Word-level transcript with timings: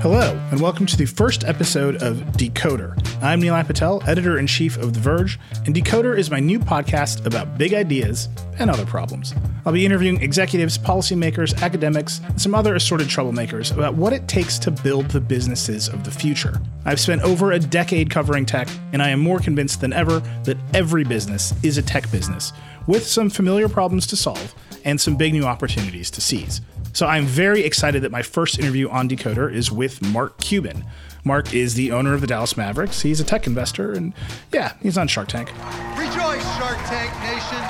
Hello, 0.00 0.40
and 0.52 0.60
welcome 0.60 0.86
to 0.86 0.96
the 0.96 1.06
first 1.06 1.42
episode 1.42 2.00
of 2.04 2.18
Decoder. 2.36 2.96
I'm 3.20 3.42
Nilay 3.42 3.66
Patel, 3.66 4.00
editor 4.06 4.38
in 4.38 4.46
chief 4.46 4.76
of 4.76 4.94
The 4.94 5.00
Verge, 5.00 5.40
and 5.66 5.74
Decoder 5.74 6.16
is 6.16 6.30
my 6.30 6.38
new 6.38 6.60
podcast 6.60 7.26
about 7.26 7.58
big 7.58 7.74
ideas 7.74 8.28
and 8.60 8.70
other 8.70 8.86
problems. 8.86 9.34
I'll 9.66 9.72
be 9.72 9.84
interviewing 9.84 10.22
executives, 10.22 10.78
policymakers, 10.78 11.60
academics, 11.62 12.20
and 12.20 12.40
some 12.40 12.54
other 12.54 12.76
assorted 12.76 13.08
troublemakers 13.08 13.74
about 13.74 13.94
what 13.96 14.12
it 14.12 14.28
takes 14.28 14.56
to 14.60 14.70
build 14.70 15.10
the 15.10 15.20
businesses 15.20 15.88
of 15.88 16.04
the 16.04 16.12
future. 16.12 16.60
I've 16.84 17.00
spent 17.00 17.22
over 17.22 17.50
a 17.50 17.58
decade 17.58 18.08
covering 18.08 18.46
tech, 18.46 18.68
and 18.92 19.02
I 19.02 19.08
am 19.08 19.18
more 19.18 19.40
convinced 19.40 19.80
than 19.80 19.92
ever 19.92 20.20
that 20.44 20.58
every 20.74 21.02
business 21.02 21.52
is 21.64 21.76
a 21.76 21.82
tech 21.82 22.08
business, 22.12 22.52
with 22.86 23.04
some 23.04 23.30
familiar 23.30 23.68
problems 23.68 24.06
to 24.06 24.16
solve 24.16 24.54
and 24.84 25.00
some 25.00 25.16
big 25.16 25.32
new 25.32 25.44
opportunities 25.44 26.08
to 26.12 26.20
seize. 26.20 26.60
So 26.98 27.06
I'm 27.06 27.26
very 27.26 27.62
excited 27.62 28.02
that 28.02 28.10
my 28.10 28.22
first 28.22 28.58
interview 28.58 28.88
on 28.88 29.08
Decoder 29.08 29.54
is 29.54 29.70
with 29.70 30.02
Mark 30.02 30.36
Cuban. 30.38 30.84
Mark 31.22 31.54
is 31.54 31.74
the 31.74 31.92
owner 31.92 32.12
of 32.12 32.20
the 32.20 32.26
Dallas 32.26 32.56
Mavericks. 32.56 33.02
He's 33.02 33.20
a 33.20 33.24
tech 33.24 33.46
investor, 33.46 33.92
and 33.92 34.12
yeah, 34.52 34.72
he's 34.82 34.98
on 34.98 35.06
Shark 35.06 35.28
Tank. 35.28 35.48
Rejoice, 35.96 36.42
Shark 36.58 36.78
Tank 36.88 37.14
Nation. 37.22 37.62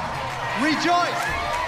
Rejoice. 0.65 1.67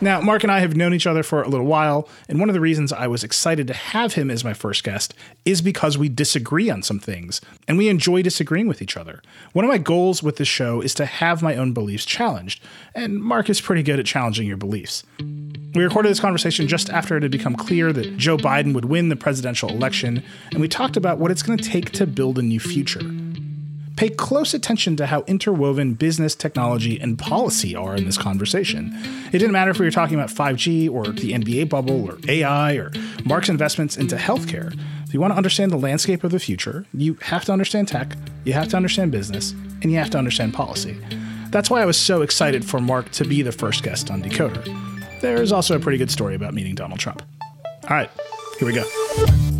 Now, 0.00 0.20
Mark 0.20 0.44
and 0.44 0.52
I 0.52 0.60
have 0.60 0.76
known 0.76 0.94
each 0.94 1.08
other 1.08 1.24
for 1.24 1.42
a 1.42 1.48
little 1.48 1.66
while, 1.66 2.08
and 2.28 2.38
one 2.38 2.48
of 2.48 2.52
the 2.54 2.60
reasons 2.60 2.92
I 2.92 3.08
was 3.08 3.24
excited 3.24 3.66
to 3.66 3.74
have 3.74 4.14
him 4.14 4.30
as 4.30 4.44
my 4.44 4.54
first 4.54 4.84
guest 4.84 5.12
is 5.44 5.60
because 5.60 5.98
we 5.98 6.08
disagree 6.08 6.70
on 6.70 6.84
some 6.84 7.00
things, 7.00 7.40
and 7.66 7.76
we 7.76 7.88
enjoy 7.88 8.22
disagreeing 8.22 8.68
with 8.68 8.80
each 8.80 8.96
other. 8.96 9.20
One 9.54 9.64
of 9.64 9.68
my 9.68 9.78
goals 9.78 10.22
with 10.22 10.36
this 10.36 10.46
show 10.46 10.80
is 10.80 10.94
to 10.94 11.06
have 11.06 11.42
my 11.42 11.56
own 11.56 11.72
beliefs 11.72 12.04
challenged, 12.04 12.62
and 12.94 13.20
Mark 13.20 13.50
is 13.50 13.60
pretty 13.60 13.82
good 13.82 13.98
at 13.98 14.06
challenging 14.06 14.46
your 14.46 14.56
beliefs. 14.56 15.02
We 15.74 15.82
recorded 15.82 16.10
this 16.10 16.20
conversation 16.20 16.68
just 16.68 16.90
after 16.90 17.16
it 17.16 17.24
had 17.24 17.32
become 17.32 17.56
clear 17.56 17.92
that 17.92 18.16
Joe 18.16 18.36
Biden 18.36 18.74
would 18.74 18.84
win 18.84 19.08
the 19.08 19.16
presidential 19.16 19.68
election, 19.68 20.22
and 20.52 20.60
we 20.60 20.68
talked 20.68 20.96
about 20.96 21.18
what 21.18 21.32
it's 21.32 21.42
going 21.42 21.58
to 21.58 21.68
take 21.68 21.90
to 21.92 22.06
build 22.06 22.38
a 22.38 22.42
new 22.42 22.60
future. 22.60 23.02
Pay 23.98 24.10
close 24.10 24.54
attention 24.54 24.94
to 24.94 25.06
how 25.06 25.22
interwoven 25.22 25.94
business, 25.94 26.36
technology, 26.36 27.00
and 27.00 27.18
policy 27.18 27.74
are 27.74 27.96
in 27.96 28.04
this 28.04 28.16
conversation. 28.16 28.96
It 29.32 29.40
didn't 29.40 29.50
matter 29.50 29.72
if 29.72 29.80
we 29.80 29.86
were 29.86 29.90
talking 29.90 30.14
about 30.14 30.28
5G 30.28 30.88
or 30.88 31.06
the 31.08 31.32
NBA 31.32 31.68
bubble 31.68 32.08
or 32.08 32.16
AI 32.28 32.74
or 32.74 32.92
Mark's 33.24 33.48
investments 33.48 33.96
into 33.96 34.14
healthcare. 34.14 34.72
If 35.04 35.12
you 35.12 35.18
want 35.18 35.32
to 35.32 35.36
understand 35.36 35.72
the 35.72 35.78
landscape 35.78 36.22
of 36.22 36.30
the 36.30 36.38
future, 36.38 36.86
you 36.94 37.14
have 37.22 37.44
to 37.46 37.52
understand 37.52 37.88
tech, 37.88 38.16
you 38.44 38.52
have 38.52 38.68
to 38.68 38.76
understand 38.76 39.10
business, 39.10 39.50
and 39.82 39.90
you 39.90 39.98
have 39.98 40.10
to 40.10 40.18
understand 40.18 40.54
policy. 40.54 40.96
That's 41.50 41.68
why 41.68 41.82
I 41.82 41.84
was 41.84 41.96
so 41.96 42.22
excited 42.22 42.64
for 42.64 42.78
Mark 42.78 43.10
to 43.10 43.24
be 43.24 43.42
the 43.42 43.50
first 43.50 43.82
guest 43.82 44.12
on 44.12 44.22
Decoder. 44.22 45.20
There's 45.20 45.50
also 45.50 45.74
a 45.74 45.80
pretty 45.80 45.98
good 45.98 46.12
story 46.12 46.36
about 46.36 46.54
meeting 46.54 46.76
Donald 46.76 47.00
Trump. 47.00 47.20
All 47.64 47.96
right, 47.96 48.10
here 48.60 48.68
we 48.68 48.74
go. 48.74 49.57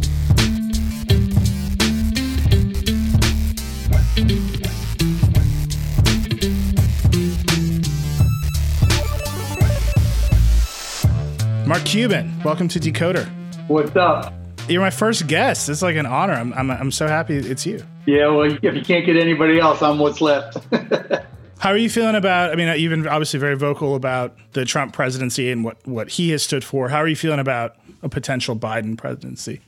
Mark 11.69 11.85
Cuban, 11.85 12.33
welcome 12.45 12.67
to 12.69 12.81
Decoder. 12.81 13.29
What's 13.69 13.95
up? 13.95 14.33
You're 14.71 14.81
my 14.81 14.89
first 14.89 15.27
guest. 15.27 15.69
It's 15.69 15.83
like 15.83 15.97
an 15.97 16.07
honor. 16.07 16.33
I'm, 16.33 16.55
I'm, 16.55 16.71
I'm 16.71 16.91
so 16.91 17.07
happy 17.07 17.37
it's 17.37 17.67
you. 17.67 17.85
Yeah, 18.07 18.29
well, 18.29 18.51
if 18.51 18.75
you 18.75 18.81
can't 18.81 19.05
get 19.05 19.19
anybody 19.19 19.61
else, 19.61 19.83
I'm 19.83 19.99
what's 19.99 20.23
left. 20.23 20.57
How 21.59 21.69
are 21.69 21.77
you 21.77 21.91
feeling 21.91 22.15
about? 22.15 22.53
I 22.53 22.55
mean, 22.55 22.75
you've 22.81 22.89
been 22.89 23.07
obviously 23.07 23.39
very 23.39 23.55
vocal 23.55 23.97
about 23.97 24.35
the 24.53 24.65
Trump 24.65 24.95
presidency 24.95 25.53
and 25.53 25.63
what, 25.63 25.87
what 25.87 26.09
he 26.09 26.31
has 26.31 26.43
stood 26.43 26.65
for. 26.65 26.89
How 26.89 27.03
are 27.03 27.07
you 27.07 27.17
feeling 27.17 27.39
about 27.39 27.77
a 28.03 28.09
potential 28.09 28.57
Biden 28.57 28.97
presidency? 28.97 29.61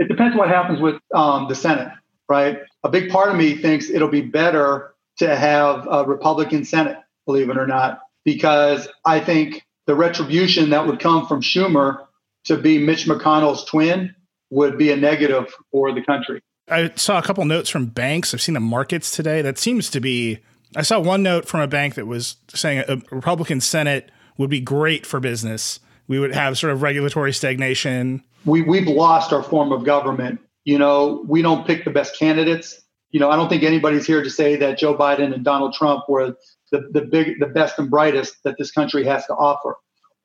it 0.00 0.08
depends 0.08 0.36
what 0.36 0.48
happens 0.48 0.80
with 0.80 0.96
um, 1.14 1.46
the 1.48 1.54
Senate, 1.54 1.92
right? 2.28 2.58
A 2.82 2.88
big 2.88 3.10
part 3.10 3.30
of 3.30 3.36
me 3.36 3.56
thinks 3.56 3.90
it'll 3.90 4.08
be 4.08 4.22
better 4.22 4.92
to 5.18 5.36
have 5.36 5.86
a 5.88 6.04
Republican 6.04 6.64
Senate, 6.64 6.98
believe 7.26 7.48
it 7.48 7.56
or 7.56 7.68
not, 7.68 8.00
because 8.24 8.88
I 9.04 9.20
think 9.20 9.64
the 9.88 9.94
retribution 9.94 10.68
that 10.70 10.86
would 10.86 11.00
come 11.00 11.26
from 11.26 11.40
Schumer 11.40 12.06
to 12.44 12.58
be 12.58 12.78
Mitch 12.78 13.06
McConnell's 13.06 13.64
twin 13.64 14.14
would 14.50 14.76
be 14.76 14.92
a 14.92 14.96
negative 14.96 15.52
for 15.72 15.92
the 15.92 16.02
country. 16.02 16.42
I 16.68 16.92
saw 16.94 17.18
a 17.18 17.22
couple 17.22 17.42
notes 17.46 17.70
from 17.70 17.86
banks. 17.86 18.34
I've 18.34 18.42
seen 18.42 18.52
the 18.52 18.60
markets 18.60 19.10
today. 19.10 19.40
That 19.40 19.56
seems 19.58 19.88
to 19.90 20.00
be. 20.00 20.40
I 20.76 20.82
saw 20.82 21.00
one 21.00 21.22
note 21.22 21.48
from 21.48 21.60
a 21.60 21.66
bank 21.66 21.94
that 21.94 22.06
was 22.06 22.36
saying 22.52 22.84
a 22.86 23.00
Republican 23.10 23.62
Senate 23.62 24.10
would 24.36 24.50
be 24.50 24.60
great 24.60 25.06
for 25.06 25.20
business. 25.20 25.80
We 26.06 26.18
would 26.18 26.34
have 26.34 26.58
sort 26.58 26.74
of 26.74 26.82
regulatory 26.82 27.32
stagnation. 27.32 28.22
We, 28.44 28.60
we've 28.60 28.86
lost 28.86 29.32
our 29.32 29.42
form 29.42 29.72
of 29.72 29.84
government. 29.84 30.38
You 30.64 30.78
know, 30.78 31.24
we 31.26 31.40
don't 31.40 31.66
pick 31.66 31.86
the 31.86 31.90
best 31.90 32.18
candidates. 32.18 32.82
You 33.10 33.20
know, 33.20 33.30
I 33.30 33.36
don't 33.36 33.48
think 33.48 33.62
anybody's 33.62 34.06
here 34.06 34.22
to 34.22 34.28
say 34.28 34.56
that 34.56 34.76
Joe 34.76 34.94
Biden 34.94 35.32
and 35.32 35.42
Donald 35.42 35.72
Trump 35.72 36.04
were 36.10 36.36
the, 36.70 36.88
the 36.92 37.02
big, 37.02 37.40
the 37.40 37.46
best 37.46 37.78
and 37.78 37.90
brightest 37.90 38.42
that 38.44 38.56
this 38.58 38.70
country 38.70 39.04
has 39.04 39.26
to 39.26 39.34
offer, 39.34 39.76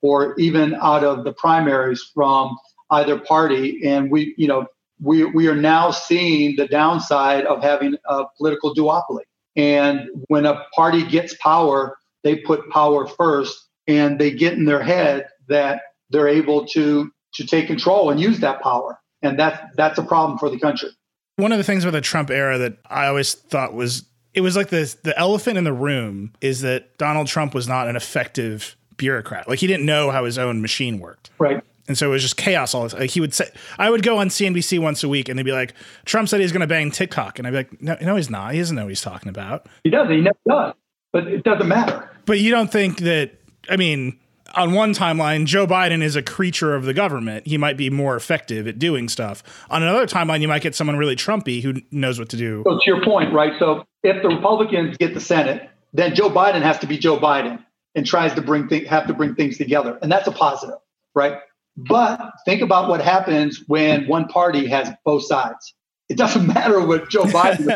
or 0.02 0.34
even 0.38 0.74
out 0.76 1.04
of 1.04 1.24
the 1.24 1.32
primaries 1.32 2.02
from 2.14 2.56
either 2.90 3.18
party. 3.18 3.80
And 3.84 4.10
we, 4.10 4.34
you 4.36 4.48
know, 4.48 4.66
we 5.00 5.24
we 5.24 5.48
are 5.48 5.56
now 5.56 5.90
seeing 5.90 6.56
the 6.56 6.68
downside 6.68 7.46
of 7.46 7.62
having 7.62 7.96
a 8.08 8.24
political 8.36 8.74
duopoly. 8.74 9.22
And 9.56 10.08
when 10.28 10.46
a 10.46 10.64
party 10.74 11.04
gets 11.04 11.34
power, 11.34 11.96
they 12.22 12.36
put 12.36 12.68
power 12.70 13.06
first, 13.06 13.68
and 13.86 14.18
they 14.18 14.30
get 14.30 14.54
in 14.54 14.64
their 14.64 14.82
head 14.82 15.28
that 15.48 15.82
they're 16.10 16.28
able 16.28 16.66
to 16.68 17.10
to 17.34 17.46
take 17.46 17.66
control 17.66 18.10
and 18.10 18.20
use 18.20 18.40
that 18.40 18.62
power, 18.62 18.98
and 19.22 19.38
that's 19.38 19.60
that's 19.76 19.98
a 19.98 20.02
problem 20.02 20.38
for 20.38 20.48
the 20.50 20.58
country. 20.58 20.90
One 21.36 21.50
of 21.50 21.58
the 21.58 21.64
things 21.64 21.84
with 21.84 21.94
the 21.94 22.00
Trump 22.00 22.30
era 22.30 22.58
that 22.58 22.78
I 22.88 23.06
always 23.08 23.34
thought 23.34 23.74
was 23.74 24.04
it 24.34 24.40
was 24.40 24.56
like 24.56 24.68
the 24.68 24.94
the 25.02 25.18
elephant 25.18 25.56
in 25.56 25.64
the 25.64 25.72
room 25.72 26.32
is 26.40 26.60
that 26.60 26.98
Donald 26.98 27.26
Trump 27.26 27.54
was 27.54 27.68
not 27.68 27.88
an 27.88 27.96
effective 27.96 28.76
bureaucrat. 28.96 29.48
Like 29.48 29.60
he 29.60 29.66
didn't 29.66 29.86
know 29.86 30.10
how 30.10 30.24
his 30.24 30.38
own 30.38 30.60
machine 30.60 30.98
worked. 30.98 31.30
Right. 31.38 31.62
And 31.86 31.98
so 31.98 32.08
it 32.08 32.10
was 32.10 32.22
just 32.22 32.36
chaos 32.36 32.74
all 32.74 32.84
this. 32.84 32.94
Like 32.94 33.10
he 33.10 33.20
would 33.20 33.34
say, 33.34 33.50
I 33.78 33.90
would 33.90 34.02
go 34.02 34.18
on 34.18 34.28
CNBC 34.28 34.78
once 34.78 35.04
a 35.04 35.08
week, 35.08 35.28
and 35.28 35.38
they'd 35.38 35.44
be 35.44 35.52
like, 35.52 35.74
"Trump 36.06 36.28
said 36.28 36.40
he's 36.40 36.50
going 36.50 36.62
to 36.62 36.66
bang 36.66 36.90
TikTok," 36.90 37.38
and 37.38 37.46
I'd 37.46 37.50
be 37.50 37.56
like, 37.58 37.82
"No, 37.82 37.96
no, 38.00 38.16
he's 38.16 38.30
not. 38.30 38.52
He 38.52 38.58
doesn't 38.58 38.74
know 38.74 38.84
what 38.84 38.88
he's 38.88 39.02
talking 39.02 39.28
about." 39.28 39.66
He 39.84 39.90
doesn't. 39.90 40.10
He 40.10 40.22
never 40.22 40.38
does. 40.48 40.74
But 41.12 41.26
it 41.26 41.44
doesn't 41.44 41.68
matter. 41.68 42.10
But 42.24 42.40
you 42.40 42.50
don't 42.50 42.72
think 42.72 43.00
that? 43.00 43.32
I 43.68 43.76
mean, 43.76 44.18
on 44.56 44.72
one 44.72 44.94
timeline, 44.94 45.46
Joe 45.46 45.66
Biden 45.66 46.02
is 46.02 46.16
a 46.16 46.22
creature 46.22 46.74
of 46.74 46.84
the 46.84 46.94
government. 46.94 47.46
He 47.46 47.58
might 47.58 47.76
be 47.76 47.90
more 47.90 48.16
effective 48.16 48.66
at 48.66 48.78
doing 48.78 49.08
stuff. 49.08 49.42
On 49.70 49.82
another 49.82 50.06
timeline, 50.06 50.40
you 50.40 50.48
might 50.48 50.62
get 50.62 50.74
someone 50.74 50.96
really 50.96 51.16
Trumpy 51.16 51.62
who 51.62 51.74
knows 51.90 52.18
what 52.18 52.28
to 52.30 52.36
do. 52.36 52.62
So 52.66 52.78
to 52.78 52.82
your 52.86 53.02
point, 53.04 53.32
right? 53.32 53.52
So 53.58 53.84
if 54.02 54.22
the 54.22 54.28
Republicans 54.28 54.96
get 54.96 55.14
the 55.14 55.20
Senate, 55.20 55.68
then 55.92 56.14
Joe 56.14 56.30
Biden 56.30 56.62
has 56.62 56.78
to 56.80 56.86
be 56.86 56.98
Joe 56.98 57.18
Biden 57.18 57.64
and 57.94 58.04
tries 58.04 58.34
to 58.34 58.42
bring 58.42 58.68
th- 58.68 58.88
have 58.88 59.06
to 59.06 59.14
bring 59.14 59.34
things 59.34 59.56
together, 59.58 59.98
and 60.02 60.10
that's 60.10 60.26
a 60.26 60.32
positive, 60.32 60.78
right? 61.14 61.38
But 61.76 62.32
think 62.44 62.62
about 62.62 62.88
what 62.88 63.00
happens 63.00 63.62
when 63.66 64.06
one 64.08 64.26
party 64.28 64.66
has 64.68 64.90
both 65.04 65.24
sides. 65.24 65.74
it 66.08 66.16
doesn't 66.16 66.46
matter 66.54 66.84
what 66.84 67.08
Joe 67.10 67.24
Biden 67.24 67.66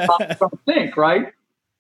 would 0.40 0.60
think, 0.66 0.96
right? 0.96 1.32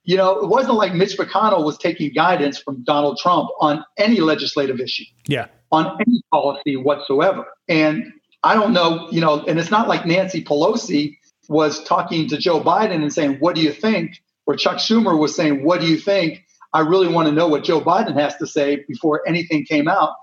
You 0.08 0.16
know, 0.16 0.40
it 0.40 0.48
wasn't 0.48 0.76
like 0.76 0.94
Mitch 0.94 1.18
McConnell 1.18 1.66
was 1.66 1.76
taking 1.76 2.14
guidance 2.14 2.58
from 2.58 2.82
Donald 2.82 3.18
Trump 3.18 3.50
on 3.60 3.84
any 3.98 4.20
legislative 4.20 4.80
issue. 4.80 5.04
Yeah. 5.26 5.48
On 5.70 5.84
any 6.00 6.22
policy 6.32 6.76
whatsoever. 6.76 7.44
And 7.68 8.10
I 8.42 8.54
don't 8.54 8.72
know, 8.72 9.06
you 9.10 9.20
know, 9.20 9.44
and 9.46 9.58
it's 9.60 9.70
not 9.70 9.86
like 9.86 10.06
Nancy 10.06 10.42
Pelosi 10.42 11.18
was 11.50 11.84
talking 11.84 12.26
to 12.30 12.38
Joe 12.38 12.58
Biden 12.58 13.02
and 13.02 13.12
saying, 13.12 13.36
What 13.40 13.54
do 13.54 13.60
you 13.60 13.70
think? 13.70 14.22
Or 14.46 14.56
Chuck 14.56 14.78
Schumer 14.78 15.18
was 15.18 15.36
saying, 15.36 15.62
What 15.62 15.82
do 15.82 15.86
you 15.86 15.98
think? 15.98 16.42
I 16.72 16.80
really 16.80 17.08
want 17.08 17.28
to 17.28 17.34
know 17.34 17.46
what 17.46 17.62
Joe 17.62 17.82
Biden 17.82 18.14
has 18.14 18.34
to 18.36 18.46
say 18.46 18.86
before 18.88 19.20
anything 19.28 19.66
came 19.66 19.88
out. 19.88 20.14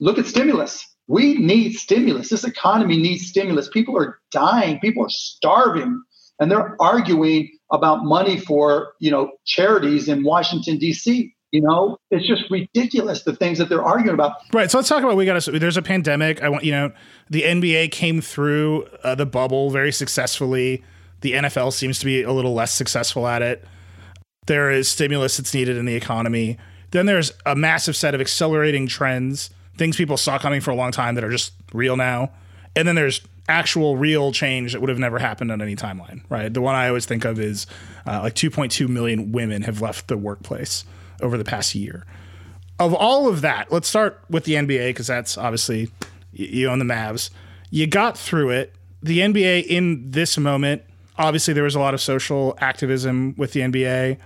Look 0.00 0.18
at 0.18 0.26
stimulus. 0.26 0.84
We 1.06 1.34
need 1.34 1.74
stimulus. 1.74 2.28
This 2.28 2.42
economy 2.42 2.96
needs 2.96 3.28
stimulus. 3.28 3.68
People 3.68 3.96
are 3.96 4.18
dying, 4.32 4.80
people 4.80 5.04
are 5.04 5.10
starving, 5.10 6.02
and 6.38 6.50
they're 6.50 6.76
arguing 6.80 7.50
about 7.70 8.04
money 8.04 8.38
for, 8.38 8.94
you 8.98 9.10
know, 9.10 9.32
charities 9.44 10.08
in 10.08 10.22
Washington 10.22 10.78
D.C. 10.78 11.34
You 11.50 11.62
know, 11.62 11.98
it's 12.10 12.26
just 12.26 12.44
ridiculous 12.50 13.22
the 13.22 13.34
things 13.34 13.58
that 13.58 13.70
they're 13.70 13.82
arguing 13.82 14.14
about. 14.14 14.36
Right. 14.52 14.70
So 14.70 14.78
let's 14.78 14.88
talk 14.88 15.02
about 15.02 15.16
we 15.16 15.24
got 15.24 15.40
to. 15.40 15.58
There's 15.58 15.78
a 15.78 15.82
pandemic. 15.82 16.42
I 16.42 16.48
want 16.48 16.64
you 16.64 16.72
know, 16.72 16.92
the 17.30 17.42
NBA 17.42 17.90
came 17.90 18.20
through 18.20 18.86
uh, 19.02 19.14
the 19.14 19.26
bubble 19.26 19.70
very 19.70 19.92
successfully. 19.92 20.84
The 21.20 21.32
NFL 21.32 21.72
seems 21.72 21.98
to 22.00 22.04
be 22.04 22.22
a 22.22 22.32
little 22.32 22.54
less 22.54 22.72
successful 22.72 23.26
at 23.26 23.42
it. 23.42 23.66
There 24.46 24.70
is 24.70 24.88
stimulus 24.88 25.36
that's 25.36 25.52
needed 25.52 25.76
in 25.76 25.84
the 25.84 25.94
economy. 25.94 26.58
Then 26.90 27.06
there's 27.06 27.32
a 27.44 27.54
massive 27.54 27.96
set 27.96 28.14
of 28.14 28.20
accelerating 28.20 28.86
trends, 28.86 29.50
things 29.76 29.96
people 29.96 30.16
saw 30.16 30.38
coming 30.38 30.60
for 30.60 30.70
a 30.70 30.74
long 30.74 30.92
time 30.92 31.14
that 31.16 31.24
are 31.24 31.30
just 31.30 31.52
real 31.72 31.96
now. 31.96 32.30
And 32.74 32.86
then 32.86 32.94
there's 32.94 33.20
actual 33.48 33.96
real 33.96 34.30
change 34.30 34.72
that 34.72 34.80
would 34.80 34.90
have 34.90 34.98
never 34.98 35.18
happened 35.18 35.50
on 35.50 35.62
any 35.62 35.74
timeline, 35.74 36.22
right? 36.28 36.52
The 36.52 36.60
one 36.60 36.74
I 36.74 36.88
always 36.88 37.06
think 37.06 37.24
of 37.24 37.40
is 37.40 37.66
uh, 38.06 38.20
like 38.22 38.34
2.2 38.34 38.88
million 38.88 39.32
women 39.32 39.62
have 39.62 39.80
left 39.80 40.08
the 40.08 40.16
workplace 40.16 40.84
over 41.20 41.38
the 41.38 41.44
past 41.44 41.74
year. 41.74 42.04
Of 42.78 42.94
all 42.94 43.28
of 43.28 43.40
that, 43.40 43.72
let's 43.72 43.88
start 43.88 44.22
with 44.30 44.44
the 44.44 44.54
NBA 44.54 44.90
because 44.90 45.08
that's 45.08 45.36
obviously 45.36 45.90
you 46.32 46.68
own 46.68 46.78
the 46.78 46.84
Mavs. 46.84 47.30
You 47.70 47.86
got 47.86 48.16
through 48.16 48.50
it. 48.50 48.74
The 49.02 49.18
NBA 49.18 49.66
in 49.66 50.10
this 50.10 50.38
moment, 50.38 50.82
obviously, 51.16 51.54
there 51.54 51.64
was 51.64 51.74
a 51.74 51.80
lot 51.80 51.94
of 51.94 52.00
social 52.00 52.56
activism 52.60 53.34
with 53.36 53.52
the 53.52 53.60
NBA. 53.60 54.18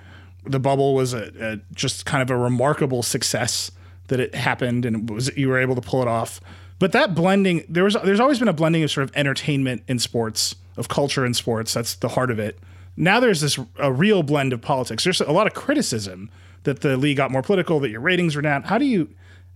The 0.44 0.60
bubble 0.60 0.94
was 0.94 1.14
a, 1.14 1.32
a 1.40 1.74
just 1.74 2.04
kind 2.04 2.22
of 2.22 2.30
a 2.30 2.36
remarkable 2.36 3.02
success 3.02 3.70
that 4.08 4.20
it 4.20 4.34
happened 4.34 4.84
and 4.84 5.08
it 5.08 5.14
was 5.14 5.34
you 5.36 5.48
were 5.48 5.58
able 5.58 5.74
to 5.74 5.80
pull 5.80 6.02
it 6.02 6.08
off. 6.08 6.40
But 6.82 6.90
that 6.90 7.14
blending, 7.14 7.64
there 7.68 7.84
was 7.84 7.96
there's 8.02 8.18
always 8.18 8.40
been 8.40 8.48
a 8.48 8.52
blending 8.52 8.82
of 8.82 8.90
sort 8.90 9.04
of 9.04 9.14
entertainment 9.14 9.84
in 9.86 10.00
sports, 10.00 10.56
of 10.76 10.88
culture 10.88 11.24
in 11.24 11.32
sports. 11.32 11.72
That's 11.72 11.94
the 11.94 12.08
heart 12.08 12.28
of 12.28 12.40
it. 12.40 12.58
Now 12.96 13.20
there's 13.20 13.40
this 13.40 13.56
a 13.78 13.92
real 13.92 14.24
blend 14.24 14.52
of 14.52 14.60
politics. 14.60 15.04
There's 15.04 15.20
a 15.20 15.30
lot 15.30 15.46
of 15.46 15.54
criticism 15.54 16.28
that 16.64 16.80
the 16.80 16.96
league 16.96 17.18
got 17.18 17.30
more 17.30 17.40
political, 17.40 17.78
that 17.78 17.90
your 17.90 18.00
ratings 18.00 18.34
were 18.34 18.42
down. 18.42 18.64
How 18.64 18.78
do 18.78 18.84
you 18.84 19.08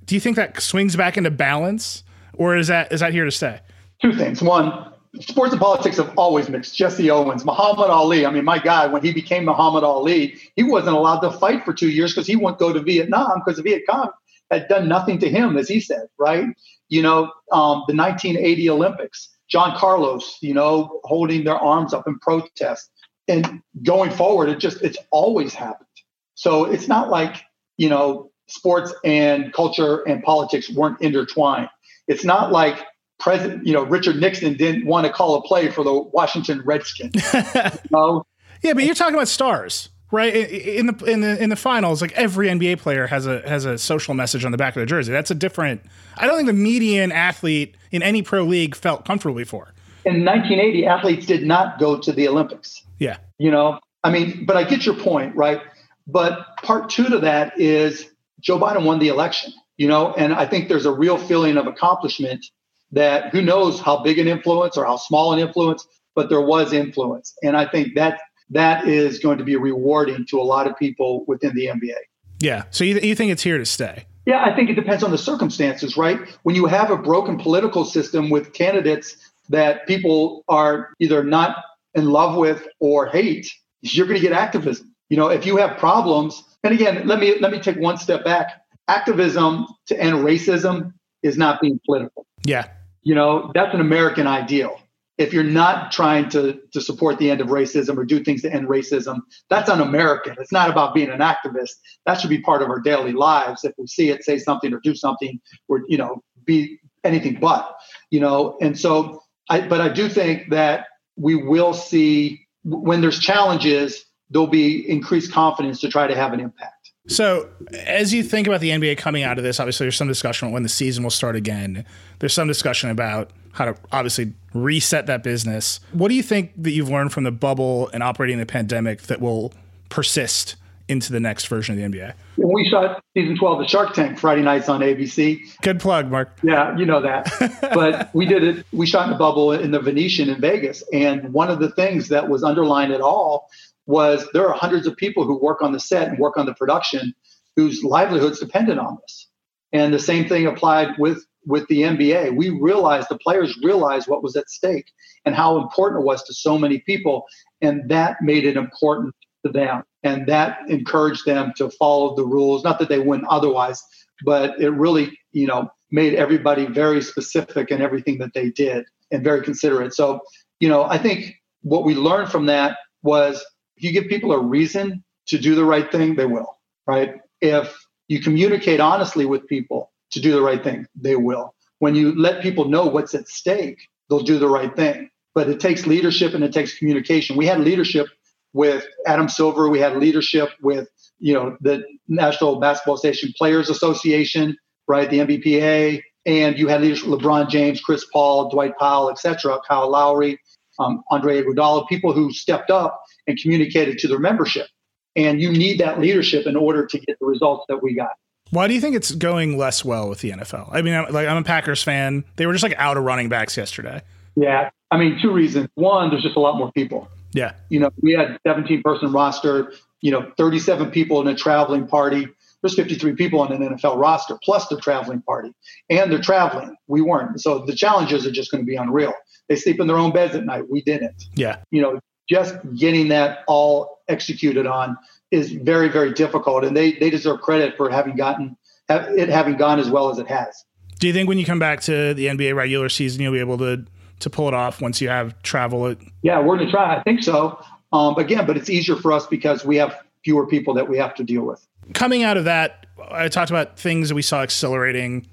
do 0.04 0.14
you 0.14 0.20
think 0.20 0.36
that 0.36 0.62
swings 0.62 0.94
back 0.94 1.16
into 1.16 1.32
balance, 1.32 2.04
or 2.34 2.56
is 2.56 2.68
that 2.68 2.92
is 2.92 3.00
that 3.00 3.12
here 3.12 3.24
to 3.24 3.32
stay? 3.32 3.58
Two 4.00 4.12
things. 4.12 4.40
One, 4.40 4.92
sports 5.18 5.50
and 5.50 5.60
politics 5.60 5.96
have 5.96 6.16
always 6.16 6.48
mixed. 6.48 6.76
Jesse 6.76 7.10
Owens, 7.10 7.44
Muhammad 7.44 7.90
Ali. 7.90 8.24
I 8.24 8.30
mean, 8.30 8.44
my 8.44 8.60
guy, 8.60 8.86
when 8.86 9.02
he 9.02 9.12
became 9.12 9.46
Muhammad 9.46 9.82
Ali, 9.82 10.36
he 10.54 10.62
wasn't 10.62 10.94
allowed 10.94 11.18
to 11.22 11.32
fight 11.32 11.64
for 11.64 11.72
two 11.72 11.90
years 11.90 12.12
because 12.14 12.28
he 12.28 12.36
wouldn't 12.36 12.60
go 12.60 12.72
to 12.72 12.78
Vietnam 12.78 13.42
because 13.44 13.56
the 13.56 13.64
Viet 13.64 13.82
Cong 13.90 14.10
had 14.52 14.68
done 14.68 14.88
nothing 14.88 15.18
to 15.18 15.28
him, 15.28 15.56
as 15.56 15.66
he 15.68 15.80
said, 15.80 16.06
right? 16.18 16.46
You 16.88 17.02
know, 17.02 17.24
um, 17.52 17.84
the 17.88 17.94
1980 17.94 18.70
Olympics, 18.70 19.28
John 19.48 19.76
Carlos, 19.76 20.38
you 20.40 20.54
know, 20.54 21.00
holding 21.04 21.44
their 21.44 21.56
arms 21.56 21.92
up 21.92 22.06
in 22.06 22.18
protest. 22.18 22.90
And 23.28 23.60
going 23.82 24.10
forward, 24.10 24.48
it 24.48 24.60
just, 24.60 24.82
it's 24.82 24.98
always 25.10 25.52
happened. 25.52 25.88
So 26.34 26.64
it's 26.64 26.86
not 26.86 27.08
like, 27.08 27.42
you 27.76 27.88
know, 27.88 28.30
sports 28.48 28.94
and 29.04 29.52
culture 29.52 30.02
and 30.08 30.22
politics 30.22 30.70
weren't 30.70 31.00
intertwined. 31.00 31.68
It's 32.06 32.24
not 32.24 32.52
like 32.52 32.78
President, 33.18 33.66
you 33.66 33.72
know, 33.72 33.82
Richard 33.82 34.16
Nixon 34.16 34.56
didn't 34.56 34.86
want 34.86 35.06
to 35.06 35.12
call 35.12 35.36
a 35.36 35.42
play 35.42 35.70
for 35.70 35.82
the 35.82 35.92
Washington 35.92 36.62
Redskins. 36.64 37.14
you 37.34 37.70
know? 37.90 38.24
Yeah, 38.62 38.74
but 38.74 38.84
you're 38.84 38.94
talking 38.94 39.14
about 39.14 39.28
stars, 39.28 39.88
right? 40.10 40.34
In 40.34 40.86
the 40.86 41.04
in 41.04 41.20
the 41.20 41.42
in 41.42 41.50
the 41.50 41.56
finals, 41.56 42.00
like 42.00 42.12
every 42.12 42.48
NBA 42.48 42.78
player 42.78 43.06
has 43.06 43.26
a 43.26 43.46
has 43.48 43.64
a 43.64 43.78
social 43.78 44.14
message 44.14 44.44
on 44.44 44.52
the 44.52 44.58
back 44.58 44.70
of 44.70 44.80
their 44.80 44.86
jersey. 44.86 45.12
That's 45.12 45.30
a 45.30 45.34
different. 45.34 45.82
I 46.16 46.26
don't 46.26 46.36
think 46.36 46.46
the 46.46 46.52
median 46.52 47.12
athlete 47.12 47.76
in 47.90 48.02
any 48.02 48.22
pro 48.22 48.44
league 48.44 48.74
felt 48.74 49.04
comfortable 49.04 49.36
before. 49.36 49.72
In 50.04 50.24
1980, 50.24 50.86
athletes 50.86 51.26
did 51.26 51.44
not 51.44 51.78
go 51.78 51.98
to 51.98 52.12
the 52.12 52.28
Olympics. 52.28 52.82
Yeah, 52.98 53.16
you 53.38 53.50
know, 53.50 53.80
I 54.04 54.10
mean, 54.10 54.44
but 54.46 54.56
I 54.56 54.64
get 54.64 54.86
your 54.86 54.94
point, 54.94 55.34
right? 55.34 55.60
But 56.06 56.46
part 56.62 56.88
two 56.88 57.08
to 57.08 57.18
that 57.18 57.58
is 57.58 58.08
Joe 58.40 58.58
Biden 58.58 58.84
won 58.84 59.00
the 59.00 59.08
election, 59.08 59.52
you 59.76 59.88
know, 59.88 60.14
and 60.14 60.32
I 60.32 60.46
think 60.46 60.68
there's 60.68 60.86
a 60.86 60.92
real 60.92 61.18
feeling 61.18 61.56
of 61.56 61.66
accomplishment 61.66 62.46
that 62.92 63.30
who 63.30 63.42
knows 63.42 63.80
how 63.80 64.02
big 64.02 64.18
an 64.18 64.28
influence 64.28 64.76
or 64.76 64.84
how 64.84 64.96
small 64.96 65.32
an 65.32 65.40
influence, 65.40 65.86
but 66.14 66.28
there 66.28 66.40
was 66.40 66.72
influence. 66.72 67.34
And 67.42 67.56
I 67.56 67.66
think 67.66 67.94
that 67.96 68.20
that 68.50 68.86
is 68.86 69.18
going 69.18 69.38
to 69.38 69.44
be 69.44 69.56
rewarding 69.56 70.26
to 70.26 70.40
a 70.40 70.42
lot 70.42 70.66
of 70.66 70.76
people 70.76 71.24
within 71.26 71.54
the 71.54 71.66
NBA. 71.66 71.96
Yeah. 72.40 72.64
So 72.70 72.84
you, 72.84 72.98
you 73.00 73.14
think 73.14 73.32
it's 73.32 73.42
here 73.42 73.58
to 73.58 73.66
stay? 73.66 74.06
Yeah, 74.26 74.44
I 74.44 74.54
think 74.54 74.70
it 74.70 74.74
depends 74.74 75.04
on 75.04 75.12
the 75.12 75.18
circumstances, 75.18 75.96
right? 75.96 76.18
When 76.42 76.56
you 76.56 76.66
have 76.66 76.90
a 76.90 76.96
broken 76.96 77.38
political 77.38 77.84
system 77.84 78.28
with 78.28 78.52
candidates 78.52 79.16
that 79.48 79.86
people 79.86 80.44
are 80.48 80.90
either 80.98 81.22
not 81.22 81.56
in 81.94 82.10
love 82.10 82.36
with 82.36 82.66
or 82.80 83.06
hate, 83.06 83.50
you're 83.82 84.06
going 84.06 84.20
to 84.20 84.22
get 84.26 84.32
activism. 84.32 84.92
You 85.08 85.16
know, 85.16 85.28
if 85.28 85.46
you 85.46 85.56
have 85.58 85.78
problems, 85.78 86.42
and 86.64 86.74
again, 86.74 87.06
let 87.06 87.20
me 87.20 87.38
let 87.40 87.52
me 87.52 87.60
take 87.60 87.76
one 87.76 87.96
step 87.96 88.24
back. 88.24 88.60
Activism 88.88 89.66
to 89.86 90.00
end 90.00 90.16
racism 90.16 90.92
is 91.22 91.36
not 91.36 91.60
being 91.60 91.80
political. 91.86 92.26
Yeah. 92.44 92.68
You 93.02 93.14
know, 93.14 93.52
that's 93.54 93.72
an 93.72 93.80
American 93.80 94.26
ideal. 94.26 94.80
If 95.18 95.32
you're 95.32 95.44
not 95.44 95.92
trying 95.92 96.28
to 96.30 96.60
to 96.72 96.80
support 96.80 97.18
the 97.18 97.30
end 97.30 97.40
of 97.40 97.48
racism 97.48 97.96
or 97.96 98.04
do 98.04 98.22
things 98.22 98.42
to 98.42 98.52
end 98.52 98.68
racism, 98.68 99.20
that's 99.48 99.70
un-American. 99.70 100.36
It's 100.38 100.52
not 100.52 100.70
about 100.70 100.94
being 100.94 101.10
an 101.10 101.20
activist. 101.20 101.70
That 102.04 102.20
should 102.20 102.30
be 102.30 102.40
part 102.40 102.62
of 102.62 102.68
our 102.68 102.80
daily 102.80 103.12
lives. 103.12 103.64
If 103.64 103.72
we 103.78 103.86
see 103.86 104.10
it, 104.10 104.24
say 104.24 104.38
something 104.38 104.72
or 104.72 104.80
do 104.80 104.94
something, 104.94 105.40
or 105.68 105.82
you 105.88 105.96
know, 105.96 106.22
be 106.44 106.78
anything 107.04 107.38
but. 107.40 107.76
You 108.10 108.20
know, 108.20 108.58
and 108.60 108.78
so 108.78 109.22
I 109.48 109.66
but 109.66 109.80
I 109.80 109.88
do 109.88 110.08
think 110.08 110.50
that 110.50 110.86
we 111.16 111.34
will 111.34 111.72
see 111.72 112.46
when 112.64 113.00
there's 113.00 113.18
challenges, 113.18 114.04
there'll 114.30 114.46
be 114.46 114.88
increased 114.88 115.32
confidence 115.32 115.80
to 115.80 115.88
try 115.88 116.06
to 116.06 116.14
have 116.14 116.32
an 116.32 116.40
impact. 116.40 116.75
So, 117.08 117.48
as 117.86 118.12
you 118.12 118.22
think 118.22 118.46
about 118.46 118.60
the 118.60 118.70
NBA 118.70 118.98
coming 118.98 119.22
out 119.22 119.38
of 119.38 119.44
this, 119.44 119.60
obviously 119.60 119.84
there's 119.84 119.96
some 119.96 120.08
discussion 120.08 120.48
on 120.48 120.52
when 120.52 120.62
the 120.62 120.68
season 120.68 121.04
will 121.04 121.10
start 121.10 121.36
again. 121.36 121.84
There's 122.18 122.32
some 122.32 122.48
discussion 122.48 122.90
about 122.90 123.30
how 123.52 123.66
to 123.66 123.76
obviously 123.92 124.34
reset 124.52 125.06
that 125.06 125.22
business. 125.22 125.80
What 125.92 126.08
do 126.08 126.14
you 126.14 126.22
think 126.22 126.52
that 126.62 126.72
you've 126.72 126.90
learned 126.90 127.12
from 127.12 127.24
the 127.24 127.32
bubble 127.32 127.88
and 127.92 128.02
operating 128.02 128.38
the 128.38 128.46
pandemic 128.46 129.02
that 129.02 129.20
will 129.20 129.52
persist 129.88 130.56
into 130.88 131.12
the 131.12 131.20
next 131.20 131.46
version 131.46 131.78
of 131.78 131.90
the 131.90 131.98
NBA? 131.98 132.14
We 132.36 132.68
shot 132.68 133.02
season 133.16 133.36
12 133.36 133.62
of 133.62 133.68
Shark 133.68 133.94
Tank 133.94 134.18
Friday 134.18 134.42
nights 134.42 134.68
on 134.68 134.80
ABC. 134.80 135.40
Good 135.62 135.80
plug, 135.80 136.10
Mark. 136.10 136.38
Yeah, 136.42 136.76
you 136.76 136.86
know 136.86 137.00
that. 137.00 137.32
but 137.74 138.14
we 138.14 138.26
did 138.26 138.44
it, 138.44 138.66
we 138.72 138.86
shot 138.86 139.04
in 139.04 139.12
the 139.12 139.18
bubble 139.18 139.52
in 139.52 139.70
the 139.70 139.80
Venetian 139.80 140.28
in 140.28 140.40
Vegas. 140.40 140.84
And 140.92 141.32
one 141.32 141.50
of 141.50 141.58
the 141.58 141.70
things 141.70 142.08
that 142.08 142.28
was 142.28 142.44
underlined 142.44 142.92
at 142.92 143.00
all 143.00 143.48
was 143.86 144.28
there 144.32 144.48
are 144.48 144.54
hundreds 144.54 144.86
of 144.86 144.96
people 144.96 145.24
who 145.24 145.40
work 145.40 145.62
on 145.62 145.72
the 145.72 145.80
set 145.80 146.08
and 146.08 146.18
work 146.18 146.36
on 146.36 146.46
the 146.46 146.54
production 146.54 147.14
whose 147.54 147.82
livelihoods 147.82 148.40
depended 148.40 148.78
on 148.78 148.98
this. 149.00 149.28
And 149.72 149.92
the 149.92 149.98
same 149.98 150.28
thing 150.28 150.46
applied 150.46 150.98
with 150.98 151.24
with 151.46 151.66
the 151.68 151.82
NBA. 151.82 152.36
We 152.36 152.50
realized 152.50 153.08
the 153.08 153.18
players 153.18 153.56
realized 153.62 154.08
what 154.08 154.22
was 154.22 154.36
at 154.36 154.50
stake 154.50 154.90
and 155.24 155.34
how 155.34 155.58
important 155.58 156.02
it 156.02 156.04
was 156.04 156.22
to 156.24 156.34
so 156.34 156.58
many 156.58 156.80
people, 156.80 157.24
and 157.62 157.88
that 157.88 158.16
made 158.20 158.44
it 158.44 158.56
important 158.56 159.14
to 159.44 159.52
them. 159.52 159.84
And 160.02 160.26
that 160.26 160.58
encouraged 160.68 161.24
them 161.24 161.52
to 161.56 161.70
follow 161.70 162.14
the 162.16 162.24
rules. 162.24 162.64
Not 162.64 162.78
that 162.80 162.88
they 162.88 162.98
wouldn't 162.98 163.28
otherwise, 163.28 163.82
but 164.24 164.60
it 164.60 164.70
really, 164.70 165.18
you 165.32 165.46
know, 165.46 165.70
made 165.90 166.14
everybody 166.14 166.66
very 166.66 167.00
specific 167.00 167.70
in 167.70 167.80
everything 167.80 168.18
that 168.18 168.34
they 168.34 168.50
did 168.50 168.84
and 169.10 169.22
very 169.22 169.42
considerate. 169.42 169.94
So, 169.94 170.20
you 170.58 170.68
know, 170.68 170.84
I 170.84 170.98
think 170.98 171.36
what 171.62 171.84
we 171.84 171.94
learned 171.94 172.30
from 172.30 172.46
that 172.46 172.78
was 173.02 173.44
if 173.76 173.84
you 173.84 173.92
give 173.92 174.08
people 174.08 174.32
a 174.32 174.40
reason 174.40 175.04
to 175.28 175.38
do 175.38 175.56
the 175.56 175.64
right 175.64 175.90
thing, 175.92 176.16
they 176.16 176.26
will, 176.26 176.58
right? 176.86 177.16
If 177.42 177.76
you 178.08 178.20
communicate 178.22 178.80
honestly 178.80 179.26
with 179.26 179.48
people 179.48 179.92
to 180.12 180.20
do 180.20 180.32
the 180.32 180.42
right 180.42 180.64
thing, 180.64 180.86
they 180.96 181.16
will. 181.16 181.54
When 181.80 181.96
you 181.96 182.14
let 182.20 182.42
people 182.42 182.66
know 182.66 182.86
what's 182.86 183.14
at 183.14 183.28
stake, 183.28 183.88
they'll 184.10 184.20
do 184.20 184.38
the 184.38 184.48
right 184.48 184.74
thing. 184.76 185.10
But 185.34 185.50
it 185.50 185.60
takes 185.60 185.86
leadership 185.86 186.34
and 186.34 186.44
it 186.44 186.52
takes 186.54 186.78
communication. 186.78 187.36
We 187.36 187.46
had 187.46 187.60
leadership 187.60 188.08
with 188.54 188.86
Adam 189.06 189.28
Silver, 189.28 189.68
we 189.68 189.80
had 189.80 189.96
leadership 189.98 190.50
with, 190.62 190.88
you 191.18 191.34
know, 191.34 191.58
the 191.62 191.84
National 192.08 192.60
Basketball 192.60 192.94
Association 192.96 193.34
Players 193.36 193.70
Association, 193.70 194.56
right? 194.88 195.10
The 195.10 195.20
NBPA, 195.20 196.02
and 196.26 196.58
you 196.58 196.68
had 196.68 196.82
leadership 196.82 197.08
LeBron 197.08 197.50
James, 197.50 197.80
Chris 197.80 198.06
Paul, 198.12 198.50
Dwight 198.50 198.78
Powell, 198.78 199.10
etc., 199.10 199.58
Kyle 199.68 199.90
Lowry. 199.90 200.38
um, 200.78 201.02
Andre 201.10 201.42
Iguodala, 201.42 201.88
people 201.88 202.12
who 202.14 202.32
stepped 202.32 202.70
up 202.70 202.92
and 203.26 203.38
communicated 203.38 203.98
to 203.98 204.08
their 204.08 204.18
membership. 204.18 204.66
And 205.14 205.40
you 205.40 205.50
need 205.50 205.80
that 205.80 205.98
leadership 205.98 206.46
in 206.46 206.56
order 206.56 206.86
to 206.86 206.98
get 206.98 207.18
the 207.18 207.26
results 207.26 207.64
that 207.68 207.82
we 207.82 207.94
got. 207.94 208.10
Why 208.50 208.68
do 208.68 208.74
you 208.74 208.80
think 208.80 208.94
it's 208.94 209.12
going 209.12 209.58
less 209.58 209.84
well 209.84 210.08
with 210.08 210.20
the 210.20 210.30
NFL? 210.30 210.68
I 210.72 210.82
mean, 210.82 210.94
I'm, 210.94 211.12
like 211.12 211.26
I'm 211.26 211.36
a 211.36 211.42
Packers 211.42 211.82
fan. 211.82 212.24
They 212.36 212.46
were 212.46 212.52
just 212.52 212.62
like 212.62 212.74
out 212.78 212.96
of 212.96 213.04
running 213.04 213.28
backs 213.28 213.56
yesterday. 213.56 214.02
Yeah, 214.36 214.70
I 214.90 214.98
mean, 214.98 215.18
two 215.20 215.32
reasons. 215.32 215.68
One, 215.74 216.10
there's 216.10 216.22
just 216.22 216.36
a 216.36 216.40
lot 216.40 216.56
more 216.56 216.70
people. 216.72 217.08
Yeah, 217.32 217.54
you 217.70 217.80
know, 217.80 217.90
we 218.02 218.12
had 218.12 218.38
17 218.46 218.82
person 218.82 219.12
roster. 219.12 219.72
You 220.02 220.12
know, 220.12 220.30
37 220.36 220.90
people 220.90 221.20
in 221.20 221.26
a 221.26 221.34
traveling 221.34 221.88
party. 221.88 222.28
There's 222.62 222.76
53 222.76 223.14
people 223.14 223.40
on 223.40 223.52
an 223.52 223.62
NFL 223.62 223.98
roster 223.98 224.38
plus 224.44 224.68
the 224.68 224.80
traveling 224.80 225.22
party, 225.22 225.52
and 225.90 226.12
they're 226.12 226.20
traveling. 226.20 226.76
We 226.86 227.00
weren't. 227.00 227.40
So 227.40 227.64
the 227.64 227.74
challenges 227.74 228.26
are 228.26 228.30
just 228.30 228.52
going 228.52 228.62
to 228.62 228.66
be 228.66 228.76
unreal. 228.76 229.14
They 229.48 229.56
sleep 229.56 229.80
in 229.80 229.86
their 229.86 229.96
own 229.98 230.12
beds 230.12 230.34
at 230.34 230.44
night. 230.44 230.64
We 230.70 230.82
didn't. 230.82 231.24
Yeah. 231.34 231.58
You 231.70 231.82
know, 231.82 232.00
just 232.28 232.56
getting 232.74 233.08
that 233.08 233.44
all 233.46 234.00
executed 234.08 234.66
on 234.66 234.96
is 235.30 235.52
very, 235.52 235.88
very 235.88 236.12
difficult, 236.12 236.64
and 236.64 236.76
they 236.76 236.92
they 236.92 237.10
deserve 237.10 237.40
credit 237.40 237.76
for 237.76 237.90
having 237.90 238.16
gotten 238.16 238.56
have, 238.88 239.08
it 239.10 239.28
having 239.28 239.56
gone 239.56 239.78
as 239.78 239.90
well 239.90 240.10
as 240.10 240.18
it 240.18 240.28
has. 240.28 240.64
Do 240.98 241.06
you 241.06 241.12
think 241.12 241.28
when 241.28 241.38
you 241.38 241.44
come 241.44 241.58
back 241.58 241.80
to 241.82 242.14
the 242.14 242.26
NBA 242.26 242.54
regular 242.54 242.88
season, 242.88 243.22
you'll 243.22 243.32
be 243.32 243.40
able 243.40 243.58
to 243.58 243.84
to 244.20 244.30
pull 244.30 244.48
it 244.48 244.54
off 244.54 244.80
once 244.80 245.00
you 245.00 245.08
have 245.08 245.40
travel? 245.42 245.86
It 245.86 245.98
yeah, 246.22 246.38
we're 246.38 246.56
going 246.56 246.66
to 246.66 246.72
try. 246.72 246.96
I 246.96 247.02
think 247.02 247.22
so. 247.22 247.62
Um, 247.92 248.16
again, 248.16 248.46
but 248.46 248.56
it's 248.56 248.70
easier 248.70 248.96
for 248.96 249.12
us 249.12 249.26
because 249.26 249.64
we 249.64 249.76
have 249.76 250.02
fewer 250.24 250.46
people 250.46 250.74
that 250.74 250.88
we 250.88 250.98
have 250.98 251.14
to 251.14 251.24
deal 251.24 251.42
with. 251.42 251.66
Coming 251.94 252.24
out 252.24 252.36
of 252.36 252.44
that, 252.44 252.86
I 253.10 253.28
talked 253.28 253.50
about 253.50 253.78
things 253.78 254.08
that 254.08 254.14
we 254.14 254.22
saw 254.22 254.42
accelerating. 254.42 255.26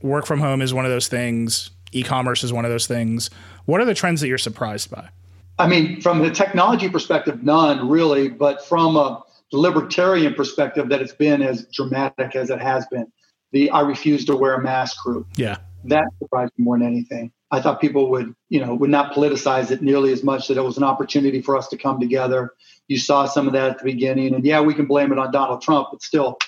Work 0.00 0.26
from 0.26 0.40
home 0.40 0.62
is 0.62 0.72
one 0.72 0.84
of 0.84 0.90
those 0.90 1.08
things. 1.08 1.70
E-commerce 1.92 2.42
is 2.42 2.52
one 2.52 2.64
of 2.64 2.70
those 2.70 2.86
things. 2.86 3.28
What 3.66 3.80
are 3.80 3.84
the 3.84 3.94
trends 3.94 4.20
that 4.22 4.28
you're 4.28 4.38
surprised 4.38 4.90
by? 4.90 5.10
I 5.58 5.68
mean, 5.68 6.00
from 6.00 6.20
the 6.20 6.30
technology 6.30 6.88
perspective, 6.88 7.42
none 7.42 7.88
really, 7.88 8.28
but 8.28 8.64
from 8.66 8.96
a 8.96 9.22
libertarian 9.52 10.34
perspective, 10.34 10.88
that 10.88 11.02
it's 11.02 11.12
been 11.12 11.42
as 11.42 11.66
dramatic 11.72 12.34
as 12.34 12.50
it 12.50 12.60
has 12.60 12.86
been. 12.86 13.06
The 13.52 13.70
I 13.70 13.80
refuse 13.82 14.24
to 14.26 14.36
wear 14.36 14.54
a 14.54 14.62
mask 14.62 15.02
group. 15.04 15.26
Yeah. 15.36 15.58
That 15.84 16.04
surprised 16.18 16.52
me 16.56 16.64
more 16.64 16.78
than 16.78 16.86
anything. 16.86 17.32
I 17.50 17.60
thought 17.60 17.80
people 17.80 18.08
would, 18.10 18.34
you 18.48 18.64
know, 18.64 18.74
would 18.74 18.88
not 18.88 19.12
politicize 19.12 19.70
it 19.70 19.82
nearly 19.82 20.10
as 20.10 20.24
much, 20.24 20.48
that 20.48 20.56
it 20.56 20.62
was 20.62 20.78
an 20.78 20.84
opportunity 20.84 21.42
for 21.42 21.56
us 21.56 21.68
to 21.68 21.76
come 21.76 22.00
together. 22.00 22.52
You 22.88 22.98
saw 22.98 23.26
some 23.26 23.46
of 23.46 23.52
that 23.52 23.70
at 23.72 23.78
the 23.78 23.84
beginning. 23.84 24.34
And 24.34 24.42
yeah, 24.44 24.60
we 24.62 24.72
can 24.72 24.86
blame 24.86 25.12
it 25.12 25.18
on 25.18 25.32
Donald 25.32 25.60
Trump, 25.60 25.88
but 25.92 26.02
still, 26.02 26.38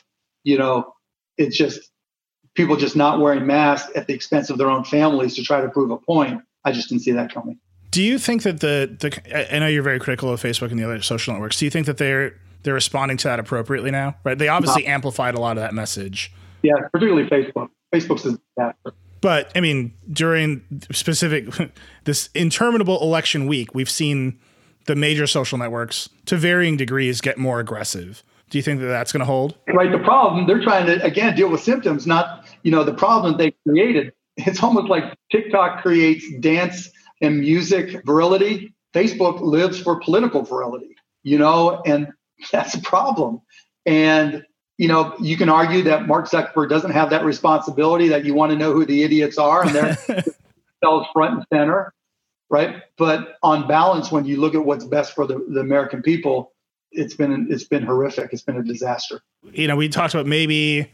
you 0.44 0.56
know, 0.56 0.94
it's 1.36 1.58
just 1.58 1.90
people 2.54 2.76
just 2.76 2.96
not 2.96 3.20
wearing 3.20 3.46
masks 3.46 3.90
at 3.94 4.06
the 4.06 4.14
expense 4.14 4.48
of 4.48 4.56
their 4.56 4.70
own 4.70 4.84
families 4.84 5.34
to 5.34 5.42
try 5.42 5.60
to 5.60 5.68
prove 5.68 5.90
a 5.90 5.98
point. 5.98 6.40
I 6.64 6.72
just 6.72 6.88
didn't 6.88 7.02
see 7.02 7.12
that 7.12 7.34
coming. 7.34 7.58
Do 7.94 8.02
you 8.02 8.18
think 8.18 8.42
that 8.42 8.58
the 8.58 8.96
the 8.98 9.54
I 9.54 9.60
know 9.60 9.68
you're 9.68 9.84
very 9.84 10.00
critical 10.00 10.28
of 10.28 10.42
Facebook 10.42 10.72
and 10.72 10.80
the 10.80 10.84
other 10.84 11.00
social 11.00 11.32
networks. 11.32 11.60
Do 11.60 11.64
you 11.64 11.70
think 11.70 11.86
that 11.86 11.96
they're 11.96 12.34
they're 12.64 12.74
responding 12.74 13.16
to 13.18 13.28
that 13.28 13.38
appropriately 13.38 13.92
now? 13.92 14.16
Right? 14.24 14.36
They 14.36 14.48
obviously 14.48 14.82
no. 14.82 14.88
amplified 14.88 15.36
a 15.36 15.40
lot 15.40 15.56
of 15.56 15.62
that 15.62 15.74
message. 15.74 16.32
Yeah, 16.64 16.72
particularly 16.90 17.28
Facebook. 17.30 17.68
Facebook's 17.94 18.26
a 18.26 18.40
disaster. 18.56 18.94
But 19.20 19.52
I 19.54 19.60
mean, 19.60 19.94
during 20.12 20.64
specific 20.90 21.46
this 22.04 22.30
interminable 22.34 23.00
election 23.00 23.46
week, 23.46 23.76
we've 23.76 23.88
seen 23.88 24.40
the 24.86 24.96
major 24.96 25.28
social 25.28 25.56
networks 25.56 26.08
to 26.26 26.36
varying 26.36 26.76
degrees 26.76 27.20
get 27.20 27.38
more 27.38 27.60
aggressive. 27.60 28.24
Do 28.50 28.58
you 28.58 28.62
think 28.62 28.80
that 28.80 28.86
that's 28.86 29.12
going 29.12 29.20
to 29.20 29.24
hold? 29.24 29.56
Right. 29.72 29.92
The 29.92 30.00
problem 30.00 30.48
they're 30.48 30.64
trying 30.64 30.86
to 30.86 31.00
again 31.04 31.36
deal 31.36 31.48
with 31.48 31.60
symptoms, 31.60 32.08
not 32.08 32.44
you 32.64 32.72
know 32.72 32.82
the 32.82 32.92
problem 32.94 33.38
they 33.38 33.54
created. 33.64 34.12
It's 34.36 34.64
almost 34.64 34.88
like 34.88 35.16
TikTok 35.30 35.80
creates 35.80 36.26
dance 36.40 36.90
and 37.24 37.40
music 37.40 38.04
virility, 38.04 38.74
Facebook 38.94 39.40
lives 39.40 39.80
for 39.80 39.98
political 40.00 40.42
virility, 40.42 40.94
you 41.22 41.38
know, 41.38 41.82
and 41.86 42.08
that's 42.52 42.74
a 42.74 42.80
problem. 42.80 43.40
And, 43.86 44.44
you 44.78 44.88
know, 44.88 45.14
you 45.20 45.36
can 45.36 45.48
argue 45.48 45.82
that 45.82 46.06
Mark 46.06 46.28
Zuckerberg 46.28 46.68
doesn't 46.68 46.92
have 46.92 47.10
that 47.10 47.24
responsibility 47.24 48.08
that 48.08 48.24
you 48.24 48.34
want 48.34 48.52
to 48.52 48.58
know 48.58 48.72
who 48.72 48.84
the 48.84 49.02
idiots 49.02 49.38
are 49.38 49.62
and 49.66 49.74
they're 49.74 49.96
themselves 50.84 51.08
front 51.12 51.34
and 51.34 51.46
center, 51.52 51.92
right? 52.50 52.82
But 52.98 53.36
on 53.42 53.66
balance, 53.66 54.10
when 54.10 54.24
you 54.24 54.40
look 54.40 54.54
at 54.54 54.64
what's 54.64 54.84
best 54.84 55.14
for 55.14 55.26
the, 55.26 55.44
the 55.48 55.60
American 55.60 56.02
people, 56.02 56.52
it's 56.96 57.14
been 57.14 57.48
it's 57.50 57.64
been 57.64 57.82
horrific. 57.82 58.32
It's 58.32 58.42
been 58.42 58.56
a 58.56 58.62
disaster. 58.62 59.20
You 59.52 59.66
know, 59.66 59.74
we 59.74 59.88
talked 59.88 60.14
about 60.14 60.26
maybe 60.26 60.92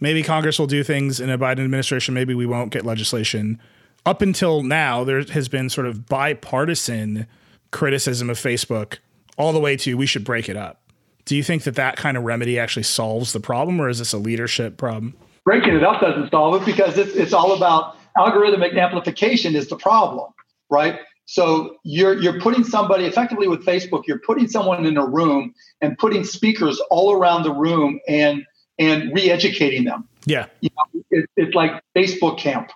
maybe 0.00 0.24
Congress 0.24 0.58
will 0.58 0.66
do 0.66 0.82
things 0.82 1.20
in 1.20 1.30
a 1.30 1.38
Biden 1.38 1.60
administration. 1.60 2.14
Maybe 2.14 2.34
we 2.34 2.46
won't 2.46 2.72
get 2.72 2.84
legislation 2.84 3.60
up 4.06 4.22
until 4.22 4.62
now, 4.62 5.04
there 5.04 5.22
has 5.24 5.48
been 5.48 5.70
sort 5.70 5.86
of 5.86 6.06
bipartisan 6.06 7.26
criticism 7.70 8.30
of 8.30 8.38
Facebook 8.38 8.98
all 9.36 9.52
the 9.52 9.60
way 9.60 9.76
to 9.76 9.96
we 9.96 10.06
should 10.06 10.24
break 10.24 10.48
it 10.48 10.56
up. 10.56 10.80
Do 11.24 11.36
you 11.36 11.42
think 11.42 11.62
that 11.64 11.74
that 11.76 11.96
kind 11.96 12.16
of 12.16 12.24
remedy 12.24 12.58
actually 12.58 12.82
solves 12.82 13.32
the 13.32 13.40
problem, 13.40 13.80
or 13.80 13.88
is 13.88 13.98
this 13.98 14.12
a 14.12 14.18
leadership 14.18 14.76
problem? 14.76 15.14
Breaking 15.44 15.74
it 15.74 15.82
up 15.82 16.00
doesn't 16.00 16.30
solve 16.30 16.60
it 16.60 16.66
because 16.66 16.98
it's, 16.98 17.14
it's 17.14 17.32
all 17.32 17.52
about 17.56 17.96
algorithmic 18.16 18.78
amplification 18.78 19.54
is 19.54 19.68
the 19.68 19.76
problem, 19.76 20.32
right? 20.70 21.00
So 21.26 21.76
you're 21.84 22.20
you're 22.20 22.40
putting 22.40 22.64
somebody 22.64 23.06
effectively 23.06 23.48
with 23.48 23.64
Facebook. 23.64 24.06
You're 24.06 24.18
putting 24.18 24.48
someone 24.48 24.84
in 24.84 24.96
a 24.96 25.06
room 25.06 25.54
and 25.80 25.96
putting 25.96 26.24
speakers 26.24 26.80
all 26.90 27.12
around 27.12 27.44
the 27.44 27.52
room 27.52 27.98
and 28.06 28.44
and 28.78 29.14
re-educating 29.14 29.84
them. 29.84 30.06
Yeah, 30.26 30.46
you 30.60 30.70
know, 30.76 31.02
it, 31.10 31.30
it's 31.36 31.54
like 31.54 31.82
Facebook 31.96 32.38
camp, 32.38 32.70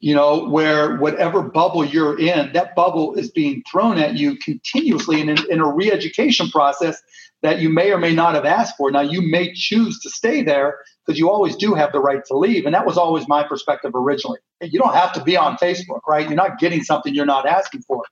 you 0.00 0.14
know, 0.14 0.48
where 0.48 0.96
whatever 0.96 1.42
bubble 1.42 1.84
you're 1.84 2.18
in, 2.18 2.52
that 2.52 2.74
bubble 2.74 3.14
is 3.14 3.30
being 3.30 3.62
thrown 3.70 3.98
at 3.98 4.14
you 4.14 4.36
continuously 4.36 5.20
in, 5.20 5.28
in 5.50 5.60
a 5.60 5.66
re 5.66 5.90
education 5.90 6.48
process 6.50 7.02
that 7.42 7.60
you 7.60 7.68
may 7.68 7.92
or 7.92 7.98
may 7.98 8.14
not 8.14 8.34
have 8.34 8.44
asked 8.44 8.76
for. 8.76 8.90
Now, 8.90 9.00
you 9.00 9.22
may 9.22 9.52
choose 9.54 10.00
to 10.00 10.10
stay 10.10 10.42
there 10.42 10.78
because 11.04 11.18
you 11.18 11.30
always 11.30 11.56
do 11.56 11.74
have 11.74 11.92
the 11.92 12.00
right 12.00 12.24
to 12.26 12.36
leave. 12.36 12.66
And 12.66 12.74
that 12.74 12.86
was 12.86 12.98
always 12.98 13.28
my 13.28 13.42
perspective 13.44 13.92
originally. 13.94 14.38
You 14.60 14.78
don't 14.78 14.94
have 14.94 15.12
to 15.14 15.22
be 15.22 15.36
on 15.36 15.56
Facebook, 15.56 16.00
right? 16.06 16.26
You're 16.26 16.36
not 16.36 16.58
getting 16.58 16.82
something 16.82 17.14
you're 17.14 17.26
not 17.26 17.46
asking 17.46 17.82
for. 17.82 18.02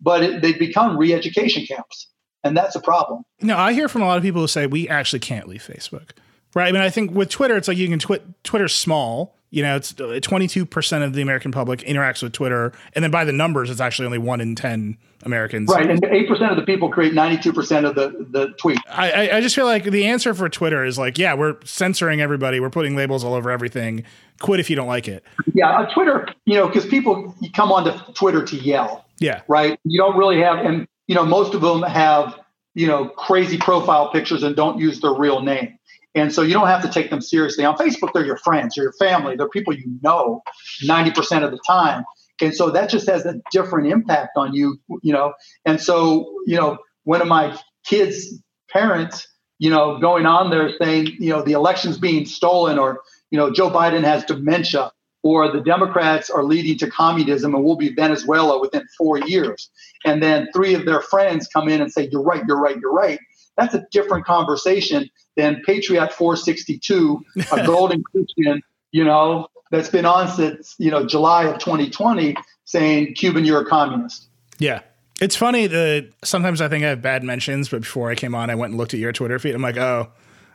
But 0.00 0.22
it, 0.22 0.42
they 0.42 0.52
become 0.52 0.96
re 0.96 1.12
education 1.12 1.66
camps. 1.66 2.08
And 2.44 2.56
that's 2.56 2.76
a 2.76 2.80
problem. 2.80 3.24
No, 3.40 3.56
I 3.56 3.72
hear 3.72 3.88
from 3.88 4.02
a 4.02 4.06
lot 4.06 4.18
of 4.18 4.22
people 4.22 4.40
who 4.40 4.46
say 4.46 4.66
we 4.66 4.88
actually 4.88 5.18
can't 5.18 5.48
leave 5.48 5.66
Facebook. 5.66 6.10
Right. 6.54 6.68
I 6.68 6.72
mean, 6.72 6.82
I 6.82 6.90
think 6.90 7.10
with 7.10 7.28
Twitter, 7.28 7.56
it's 7.56 7.68
like 7.68 7.76
you 7.76 7.88
can 7.88 7.98
twit. 7.98 8.24
Twitter's 8.44 8.74
small 8.74 9.35
you 9.50 9.62
know, 9.62 9.76
it's 9.76 9.92
22% 9.92 11.04
of 11.04 11.12
the 11.12 11.22
American 11.22 11.52
public 11.52 11.80
interacts 11.80 12.22
with 12.22 12.32
Twitter. 12.32 12.72
And 12.94 13.02
then 13.04 13.10
by 13.10 13.24
the 13.24 13.32
numbers, 13.32 13.70
it's 13.70 13.80
actually 13.80 14.06
only 14.06 14.18
one 14.18 14.40
in 14.40 14.54
10 14.54 14.98
Americans. 15.22 15.68
Right. 15.68 15.88
And 15.88 16.02
8% 16.02 16.50
of 16.50 16.56
the 16.56 16.64
people 16.64 16.90
create 16.90 17.12
92% 17.12 17.88
of 17.88 17.94
the, 17.94 18.26
the 18.30 18.48
tweet. 18.58 18.78
I, 18.88 19.30
I 19.30 19.40
just 19.40 19.54
feel 19.54 19.66
like 19.66 19.84
the 19.84 20.06
answer 20.06 20.34
for 20.34 20.48
Twitter 20.48 20.84
is 20.84 20.98
like, 20.98 21.16
yeah, 21.16 21.34
we're 21.34 21.56
censoring 21.64 22.20
everybody. 22.20 22.58
We're 22.58 22.70
putting 22.70 22.96
labels 22.96 23.22
all 23.22 23.34
over 23.34 23.50
everything. 23.50 24.04
Quit 24.40 24.60
if 24.60 24.68
you 24.68 24.76
don't 24.76 24.88
like 24.88 25.08
it. 25.08 25.24
Yeah. 25.54 25.70
Uh, 25.70 25.92
Twitter, 25.94 26.28
you 26.44 26.54
know, 26.54 26.66
because 26.66 26.84
people 26.84 27.34
come 27.54 27.70
onto 27.70 27.92
Twitter 28.14 28.44
to 28.44 28.56
yell. 28.56 29.06
Yeah. 29.20 29.42
Right. 29.48 29.78
You 29.84 29.98
don't 29.98 30.16
really 30.18 30.40
have, 30.40 30.58
and, 30.58 30.86
you 31.06 31.14
know, 31.14 31.24
most 31.24 31.54
of 31.54 31.60
them 31.60 31.82
have, 31.82 32.38
you 32.74 32.86
know, 32.86 33.08
crazy 33.08 33.56
profile 33.56 34.10
pictures 34.10 34.42
and 34.42 34.54
don't 34.56 34.78
use 34.78 35.00
their 35.00 35.14
real 35.14 35.40
name. 35.40 35.75
And 36.16 36.32
so 36.32 36.42
you 36.42 36.54
don't 36.54 36.66
have 36.66 36.82
to 36.82 36.88
take 36.88 37.10
them 37.10 37.20
seriously. 37.20 37.64
On 37.64 37.76
Facebook, 37.76 38.12
they're 38.14 38.24
your 38.24 38.38
friends, 38.38 38.74
they're 38.74 38.84
your 38.84 38.94
family, 38.94 39.36
they're 39.36 39.50
people 39.50 39.74
you 39.74 39.84
know 40.02 40.42
90% 40.82 41.44
of 41.44 41.50
the 41.50 41.60
time. 41.66 42.04
And 42.40 42.54
so 42.54 42.70
that 42.70 42.90
just 42.90 43.08
has 43.08 43.24
a 43.26 43.34
different 43.52 43.88
impact 43.88 44.30
on 44.36 44.54
you, 44.54 44.78
you 45.02 45.12
know. 45.12 45.34
And 45.64 45.80
so, 45.80 46.40
you 46.46 46.56
know, 46.56 46.78
one 47.04 47.20
of 47.20 47.28
my 47.28 47.56
kids' 47.84 48.42
parents, 48.70 49.28
you 49.58 49.70
know, 49.70 49.98
going 49.98 50.26
on 50.26 50.50
there 50.50 50.70
saying, 50.80 51.16
you 51.18 51.30
know, 51.30 51.42
the 51.42 51.52
election's 51.52 51.98
being 51.98 52.26
stolen 52.26 52.78
or, 52.78 53.00
you 53.30 53.38
know, 53.38 53.52
Joe 53.52 53.70
Biden 53.70 54.02
has 54.02 54.24
dementia 54.24 54.92
or 55.22 55.50
the 55.50 55.60
Democrats 55.60 56.30
are 56.30 56.44
leading 56.44 56.78
to 56.78 56.90
communism 56.90 57.54
and 57.54 57.64
we'll 57.64 57.76
be 57.76 57.94
Venezuela 57.94 58.60
within 58.60 58.84
four 58.96 59.18
years. 59.18 59.70
And 60.04 60.22
then 60.22 60.48
three 60.54 60.74
of 60.74 60.84
their 60.84 61.00
friends 61.00 61.48
come 61.48 61.68
in 61.68 61.80
and 61.80 61.90
say, 61.90 62.08
You're 62.10 62.22
right, 62.22 62.42
you're 62.46 62.60
right, 62.60 62.76
you're 62.78 62.92
right. 62.92 63.18
That's 63.56 63.74
a 63.74 63.86
different 63.90 64.26
conversation 64.26 65.08
than 65.36 65.62
Patriot 65.64 66.12
462, 66.12 67.24
a 67.52 67.66
golden 67.66 68.02
Christian, 68.02 68.62
you 68.92 69.04
know, 69.04 69.48
that's 69.70 69.88
been 69.88 70.04
on 70.04 70.28
since, 70.28 70.74
you 70.78 70.90
know, 70.90 71.06
July 71.06 71.44
of 71.44 71.58
2020 71.58 72.36
saying, 72.64 73.14
Cuban, 73.14 73.44
you're 73.44 73.60
a 73.60 73.66
communist. 73.66 74.28
Yeah. 74.58 74.80
It's 75.20 75.36
funny 75.36 75.66
that 75.66 76.12
sometimes 76.22 76.60
I 76.60 76.68
think 76.68 76.84
I 76.84 76.88
have 76.88 77.02
bad 77.02 77.24
mentions, 77.24 77.68
but 77.68 77.80
before 77.80 78.10
I 78.10 78.14
came 78.14 78.34
on, 78.34 78.50
I 78.50 78.54
went 78.54 78.72
and 78.72 78.78
looked 78.78 78.94
at 78.94 79.00
your 79.00 79.12
Twitter 79.12 79.38
feed. 79.38 79.54
I'm 79.54 79.62
like, 79.62 79.78
oh, 79.78 80.10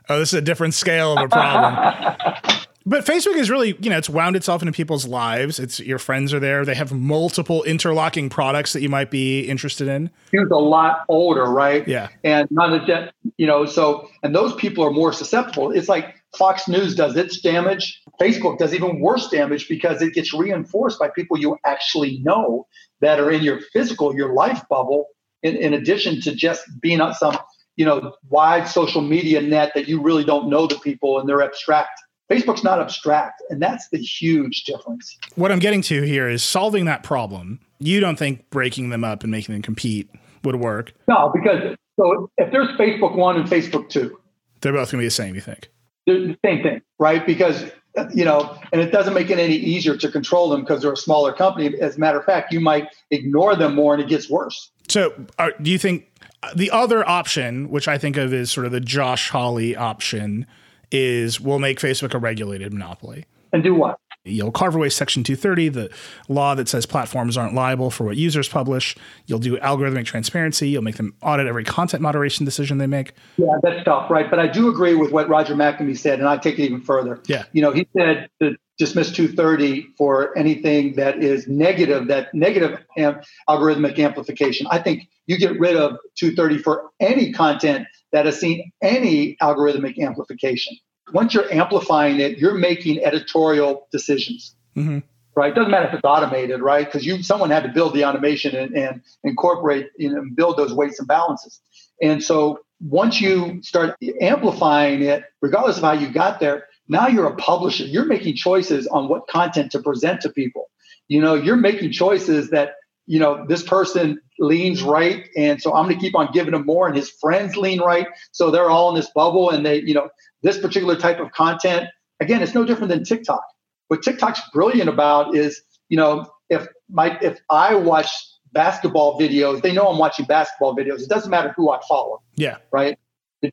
oh, 0.07 0.19
this 0.19 0.29
is 0.29 0.39
a 0.39 0.41
different 0.41 0.73
scale 0.73 1.17
of 1.17 1.25
a 1.25 1.27
problem. 1.27 2.61
But 2.85 3.05
Facebook 3.05 3.35
is 3.35 3.49
really, 3.49 3.75
you 3.79 3.89
know, 3.89 3.97
it's 3.97 4.09
wound 4.09 4.35
itself 4.35 4.61
into 4.61 4.71
people's 4.71 5.05
lives. 5.05 5.59
It's 5.59 5.79
your 5.79 5.99
friends 5.99 6.33
are 6.33 6.39
there. 6.39 6.65
They 6.65 6.75
have 6.75 6.91
multiple 6.91 7.63
interlocking 7.63 8.29
products 8.29 8.73
that 8.73 8.81
you 8.81 8.89
might 8.89 9.11
be 9.11 9.41
interested 9.41 9.87
in. 9.87 10.09
He 10.31 10.39
was 10.39 10.49
a 10.51 10.57
lot 10.57 11.05
older, 11.07 11.45
right? 11.45 11.87
Yeah. 11.87 12.09
And 12.23 12.47
not 12.49 12.87
jet, 12.87 13.13
you 13.37 13.45
know, 13.45 13.65
so 13.65 14.09
and 14.23 14.33
those 14.33 14.55
people 14.55 14.83
are 14.83 14.91
more 14.91 15.13
susceptible. 15.13 15.71
It's 15.71 15.89
like 15.89 16.15
Fox 16.37 16.67
News 16.67 16.95
does 16.95 17.15
its 17.15 17.39
damage. 17.41 18.01
Facebook 18.19 18.57
does 18.57 18.73
even 18.73 18.99
worse 18.99 19.29
damage 19.29 19.67
because 19.67 20.01
it 20.01 20.13
gets 20.13 20.33
reinforced 20.33 20.99
by 20.99 21.09
people 21.09 21.37
you 21.37 21.57
actually 21.65 22.19
know 22.19 22.67
that 23.01 23.19
are 23.19 23.29
in 23.31 23.43
your 23.43 23.59
physical, 23.73 24.15
your 24.15 24.33
life 24.33 24.63
bubble, 24.69 25.07
in, 25.43 25.55
in 25.55 25.73
addition 25.73 26.21
to 26.21 26.33
just 26.33 26.63
being 26.81 27.01
on 27.01 27.13
some, 27.13 27.37
you 27.75 27.85
know, 27.85 28.15
wide 28.29 28.67
social 28.67 29.01
media 29.01 29.41
net 29.41 29.71
that 29.75 29.87
you 29.87 30.01
really 30.01 30.23
don't 30.23 30.49
know 30.49 30.67
the 30.67 30.79
people 30.79 31.19
and 31.19 31.27
they're 31.27 31.41
abstract. 31.41 31.99
Facebook's 32.31 32.63
not 32.63 32.79
abstract, 32.79 33.43
and 33.49 33.61
that's 33.61 33.89
the 33.89 33.97
huge 33.97 34.63
difference. 34.63 35.17
What 35.35 35.51
I'm 35.51 35.59
getting 35.59 35.81
to 35.83 36.01
here 36.03 36.29
is 36.29 36.41
solving 36.41 36.85
that 36.85 37.03
problem. 37.03 37.59
You 37.79 37.99
don't 37.99 38.17
think 38.17 38.49
breaking 38.49 38.89
them 38.89 39.03
up 39.03 39.23
and 39.23 39.31
making 39.31 39.53
them 39.53 39.61
compete 39.61 40.09
would 40.43 40.55
work? 40.55 40.93
No, 41.07 41.31
because 41.33 41.75
so 41.99 42.31
if 42.37 42.51
there's 42.51 42.69
Facebook 42.77 43.15
one 43.15 43.35
and 43.35 43.47
Facebook 43.47 43.89
two, 43.89 44.17
they're 44.61 44.71
both 44.71 44.91
going 44.91 44.99
to 44.99 45.03
be 45.03 45.07
the 45.07 45.11
same. 45.11 45.35
You 45.35 45.41
think? 45.41 45.69
They're 46.07 46.19
the 46.19 46.37
same 46.45 46.63
thing, 46.63 46.81
right? 46.99 47.25
Because 47.25 47.69
you 48.13 48.23
know, 48.23 48.57
and 48.71 48.81
it 48.81 48.91
doesn't 48.91 49.13
make 49.13 49.29
it 49.29 49.37
any 49.37 49.55
easier 49.55 49.97
to 49.97 50.09
control 50.09 50.49
them 50.49 50.61
because 50.61 50.81
they're 50.81 50.93
a 50.93 50.97
smaller 50.97 51.33
company. 51.33 51.77
As 51.79 51.97
a 51.97 51.99
matter 51.99 52.19
of 52.19 52.25
fact, 52.25 52.53
you 52.53 52.61
might 52.61 52.87
ignore 53.09 53.55
them 53.55 53.75
more 53.75 53.93
and 53.93 54.01
it 54.01 54.07
gets 54.07 54.29
worse. 54.29 54.71
So, 54.87 55.13
are, 55.37 55.51
do 55.61 55.69
you 55.69 55.77
think 55.77 56.07
uh, 56.43 56.51
the 56.55 56.71
other 56.71 57.07
option, 57.07 57.69
which 57.69 57.89
I 57.89 57.97
think 57.97 58.15
of 58.15 58.33
as 58.33 58.49
sort 58.49 58.65
of 58.65 58.71
the 58.71 58.79
Josh 58.79 59.29
Hawley 59.29 59.75
option, 59.75 60.47
is 60.91 61.39
we'll 61.39 61.59
make 61.59 61.79
Facebook 61.79 62.13
a 62.13 62.19
regulated 62.19 62.73
monopoly. 62.73 63.25
And 63.53 63.63
do 63.63 63.75
what? 63.75 63.97
You'll 64.23 64.51
carve 64.51 64.75
away 64.75 64.89
Section 64.89 65.23
230, 65.23 65.69
the 65.69 65.89
law 66.29 66.53
that 66.53 66.67
says 66.69 66.85
platforms 66.85 67.37
aren't 67.37 67.55
liable 67.55 67.89
for 67.89 68.03
what 68.03 68.17
users 68.17 68.47
publish. 68.47 68.95
You'll 69.25 69.39
do 69.39 69.57
algorithmic 69.57 70.05
transparency. 70.05 70.69
You'll 70.69 70.83
make 70.83 70.97
them 70.97 71.15
audit 71.23 71.47
every 71.47 71.63
content 71.63 72.03
moderation 72.03 72.45
decision 72.45 72.77
they 72.77 72.85
make. 72.85 73.13
Yeah, 73.37 73.47
that's 73.63 73.83
tough, 73.83 74.11
right? 74.11 74.29
But 74.29 74.37
I 74.37 74.47
do 74.47 74.69
agree 74.69 74.93
with 74.93 75.11
what 75.11 75.27
Roger 75.27 75.55
McNamee 75.55 75.97
said, 75.97 76.19
and 76.19 76.27
I 76.27 76.37
take 76.37 76.59
it 76.59 76.63
even 76.65 76.81
further. 76.81 77.19
Yeah. 77.25 77.45
You 77.51 77.63
know, 77.63 77.71
he 77.71 77.87
said 77.97 78.29
to 78.41 78.55
dismiss 78.77 79.11
230 79.11 79.87
for 79.97 80.37
anything 80.37 80.95
that 80.97 81.23
is 81.23 81.47
negative, 81.47 82.07
that 82.09 82.31
negative 82.35 82.79
am- 82.97 83.21
algorithmic 83.49 83.97
amplification. 83.97 84.67
I 84.69 84.77
think 84.77 85.09
you 85.25 85.39
get 85.39 85.59
rid 85.59 85.75
of 85.75 85.97
230 86.19 86.59
for 86.59 86.91
any 86.99 87.31
content 87.33 87.87
that 88.11 88.25
has 88.25 88.39
seen 88.39 88.71
any 88.81 89.37
algorithmic 89.41 89.99
amplification. 89.99 90.77
Once 91.13 91.33
you're 91.33 91.51
amplifying 91.51 92.19
it, 92.19 92.37
you're 92.37 92.53
making 92.53 93.03
editorial 93.03 93.87
decisions. 93.91 94.55
Mm-hmm. 94.75 94.99
Right. 95.33 95.53
It 95.53 95.55
doesn't 95.55 95.71
matter 95.71 95.87
if 95.87 95.93
it's 95.93 96.01
automated, 96.03 96.61
right? 96.61 96.85
Because 96.85 97.05
you 97.05 97.23
someone 97.23 97.49
had 97.51 97.63
to 97.63 97.69
build 97.69 97.93
the 97.93 98.03
automation 98.03 98.53
and, 98.53 98.75
and 98.75 99.01
incorporate 99.23 99.87
you 99.97 100.11
know, 100.11 100.19
and 100.19 100.35
build 100.35 100.57
those 100.57 100.73
weights 100.73 100.99
and 100.99 101.07
balances. 101.07 101.61
And 102.01 102.21
so 102.21 102.59
once 102.81 103.21
you 103.21 103.61
start 103.63 103.95
amplifying 104.19 105.01
it, 105.03 105.23
regardless 105.41 105.77
of 105.77 105.83
how 105.83 105.93
you 105.93 106.11
got 106.11 106.41
there, 106.41 106.65
now 106.87 107.07
you're 107.07 107.27
a 107.27 107.35
publisher. 107.35 107.85
You're 107.85 108.05
making 108.05 108.35
choices 108.35 108.87
on 108.87 109.07
what 109.07 109.27
content 109.27 109.71
to 109.71 109.79
present 109.79 110.21
to 110.21 110.29
people. 110.29 110.69
You 111.07 111.21
know, 111.21 111.35
you're 111.35 111.55
making 111.55 111.91
choices 111.91 112.49
that 112.49 112.75
you 113.07 113.19
know, 113.19 113.45
this 113.47 113.63
person 113.63 114.19
leans 114.39 114.83
right. 114.83 115.27
And 115.35 115.61
so 115.61 115.73
I'm 115.73 115.85
going 115.85 115.95
to 115.95 116.01
keep 116.01 116.15
on 116.15 116.29
giving 116.31 116.53
him 116.53 116.65
more. 116.65 116.87
And 116.87 116.95
his 116.95 117.09
friends 117.09 117.55
lean 117.55 117.81
right. 117.81 118.07
So 118.31 118.51
they're 118.51 118.69
all 118.69 118.89
in 118.89 118.95
this 118.95 119.09
bubble. 119.13 119.49
And 119.49 119.65
they, 119.65 119.81
you 119.81 119.93
know, 119.93 120.09
this 120.43 120.57
particular 120.59 120.95
type 120.95 121.19
of 121.19 121.31
content, 121.31 121.89
again, 122.19 122.41
it's 122.41 122.53
no 122.53 122.65
different 122.65 122.89
than 122.89 123.03
TikTok. 123.03 123.43
What 123.87 124.03
TikTok's 124.03 124.41
brilliant 124.53 124.89
about 124.89 125.35
is, 125.35 125.61
you 125.89 125.97
know, 125.97 126.25
if 126.49 126.67
my, 126.89 127.17
if 127.21 127.39
I 127.49 127.75
watch 127.75 128.09
basketball 128.53 129.19
videos, 129.19 129.61
they 129.61 129.73
know 129.73 129.87
I'm 129.87 129.97
watching 129.97 130.25
basketball 130.25 130.75
videos. 130.75 131.01
It 131.01 131.09
doesn't 131.09 131.29
matter 131.29 131.53
who 131.55 131.69
I 131.71 131.79
follow. 131.87 132.21
Yeah. 132.35 132.57
Right. 132.71 132.97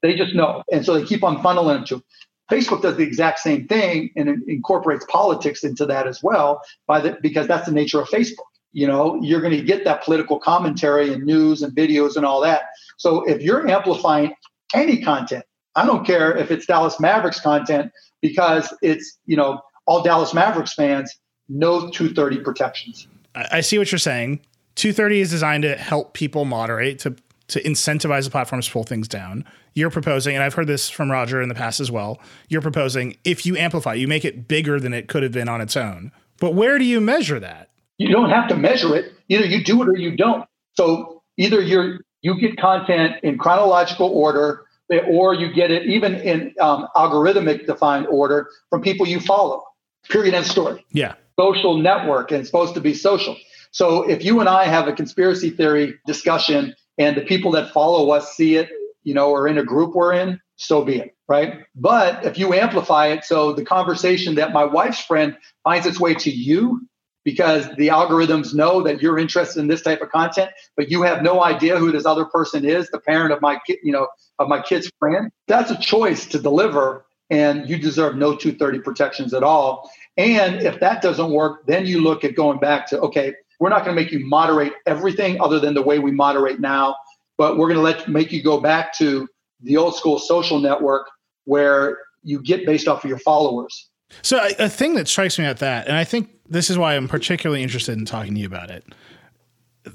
They 0.02 0.14
just 0.14 0.34
know. 0.34 0.62
And 0.70 0.84
so 0.84 0.94
they 0.94 1.04
keep 1.04 1.24
on 1.24 1.38
funneling 1.38 1.78
them 1.78 1.84
to. 1.86 2.04
Facebook 2.50 2.80
does 2.82 2.96
the 2.96 3.02
exact 3.02 3.40
same 3.40 3.66
thing 3.68 4.10
and 4.16 4.28
it 4.28 4.38
incorporates 4.46 5.04
politics 5.08 5.64
into 5.64 5.84
that 5.86 6.06
as 6.06 6.22
well 6.22 6.62
by 6.86 7.00
the, 7.00 7.18
because 7.20 7.46
that's 7.46 7.66
the 7.66 7.72
nature 7.72 8.00
of 8.00 8.08
Facebook 8.08 8.46
you 8.72 8.86
know 8.86 9.18
you're 9.22 9.40
going 9.40 9.56
to 9.56 9.62
get 9.62 9.84
that 9.84 10.02
political 10.04 10.38
commentary 10.38 11.12
and 11.12 11.24
news 11.24 11.62
and 11.62 11.74
videos 11.74 12.16
and 12.16 12.24
all 12.24 12.40
that. 12.40 12.62
So 12.96 13.24
if 13.24 13.42
you're 13.42 13.68
amplifying 13.68 14.34
any 14.74 15.00
content 15.00 15.44
i 15.76 15.86
don't 15.86 16.04
care 16.04 16.36
if 16.36 16.50
it's 16.50 16.66
dallas 16.66 17.00
mavericks 17.00 17.40
content 17.40 17.90
because 18.20 18.74
it's 18.82 19.18
you 19.24 19.34
know 19.34 19.58
all 19.86 20.02
dallas 20.02 20.34
mavericks 20.34 20.74
fans 20.74 21.18
no 21.48 21.88
230 21.90 22.40
protections. 22.40 23.08
I 23.34 23.60
see 23.60 23.78
what 23.78 23.90
you're 23.90 23.98
saying. 23.98 24.40
230 24.74 25.20
is 25.20 25.30
designed 25.30 25.62
to 25.62 25.76
help 25.76 26.14
people 26.14 26.44
moderate 26.44 26.98
to 27.00 27.16
to 27.48 27.62
incentivize 27.62 28.24
the 28.24 28.30
platforms 28.30 28.66
to 28.66 28.72
pull 28.72 28.84
things 28.84 29.08
down. 29.08 29.44
You're 29.74 29.90
proposing 29.90 30.34
and 30.34 30.44
i've 30.44 30.54
heard 30.54 30.66
this 30.66 30.90
from 30.90 31.10
roger 31.10 31.40
in 31.40 31.48
the 31.48 31.54
past 31.54 31.80
as 31.80 31.90
well 31.90 32.20
you're 32.48 32.60
proposing 32.60 33.16
if 33.24 33.46
you 33.46 33.56
amplify 33.56 33.94
you 33.94 34.08
make 34.08 34.24
it 34.24 34.48
bigger 34.48 34.78
than 34.78 34.92
it 34.92 35.08
could 35.08 35.22
have 35.22 35.32
been 35.32 35.48
on 35.48 35.60
its 35.60 35.76
own. 35.76 36.12
But 36.40 36.54
where 36.54 36.78
do 36.78 36.84
you 36.84 37.00
measure 37.00 37.40
that 37.40 37.70
you 37.98 38.08
don't 38.08 38.30
have 38.30 38.48
to 38.48 38.56
measure 38.56 38.96
it. 38.96 39.12
Either 39.28 39.44
you 39.44 39.62
do 39.62 39.82
it 39.82 39.88
or 39.88 39.96
you 39.96 40.16
don't. 40.16 40.44
So 40.74 41.22
either 41.36 41.60
you're 41.60 42.00
you 42.22 42.40
get 42.40 42.56
content 42.58 43.16
in 43.22 43.38
chronological 43.38 44.08
order, 44.08 44.64
or 45.08 45.34
you 45.34 45.52
get 45.52 45.70
it 45.70 45.86
even 45.86 46.16
in 46.16 46.54
um, 46.60 46.88
algorithmic 46.96 47.66
defined 47.66 48.06
order 48.08 48.48
from 48.70 48.82
people 48.82 49.06
you 49.06 49.20
follow. 49.20 49.62
Period. 50.08 50.34
End 50.34 50.46
story. 50.46 50.84
Yeah. 50.90 51.14
Social 51.38 51.76
network, 51.76 52.32
and 52.32 52.40
it's 52.40 52.48
supposed 52.48 52.74
to 52.74 52.80
be 52.80 52.94
social. 52.94 53.36
So 53.70 54.08
if 54.08 54.24
you 54.24 54.40
and 54.40 54.48
I 54.48 54.64
have 54.64 54.88
a 54.88 54.92
conspiracy 54.92 55.50
theory 55.50 55.94
discussion, 56.06 56.74
and 56.96 57.16
the 57.16 57.20
people 57.20 57.52
that 57.52 57.72
follow 57.72 58.10
us 58.10 58.34
see 58.34 58.56
it, 58.56 58.68
you 59.04 59.14
know, 59.14 59.30
or 59.30 59.46
in 59.46 59.58
a 59.58 59.64
group 59.64 59.94
we're 59.94 60.14
in, 60.14 60.40
so 60.56 60.84
be 60.84 60.96
it, 60.96 61.16
right? 61.28 61.60
But 61.76 62.24
if 62.24 62.38
you 62.38 62.54
amplify 62.54 63.08
it, 63.08 63.24
so 63.24 63.52
the 63.52 63.64
conversation 63.64 64.34
that 64.36 64.52
my 64.52 64.64
wife's 64.64 65.00
friend 65.00 65.36
finds 65.62 65.86
its 65.86 66.00
way 66.00 66.14
to 66.14 66.30
you 66.30 66.88
because 67.24 67.68
the 67.76 67.88
algorithms 67.88 68.54
know 68.54 68.82
that 68.82 69.02
you're 69.02 69.18
interested 69.18 69.60
in 69.60 69.66
this 69.66 69.82
type 69.82 70.00
of 70.00 70.10
content, 70.10 70.50
but 70.76 70.90
you 70.90 71.02
have 71.02 71.22
no 71.22 71.42
idea 71.42 71.78
who 71.78 71.92
this 71.92 72.06
other 72.06 72.24
person 72.24 72.64
is, 72.64 72.88
the 72.90 73.00
parent 73.00 73.32
of 73.32 73.40
my 73.40 73.58
kid, 73.66 73.78
you 73.82 73.92
know, 73.92 74.08
of 74.38 74.48
my 74.48 74.62
kid's 74.62 74.90
friend. 74.98 75.30
That's 75.46 75.70
a 75.70 75.78
choice 75.78 76.26
to 76.26 76.38
deliver, 76.38 77.04
and 77.30 77.68
you 77.68 77.78
deserve 77.78 78.16
no 78.16 78.34
230 78.34 78.80
protections 78.80 79.34
at 79.34 79.42
all. 79.42 79.90
And 80.16 80.62
if 80.62 80.80
that 80.80 81.02
doesn't 81.02 81.30
work, 81.30 81.66
then 81.66 81.86
you 81.86 82.00
look 82.00 82.24
at 82.24 82.34
going 82.34 82.58
back 82.58 82.86
to 82.88 83.00
okay, 83.00 83.34
we're 83.60 83.70
not 83.70 83.84
going 83.84 83.96
to 83.96 84.02
make 84.02 84.12
you 84.12 84.24
moderate 84.24 84.72
everything 84.86 85.40
other 85.40 85.58
than 85.58 85.74
the 85.74 85.82
way 85.82 85.98
we 85.98 86.10
moderate 86.10 86.60
now, 86.60 86.96
but 87.36 87.58
we're 87.58 87.66
going 87.66 87.76
to 87.76 87.82
let 87.82 88.08
make 88.08 88.32
you 88.32 88.42
go 88.42 88.60
back 88.60 88.96
to 88.98 89.28
the 89.60 89.76
old 89.76 89.96
school 89.96 90.18
social 90.18 90.60
network 90.60 91.08
where 91.44 91.98
you 92.22 92.40
get 92.40 92.64
based 92.64 92.88
off 92.88 93.04
of 93.04 93.08
your 93.08 93.18
followers. 93.18 93.88
So 94.22 94.38
a, 94.38 94.64
a 94.64 94.68
thing 94.68 94.94
that 94.94 95.08
strikes 95.08 95.38
me 95.38 95.44
at 95.44 95.58
that, 95.58 95.86
and 95.86 95.96
I 95.96 96.04
think 96.04 96.30
this 96.48 96.70
is 96.70 96.78
why 96.78 96.94
I'm 96.94 97.08
particularly 97.08 97.62
interested 97.62 97.98
in 97.98 98.04
talking 98.04 98.34
to 98.34 98.40
you 98.40 98.46
about 98.46 98.70
it. 98.70 98.84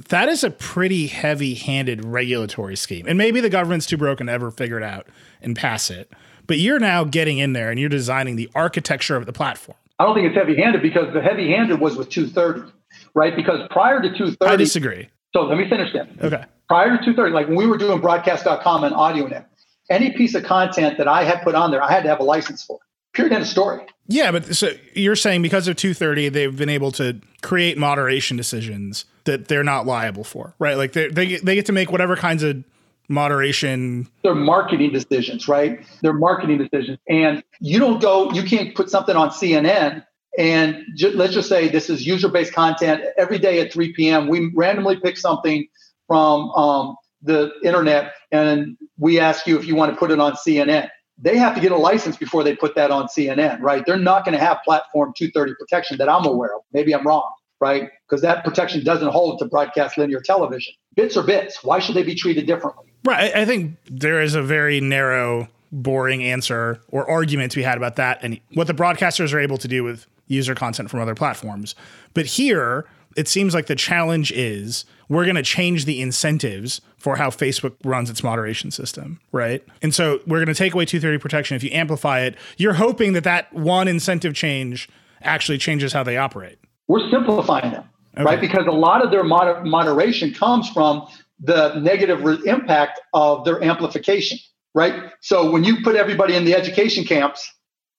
That 0.09 0.29
is 0.29 0.43
a 0.43 0.49
pretty 0.49 1.07
heavy 1.07 1.53
handed 1.53 2.03
regulatory 2.03 2.75
scheme. 2.75 3.05
And 3.07 3.17
maybe 3.17 3.41
the 3.41 3.49
government's 3.49 3.85
too 3.85 3.97
broken 3.97 4.27
to 4.27 4.33
ever 4.33 4.49
figure 4.49 4.77
it 4.77 4.83
out 4.83 5.07
and 5.41 5.55
pass 5.55 5.89
it. 5.89 6.11
But 6.47 6.57
you're 6.57 6.79
now 6.79 7.03
getting 7.03 7.37
in 7.37 7.53
there 7.53 7.69
and 7.69 7.79
you're 7.79 7.89
designing 7.89 8.35
the 8.35 8.49
architecture 8.55 9.15
of 9.15 9.25
the 9.25 9.33
platform. 9.33 9.77
I 9.99 10.05
don't 10.05 10.15
think 10.15 10.27
it's 10.27 10.35
heavy 10.35 10.55
handed 10.55 10.81
because 10.81 11.13
the 11.13 11.21
heavy 11.21 11.51
handed 11.51 11.79
was 11.79 11.95
with 11.95 12.09
230, 12.09 12.71
right? 13.13 13.35
Because 13.35 13.67
prior 13.69 14.01
to 14.01 14.09
230. 14.09 14.51
I 14.51 14.55
disagree. 14.55 15.09
So 15.33 15.43
let 15.43 15.57
me 15.57 15.69
finish 15.69 15.93
that. 15.93 16.09
Okay. 16.21 16.43
Prior 16.67 16.97
to 16.97 16.97
230, 16.97 17.33
like 17.33 17.47
when 17.47 17.57
we 17.57 17.67
were 17.67 17.77
doing 17.77 18.01
broadcast.com 18.01 18.83
and 18.83 18.95
AudioNet, 18.95 19.45
any 19.89 20.11
piece 20.11 20.33
of 20.33 20.43
content 20.43 20.97
that 20.97 21.07
I 21.07 21.23
had 21.23 21.41
put 21.43 21.55
on 21.55 21.71
there, 21.71 21.81
I 21.81 21.91
had 21.91 22.03
to 22.03 22.09
have 22.09 22.19
a 22.19 22.23
license 22.23 22.63
for. 22.63 22.79
Period. 23.13 23.33
End 23.33 23.43
of 23.43 23.47
story. 23.47 23.85
Yeah, 24.07 24.31
but 24.31 24.55
so 24.55 24.71
you're 24.93 25.15
saying 25.15 25.41
because 25.41 25.67
of 25.67 25.75
230, 25.75 26.29
they've 26.29 26.55
been 26.55 26.69
able 26.69 26.91
to 26.93 27.19
create 27.41 27.77
moderation 27.77 28.35
decisions 28.35 29.05
that 29.23 29.47
they're 29.47 29.63
not 29.63 29.85
liable 29.85 30.23
for, 30.23 30.55
right? 30.59 30.75
Like 30.75 30.93
they 30.93 31.07
they 31.07 31.37
they 31.37 31.55
get 31.55 31.65
to 31.67 31.71
make 31.71 31.91
whatever 31.91 32.15
kinds 32.15 32.43
of 32.43 32.63
moderation. 33.07 34.09
They're 34.23 34.35
marketing 34.35 34.91
decisions, 34.91 35.47
right? 35.47 35.85
They're 36.01 36.13
marketing 36.13 36.57
decisions, 36.57 36.97
and 37.07 37.43
you 37.59 37.79
don't 37.79 38.01
go. 38.01 38.31
You 38.31 38.43
can't 38.43 38.75
put 38.75 38.89
something 38.89 39.15
on 39.15 39.29
CNN 39.29 40.03
and 40.37 40.83
ju- 40.95 41.11
let's 41.11 41.33
just 41.33 41.49
say 41.49 41.69
this 41.69 41.89
is 41.89 42.05
user-based 42.05 42.53
content. 42.53 43.03
Every 43.17 43.37
day 43.37 43.59
at 43.61 43.71
3 43.71 43.93
p.m., 43.93 44.27
we 44.27 44.51
randomly 44.55 44.99
pick 44.99 45.17
something 45.17 45.67
from 46.07 46.49
um, 46.51 46.95
the 47.21 47.51
internet, 47.63 48.13
and 48.31 48.77
we 48.97 49.19
ask 49.19 49.45
you 49.45 49.57
if 49.57 49.65
you 49.65 49.75
want 49.75 49.91
to 49.91 49.97
put 49.97 50.11
it 50.11 50.19
on 50.19 50.33
CNN 50.33 50.89
they 51.23 51.37
have 51.37 51.55
to 51.55 51.61
get 51.61 51.71
a 51.71 51.77
license 51.77 52.17
before 52.17 52.43
they 52.43 52.55
put 52.55 52.75
that 52.75 52.91
on 52.91 53.07
CNN, 53.07 53.61
right? 53.61 53.85
They're 53.85 53.97
not 53.97 54.25
going 54.25 54.37
to 54.37 54.43
have 54.43 54.59
platform 54.63 55.13
230 55.17 55.55
protection 55.57 55.97
that 55.97 56.09
I'm 56.09 56.25
aware 56.25 56.53
of. 56.53 56.61
Maybe 56.73 56.93
I'm 56.93 57.07
wrong, 57.07 57.31
right? 57.61 57.89
Because 58.07 58.21
that 58.21 58.43
protection 58.43 58.83
doesn't 58.83 59.07
hold 59.07 59.39
to 59.39 59.45
broadcast 59.45 59.97
linear 59.97 60.19
television. 60.19 60.73
Bits 60.95 61.15
are 61.15 61.23
bits. 61.23 61.63
Why 61.63 61.79
should 61.79 61.95
they 61.95 62.03
be 62.03 62.13
treated 62.13 62.45
differently? 62.45 62.91
Right. 63.05 63.33
I 63.33 63.45
think 63.45 63.77
there 63.89 64.21
is 64.21 64.35
a 64.35 64.43
very 64.43 64.81
narrow, 64.81 65.47
boring 65.71 66.23
answer 66.23 66.81
or 66.89 67.09
argument 67.09 67.51
to 67.51 67.57
be 67.57 67.63
had 67.63 67.77
about 67.77 67.95
that 67.95 68.19
and 68.21 68.39
what 68.53 68.67
the 68.67 68.73
broadcasters 68.73 69.33
are 69.33 69.39
able 69.39 69.57
to 69.57 69.67
do 69.67 69.83
with 69.83 70.05
user 70.27 70.53
content 70.53 70.89
from 70.89 70.99
other 70.99 71.15
platforms. 71.15 71.73
But 72.13 72.25
here, 72.25 72.85
it 73.15 73.27
seems 73.27 73.53
like 73.53 73.67
the 73.67 73.75
challenge 73.75 74.31
is 74.33 74.85
we're 75.13 75.25
going 75.25 75.35
to 75.35 75.43
change 75.43 75.85
the 75.85 76.01
incentives 76.01 76.81
for 76.97 77.17
how 77.17 77.29
Facebook 77.29 77.75
runs 77.83 78.09
its 78.09 78.23
moderation 78.23 78.71
system, 78.71 79.19
right? 79.31 79.63
And 79.81 79.93
so 79.93 80.19
we're 80.25 80.37
going 80.37 80.47
to 80.47 80.53
take 80.53 80.73
away 80.73 80.85
230 80.85 81.21
protection. 81.21 81.55
If 81.55 81.63
you 81.63 81.71
amplify 81.71 82.21
it, 82.21 82.35
you're 82.57 82.73
hoping 82.73 83.13
that 83.13 83.23
that 83.23 83.51
one 83.53 83.87
incentive 83.87 84.33
change 84.33 84.89
actually 85.21 85.57
changes 85.57 85.93
how 85.93 86.03
they 86.03 86.17
operate. 86.17 86.57
We're 86.87 87.09
simplifying 87.09 87.71
them, 87.71 87.89
okay. 88.15 88.23
right? 88.23 88.41
Because 88.41 88.65
a 88.67 88.71
lot 88.71 89.03
of 89.03 89.11
their 89.11 89.23
moder- 89.23 89.63
moderation 89.63 90.33
comes 90.33 90.69
from 90.69 91.07
the 91.39 91.75
negative 91.79 92.23
re- 92.23 92.39
impact 92.45 93.01
of 93.13 93.45
their 93.45 93.63
amplification, 93.63 94.37
right? 94.73 95.11
So 95.21 95.51
when 95.51 95.63
you 95.63 95.81
put 95.83 95.95
everybody 95.95 96.35
in 96.35 96.45
the 96.45 96.53
education 96.53 97.03
camps 97.03 97.51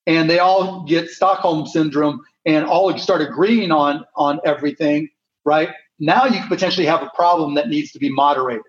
and 0.07 0.29
they 0.29 0.38
all 0.38 0.85
get 0.85 1.09
Stockholm 1.09 1.66
syndrome 1.66 2.20
and 2.46 2.66
all 2.66 2.96
start 2.98 3.22
agreeing 3.22 3.72
on 3.72 4.05
on 4.16 4.40
everything, 4.44 5.09
right? 5.44 5.70
Now 5.98 6.26
you 6.26 6.40
could 6.40 6.48
potentially 6.48 6.87
have 6.87 7.02
a 7.02 7.11
problem 7.14 7.54
that 7.54 7.68
needs 7.68 7.92
to 7.92 7.98
be 7.98 8.11
moderated. 8.11 8.62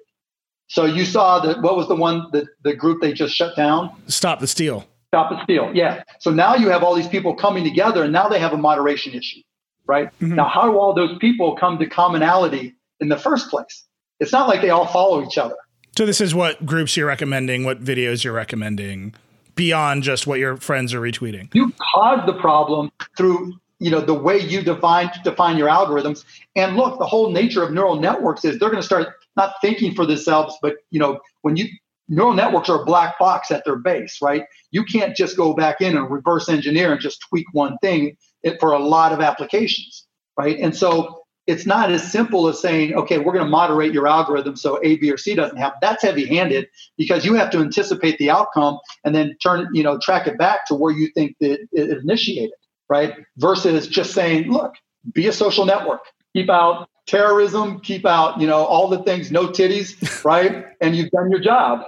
So 0.68 0.86
you 0.86 1.06
saw 1.06 1.40
that 1.40 1.62
what 1.62 1.76
was 1.76 1.88
the 1.88 1.96
one 1.96 2.28
that 2.32 2.46
the 2.64 2.76
group 2.76 3.02
they 3.02 3.14
just 3.14 3.36
shut 3.36 3.56
down? 3.56 3.92
Stop 4.08 4.40
the 4.40 4.48
steal. 4.48 4.86
Stop 5.10 5.30
the 5.30 5.44
steal. 5.44 5.72
Yeah. 5.74 6.04
So 6.20 6.32
now 6.32 6.56
you 6.56 6.70
have 6.70 6.84
all 6.84 6.96
these 6.96 7.08
people 7.08 7.36
coming 7.36 7.64
together 7.64 8.04
and 8.04 8.12
now 8.12 8.28
they 8.28 8.40
have 8.40 8.54
a 8.54 8.58
moderation 8.58 9.14
issue, 9.14 9.42
right? 9.86 10.08
Mm-hmm. 10.20 10.36
Now, 10.36 10.50
how 10.50 10.64
do 10.64 10.78
all 10.78 10.94
those 10.94 11.18
people 11.20 11.56
come 11.56 11.78
to 11.80 11.86
commonality 11.86 12.76
in 13.00 13.10
the 13.10 13.18
first 13.18 13.50
place? 13.50 13.86
It's 14.20 14.32
not 14.32 14.48
like 14.48 14.62
they 14.62 14.72
all 14.72 14.88
follow 14.88 15.26
each 15.26 15.38
other. 15.38 15.56
So 15.98 16.06
this 16.06 16.20
is 16.20 16.36
what 16.36 16.66
groups 16.66 16.98
you're 16.98 17.08
recommending, 17.08 17.64
what 17.64 17.82
videos 17.84 18.24
you're 18.24 18.34
recommending 18.34 19.14
beyond 19.56 20.04
just 20.04 20.28
what 20.28 20.40
your 20.40 20.58
friends 20.58 20.94
are 20.94 21.00
retweeting. 21.00 21.54
You 21.54 21.72
cause 21.94 22.26
the 22.26 22.34
problem 22.34 22.92
through 23.18 23.54
you 23.80 23.92
know 23.92 24.00
the 24.00 24.14
way 24.14 24.40
you 24.40 24.62
define 24.62 25.10
define 25.24 25.58
your 25.58 25.70
algorithms. 25.70 26.24
And 26.56 26.76
look 26.76 27.00
the 27.00 27.06
whole 27.06 27.32
nature 27.32 27.64
of 27.64 27.72
neural 27.72 28.00
networks 28.00 28.46
is 28.46 28.60
they're 28.60 28.70
going 28.70 28.82
to 28.82 28.86
start 28.86 29.10
not 29.36 29.54
thinking 29.62 29.94
for 29.94 30.06
themselves 30.06 30.56
but 30.62 30.76
you 30.92 31.00
know 31.00 31.20
when 31.42 31.56
you 31.56 31.68
neural 32.08 32.34
networks 32.34 32.70
are 32.70 32.82
a 32.82 32.86
black 32.86 33.18
box 33.20 33.52
at 33.52 33.66
their 33.66 33.78
base 33.78 34.20
right? 34.22 34.44
You 34.72 34.84
can't 34.84 35.16
just 35.16 35.36
go 35.36 35.54
back 35.54 35.82
in 35.82 35.98
and 35.98 36.10
reverse 36.10 36.50
engineer 36.50 36.92
and 36.92 37.02
just 37.02 37.22
tweak 37.30 37.46
one 37.52 37.78
thing 37.80 38.16
for 38.60 38.72
a 38.72 38.80
lot 38.80 39.12
of 39.12 39.22
applications 39.22 40.08
right? 40.38 40.58
And 40.60 40.76
so 40.76 41.22
it's 41.48 41.68
not 41.68 41.92
as 41.92 42.12
simple 42.12 42.48
as 42.48 42.60
saying 42.60 42.94
okay 42.96 43.18
we're 43.18 43.34
going 43.34 43.46
to 43.46 43.52
moderate 43.52 43.94
your 43.94 44.08
algorithm 44.08 44.56
so 44.56 44.80
a 44.84 44.96
b 44.98 45.12
or 45.12 45.18
c 45.18 45.36
doesn't 45.36 45.58
happen. 45.58 45.80
That's 45.82 46.02
heavy 46.02 46.26
handed 46.26 46.68
because 46.98 47.26
you 47.26 47.34
have 47.34 47.50
to 47.52 47.60
anticipate 47.60 48.18
the 48.20 48.30
outcome 48.30 48.80
and 49.04 49.14
then 49.14 49.36
turn 49.44 49.68
you 49.74 49.84
know 49.84 50.00
track 50.00 50.28
it 50.28 50.38
back 50.38 50.66
to 50.68 50.76
where 50.76 50.94
you 50.94 51.10
think 51.14 51.36
that 51.42 51.68
it 51.74 51.98
initiated 51.98 52.54
right? 52.90 53.14
Versus 53.38 53.88
just 53.88 54.14
saying, 54.14 54.52
look, 54.52 54.76
be 55.14 55.28
a 55.28 55.34
social 55.34 55.66
network, 55.66 56.02
keep 56.34 56.50
out 56.50 56.90
terrorism, 57.08 57.80
keep 57.82 58.06
out, 58.06 58.40
you 58.42 58.48
know, 58.48 58.66
all 58.66 58.88
the 58.88 59.04
things, 59.04 59.32
no 59.32 59.48
titties, 59.48 60.24
right? 60.26 60.66
and 60.82 60.96
you've 60.96 61.12
done 61.12 61.30
your 61.30 61.40
job. 61.40 61.84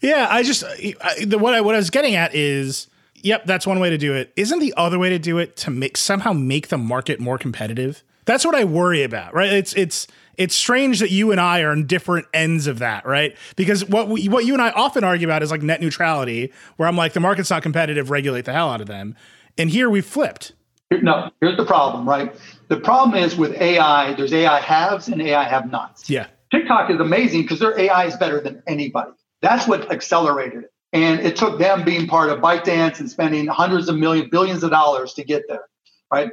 Yeah, 0.00 0.26
I 0.28 0.42
just 0.42 0.64
I, 0.64 1.24
the, 1.24 1.38
what 1.38 1.54
I 1.54 1.60
what 1.60 1.74
I 1.74 1.78
was 1.78 1.90
getting 1.90 2.16
at 2.16 2.34
is, 2.34 2.88
yep, 3.14 3.44
that's 3.46 3.66
one 3.66 3.78
way 3.78 3.90
to 3.90 3.98
do 3.98 4.14
it. 4.14 4.32
Isn't 4.34 4.58
the 4.58 4.74
other 4.76 4.98
way 4.98 5.10
to 5.10 5.18
do 5.18 5.38
it 5.38 5.56
to 5.58 5.70
make 5.70 5.96
somehow 5.96 6.32
make 6.32 6.68
the 6.68 6.78
market 6.78 7.20
more 7.20 7.38
competitive? 7.38 8.02
That's 8.24 8.44
what 8.44 8.54
I 8.54 8.64
worry 8.64 9.04
about, 9.04 9.32
right? 9.32 9.52
It's 9.52 9.74
it's 9.74 10.08
it's 10.36 10.56
strange 10.56 10.98
that 11.00 11.10
you 11.10 11.30
and 11.30 11.40
I 11.40 11.60
are 11.60 11.70
on 11.70 11.86
different 11.86 12.26
ends 12.34 12.66
of 12.66 12.80
that, 12.80 13.06
right? 13.06 13.36
Because 13.54 13.84
what 13.84 14.08
we, 14.08 14.28
what 14.28 14.44
you 14.44 14.54
and 14.54 14.62
I 14.62 14.70
often 14.70 15.04
argue 15.04 15.26
about 15.26 15.42
is 15.42 15.52
like 15.52 15.62
net 15.62 15.80
neutrality, 15.80 16.52
where 16.76 16.88
I'm 16.88 16.96
like 16.96 17.12
the 17.12 17.20
market's 17.20 17.50
not 17.50 17.62
competitive, 17.62 18.10
regulate 18.10 18.44
the 18.44 18.52
hell 18.52 18.70
out 18.70 18.80
of 18.80 18.88
them. 18.88 19.14
And 19.58 19.70
here 19.70 19.90
we 19.90 20.00
flipped. 20.00 20.52
No, 20.90 21.30
here's 21.40 21.56
the 21.56 21.64
problem, 21.64 22.08
right? 22.08 22.34
The 22.68 22.76
problem 22.78 23.16
is 23.16 23.36
with 23.36 23.54
AI, 23.54 24.14
there's 24.14 24.32
AI 24.32 24.60
haves 24.60 25.08
and 25.08 25.22
AI 25.22 25.44
have 25.44 25.70
nots. 25.70 26.10
Yeah. 26.10 26.26
TikTok 26.50 26.90
is 26.90 27.00
amazing 27.00 27.42
because 27.42 27.60
their 27.60 27.78
AI 27.78 28.06
is 28.06 28.16
better 28.16 28.40
than 28.40 28.62
anybody. 28.66 29.12
That's 29.40 29.66
what 29.66 29.90
accelerated 29.90 30.64
it. 30.64 30.72
And 30.92 31.20
it 31.20 31.36
took 31.36 31.58
them 31.58 31.84
being 31.84 32.06
part 32.06 32.28
of 32.28 32.40
ByteDance 32.40 33.00
and 33.00 33.10
spending 33.10 33.46
hundreds 33.46 33.88
of 33.88 33.96
millions, 33.96 34.28
billions 34.30 34.62
of 34.62 34.70
dollars 34.70 35.14
to 35.14 35.24
get 35.24 35.44
there, 35.48 35.64
right? 36.12 36.30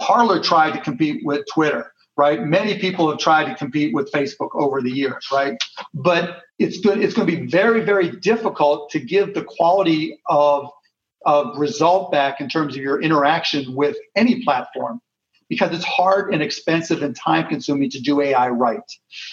Parler 0.00 0.40
tried 0.40 0.72
to 0.74 0.80
compete 0.80 1.22
with 1.24 1.44
Twitter, 1.52 1.92
right? 2.16 2.40
Many 2.40 2.78
people 2.78 3.10
have 3.10 3.18
tried 3.18 3.46
to 3.46 3.56
compete 3.56 3.92
with 3.92 4.10
Facebook 4.12 4.50
over 4.54 4.80
the 4.80 4.90
years, 4.90 5.26
right? 5.32 5.58
But 5.92 6.42
it's 6.60 6.78
good. 6.78 6.98
It's 7.02 7.14
going 7.14 7.26
to 7.26 7.36
be 7.36 7.46
very, 7.46 7.80
very 7.80 8.10
difficult 8.10 8.90
to 8.90 9.00
give 9.00 9.34
the 9.34 9.42
quality 9.42 10.20
of 10.26 10.70
of 11.26 11.58
result 11.58 12.12
back 12.12 12.40
in 12.40 12.48
terms 12.48 12.76
of 12.76 12.82
your 12.82 13.00
interaction 13.00 13.74
with 13.74 13.96
any 14.16 14.42
platform 14.44 15.00
because 15.48 15.74
it's 15.74 15.84
hard 15.84 16.32
and 16.32 16.42
expensive 16.42 17.02
and 17.02 17.16
time 17.16 17.48
consuming 17.48 17.90
to 17.90 18.00
do 18.00 18.20
AI 18.20 18.48
right. 18.48 18.80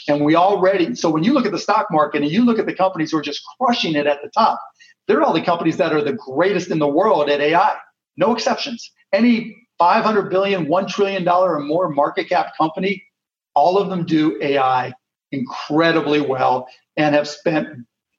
And 0.08 0.24
we 0.24 0.36
already, 0.36 0.96
so 0.96 1.10
when 1.10 1.24
you 1.24 1.34
look 1.34 1.46
at 1.46 1.52
the 1.52 1.60
stock 1.60 1.88
market 1.92 2.22
and 2.22 2.32
you 2.32 2.46
look 2.46 2.58
at 2.58 2.66
the 2.66 2.74
companies 2.74 3.12
who 3.12 3.18
are 3.18 3.24
just 3.24 3.42
crushing 3.60 3.96
it 3.96 4.08
at 4.08 4.22
the 4.24 4.30
top, 4.30 4.60
they're 5.08 5.22
all 5.22 5.34
the 5.34 5.42
companies 5.42 5.78
that 5.78 5.94
are 5.94 6.02
the 6.02 6.14
greatest 6.14 6.72
in 6.72 6.80
the 6.80 6.88
world 6.88 7.30
at 7.30 7.42
AI, 7.42 7.76
no 8.18 8.34
exceptions. 8.34 8.92
Any 9.14 9.56
500 9.78 10.30
billion, 10.30 10.68
$1 10.68 10.88
trillion 10.88 11.28
or 11.28 11.60
more 11.60 11.90
market 11.90 12.30
cap 12.30 12.54
company, 12.58 13.04
all 13.54 13.78
of 13.78 13.90
them 13.90 14.06
do 14.06 14.40
AI 14.42 14.94
incredibly 15.32 16.22
well 16.22 16.68
and 16.98 17.14
have 17.14 17.28
spent 17.28 17.68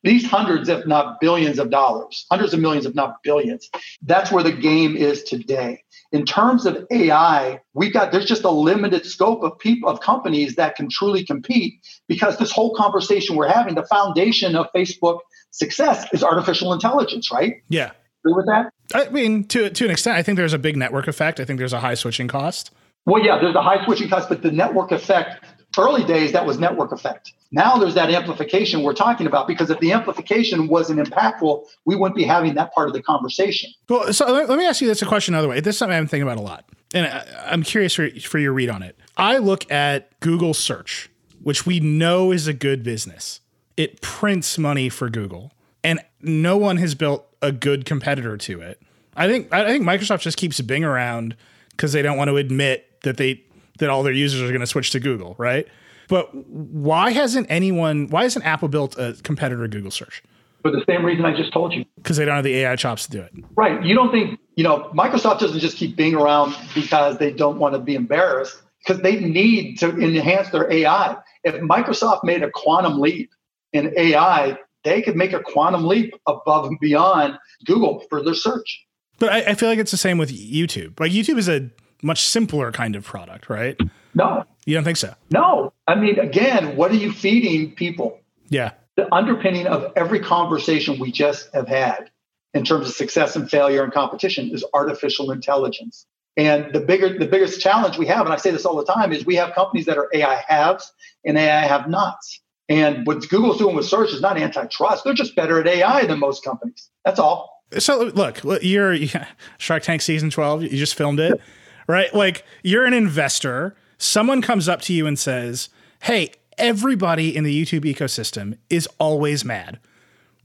least 0.06 0.26
hundreds, 0.26 0.68
if 0.68 0.86
not 0.86 1.20
billions 1.20 1.58
of 1.58 1.70
dollars, 1.70 2.24
hundreds 2.30 2.54
of 2.54 2.60
millions, 2.60 2.86
if 2.86 2.94
not 2.94 3.22
billions. 3.22 3.68
That's 4.02 4.32
where 4.32 4.42
the 4.42 4.52
game 4.52 4.96
is 4.96 5.22
today. 5.24 5.82
In 6.12 6.24
terms 6.24 6.64
of 6.64 6.86
AI, 6.90 7.60
we've 7.74 7.92
got 7.92 8.12
there's 8.12 8.24
just 8.24 8.44
a 8.44 8.50
limited 8.50 9.04
scope 9.04 9.42
of 9.42 9.58
people 9.58 9.90
of 9.90 10.00
companies 10.00 10.54
that 10.54 10.76
can 10.76 10.88
truly 10.88 11.24
compete 11.24 11.74
because 12.08 12.38
this 12.38 12.52
whole 12.52 12.74
conversation 12.74 13.36
we're 13.36 13.48
having, 13.48 13.74
the 13.74 13.86
foundation 13.86 14.56
of 14.56 14.66
Facebook 14.74 15.18
success 15.50 16.06
is 16.12 16.22
artificial 16.22 16.72
intelligence, 16.72 17.30
right? 17.32 17.56
Yeah. 17.68 17.90
Agree 18.24 18.34
with 18.34 18.46
that? 18.46 18.70
I 18.94 19.08
mean, 19.10 19.44
to 19.48 19.68
to 19.68 19.84
an 19.84 19.90
extent, 19.90 20.16
I 20.16 20.22
think 20.22 20.36
there's 20.36 20.52
a 20.52 20.58
big 20.58 20.76
network 20.76 21.08
effect. 21.08 21.40
I 21.40 21.44
think 21.44 21.58
there's 21.58 21.72
a 21.72 21.80
high 21.80 21.94
switching 21.94 22.28
cost. 22.28 22.70
Well, 23.04 23.24
yeah, 23.24 23.38
there's 23.40 23.54
a 23.54 23.62
high 23.62 23.84
switching 23.84 24.08
cost, 24.08 24.28
but 24.28 24.42
the 24.42 24.50
network 24.50 24.90
effect 24.90 25.44
early 25.78 26.04
days 26.04 26.32
that 26.32 26.46
was 26.46 26.58
network 26.58 26.92
effect. 26.92 27.32
Now 27.50 27.76
there's 27.76 27.94
that 27.94 28.10
amplification 28.10 28.82
we're 28.82 28.94
talking 28.94 29.26
about 29.26 29.46
because 29.46 29.70
if 29.70 29.78
the 29.80 29.92
amplification 29.92 30.68
wasn't 30.68 31.00
impactful 31.00 31.66
we 31.84 31.96
wouldn't 31.96 32.16
be 32.16 32.24
having 32.24 32.54
that 32.54 32.72
part 32.74 32.88
of 32.88 32.94
the 32.94 33.02
conversation. 33.02 33.70
Well 33.88 34.12
so 34.12 34.30
let 34.32 34.58
me 34.58 34.66
ask 34.66 34.80
you 34.80 34.88
this 34.88 35.02
a 35.02 35.06
question 35.06 35.34
another 35.34 35.48
way. 35.48 35.60
This 35.60 35.74
is 35.74 35.78
something 35.78 35.96
i'm 35.96 36.06
thinking 36.06 36.26
about 36.26 36.38
a 36.38 36.42
lot 36.42 36.64
and 36.94 37.06
i'm 37.44 37.62
curious 37.62 37.94
for, 37.94 38.08
for 38.20 38.38
your 38.38 38.52
read 38.52 38.70
on 38.70 38.82
it. 38.82 38.98
I 39.16 39.38
look 39.38 39.70
at 39.70 40.18
google 40.20 40.54
search 40.54 41.10
which 41.42 41.64
we 41.64 41.78
know 41.78 42.32
is 42.32 42.48
a 42.48 42.52
good 42.52 42.82
business. 42.82 43.40
It 43.76 44.00
prints 44.00 44.58
money 44.58 44.88
for 44.88 45.08
google 45.08 45.52
and 45.84 46.00
no 46.20 46.56
one 46.56 46.78
has 46.78 46.94
built 46.94 47.26
a 47.40 47.52
good 47.52 47.84
competitor 47.84 48.36
to 48.36 48.60
it. 48.60 48.80
I 49.16 49.28
think 49.28 49.52
i 49.52 49.66
think 49.66 49.84
microsoft 49.84 50.20
just 50.20 50.36
keeps 50.36 50.60
bing 50.60 50.84
around 50.84 51.36
because 51.70 51.92
they 51.92 52.02
don't 52.02 52.16
want 52.16 52.28
to 52.28 52.36
admit 52.36 53.02
that 53.02 53.18
they 53.18 53.44
that 53.78 53.90
all 53.90 54.02
their 54.02 54.12
users 54.12 54.42
are 54.42 54.48
going 54.48 54.60
to 54.60 54.66
switch 54.66 54.90
to 54.90 55.00
Google, 55.00 55.34
right? 55.38 55.66
But 56.08 56.32
why 56.34 57.10
hasn't 57.10 57.46
anyone, 57.50 58.08
why 58.08 58.22
hasn't 58.22 58.44
Apple 58.44 58.68
built 58.68 58.96
a 58.98 59.16
competitor 59.22 59.66
Google 59.68 59.90
search? 59.90 60.22
For 60.62 60.70
the 60.70 60.84
same 60.88 61.04
reason 61.04 61.24
I 61.24 61.36
just 61.36 61.52
told 61.52 61.72
you. 61.72 61.84
Because 61.96 62.16
they 62.16 62.24
don't 62.24 62.36
have 62.36 62.44
the 62.44 62.54
AI 62.56 62.76
chops 62.76 63.06
to 63.06 63.10
do 63.12 63.20
it. 63.20 63.32
Right. 63.54 63.82
You 63.84 63.94
don't 63.94 64.10
think, 64.10 64.38
you 64.56 64.64
know, 64.64 64.90
Microsoft 64.94 65.40
doesn't 65.40 65.60
just 65.60 65.76
keep 65.76 65.96
Bing 65.96 66.14
around 66.14 66.56
because 66.74 67.18
they 67.18 67.32
don't 67.32 67.58
want 67.58 67.74
to 67.74 67.80
be 67.80 67.94
embarrassed, 67.94 68.62
because 68.84 69.02
they 69.02 69.20
need 69.20 69.78
to 69.78 69.90
enhance 69.90 70.50
their 70.50 70.70
AI. 70.70 71.16
If 71.44 71.54
Microsoft 71.56 72.24
made 72.24 72.42
a 72.42 72.50
quantum 72.50 73.00
leap 73.00 73.30
in 73.72 73.92
AI, 73.96 74.58
they 74.84 75.02
could 75.02 75.16
make 75.16 75.32
a 75.32 75.40
quantum 75.40 75.84
leap 75.84 76.14
above 76.26 76.66
and 76.66 76.78
beyond 76.80 77.38
Google 77.64 78.04
for 78.08 78.22
their 78.22 78.34
search. 78.34 78.86
But 79.18 79.30
I, 79.30 79.38
I 79.50 79.54
feel 79.54 79.68
like 79.68 79.78
it's 79.78 79.90
the 79.90 79.96
same 79.96 80.18
with 80.18 80.30
YouTube. 80.30 80.98
Like 81.00 81.12
YouTube 81.12 81.38
is 81.38 81.48
a 81.48 81.70
much 82.06 82.24
simpler 82.24 82.72
kind 82.72 82.96
of 82.96 83.04
product, 83.04 83.50
right? 83.50 83.78
No. 84.14 84.44
You 84.64 84.74
don't 84.74 84.84
think 84.84 84.96
so? 84.96 85.14
No. 85.30 85.72
I 85.86 85.94
mean, 85.94 86.18
again, 86.18 86.76
what 86.76 86.90
are 86.90 86.96
you 86.96 87.12
feeding 87.12 87.72
people? 87.72 88.18
Yeah. 88.48 88.72
The 88.96 89.12
underpinning 89.14 89.66
of 89.66 89.92
every 89.94 90.20
conversation 90.20 90.98
we 90.98 91.12
just 91.12 91.52
have 91.52 91.68
had 91.68 92.10
in 92.54 92.64
terms 92.64 92.88
of 92.88 92.94
success 92.94 93.36
and 93.36 93.50
failure 93.50 93.84
and 93.84 93.92
competition 93.92 94.50
is 94.54 94.64
artificial 94.72 95.30
intelligence. 95.30 96.06
And 96.38 96.72
the 96.72 96.80
bigger 96.80 97.18
the 97.18 97.26
biggest 97.26 97.60
challenge 97.60 97.98
we 97.98 98.06
have, 98.06 98.24
and 98.24 98.32
I 98.32 98.36
say 98.36 98.50
this 98.50 98.64
all 98.64 98.76
the 98.76 98.84
time, 98.84 99.12
is 99.12 99.26
we 99.26 99.36
have 99.36 99.54
companies 99.54 99.86
that 99.86 99.98
are 99.98 100.08
AI 100.14 100.42
haves 100.46 100.92
and 101.24 101.36
AI 101.36 101.66
have 101.66 101.88
nots. 101.88 102.40
And 102.68 103.06
what 103.06 103.28
Google's 103.28 103.58
doing 103.58 103.76
with 103.76 103.86
search 103.86 104.10
is 104.10 104.20
not 104.20 104.38
antitrust. 104.38 105.04
They're 105.04 105.14
just 105.14 105.36
better 105.36 105.60
at 105.60 105.66
AI 105.66 106.06
than 106.06 106.18
most 106.18 106.44
companies. 106.44 106.90
That's 107.04 107.18
all. 107.18 107.62
So 107.78 108.04
look, 108.14 108.40
you're 108.62 108.94
yeah, 108.94 109.26
Shark 109.58 109.82
Tank 109.82 110.02
season 110.02 110.30
12, 110.30 110.62
you 110.62 110.68
just 110.70 110.94
filmed 110.94 111.20
it 111.20 111.40
right? 111.86 112.12
Like 112.14 112.44
you're 112.62 112.86
an 112.86 112.94
investor, 112.94 113.76
someone 113.98 114.42
comes 114.42 114.68
up 114.68 114.80
to 114.82 114.92
you 114.92 115.06
and 115.06 115.18
says, 115.18 115.68
"Hey, 116.02 116.32
everybody 116.58 117.34
in 117.36 117.44
the 117.44 117.64
YouTube 117.64 117.84
ecosystem 117.84 118.56
is 118.70 118.88
always 118.98 119.44
mad." 119.44 119.78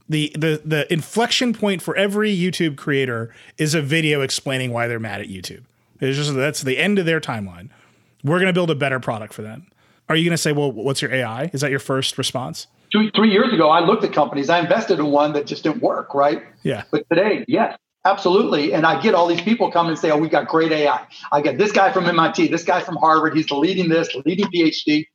The, 0.08 0.32
the 0.34 0.60
the 0.64 0.92
inflection 0.92 1.54
point 1.54 1.80
for 1.80 1.96
every 1.96 2.36
YouTube 2.36 2.76
creator 2.76 3.34
is 3.56 3.74
a 3.74 3.80
video 3.80 4.20
explaining 4.20 4.72
why 4.72 4.86
they're 4.88 5.00
mad 5.00 5.20
at 5.20 5.28
YouTube. 5.28 5.62
It's 6.00 6.18
just 6.18 6.34
that's 6.34 6.62
the 6.62 6.78
end 6.78 6.98
of 6.98 7.06
their 7.06 7.20
timeline. 7.20 7.70
We're 8.24 8.38
going 8.38 8.48
to 8.48 8.52
build 8.52 8.70
a 8.70 8.74
better 8.74 9.00
product 9.00 9.32
for 9.32 9.42
them. 9.42 9.66
are 10.08 10.16
you 10.16 10.24
going 10.24 10.34
to 10.34 10.38
say, 10.38 10.52
well, 10.52 10.70
what's 10.70 11.02
your 11.02 11.12
AI? 11.12 11.50
Is 11.52 11.60
that 11.60 11.70
your 11.70 11.80
first 11.80 12.18
response? 12.18 12.66
Two, 12.92 13.10
three 13.16 13.30
years 13.30 13.52
ago, 13.52 13.70
I 13.70 13.80
looked 13.80 14.04
at 14.04 14.12
companies. 14.12 14.50
I 14.50 14.60
invested 14.60 14.98
in 14.98 15.06
one 15.06 15.32
that 15.32 15.46
just 15.46 15.62
didn't 15.62 15.82
work, 15.82 16.14
right? 16.14 16.42
Yeah. 16.62 16.84
But 16.90 17.08
today, 17.08 17.44
yes, 17.48 17.78
absolutely. 18.04 18.72
And 18.72 18.86
I 18.86 19.00
get 19.00 19.14
all 19.14 19.26
these 19.26 19.40
people 19.40 19.70
come 19.70 19.88
and 19.88 19.98
say, 19.98 20.10
oh, 20.10 20.16
we've 20.16 20.30
got 20.30 20.48
great 20.48 20.72
AI. 20.72 21.06
I 21.30 21.40
get 21.40 21.58
this 21.58 21.72
guy 21.72 21.92
from 21.92 22.06
MIT, 22.06 22.48
this 22.48 22.64
guy 22.64 22.80
from 22.80 22.96
Harvard. 22.96 23.36
He's 23.36 23.50
leading 23.50 23.88
this, 23.88 24.14
leading 24.24 24.46
PhD. 24.46 25.06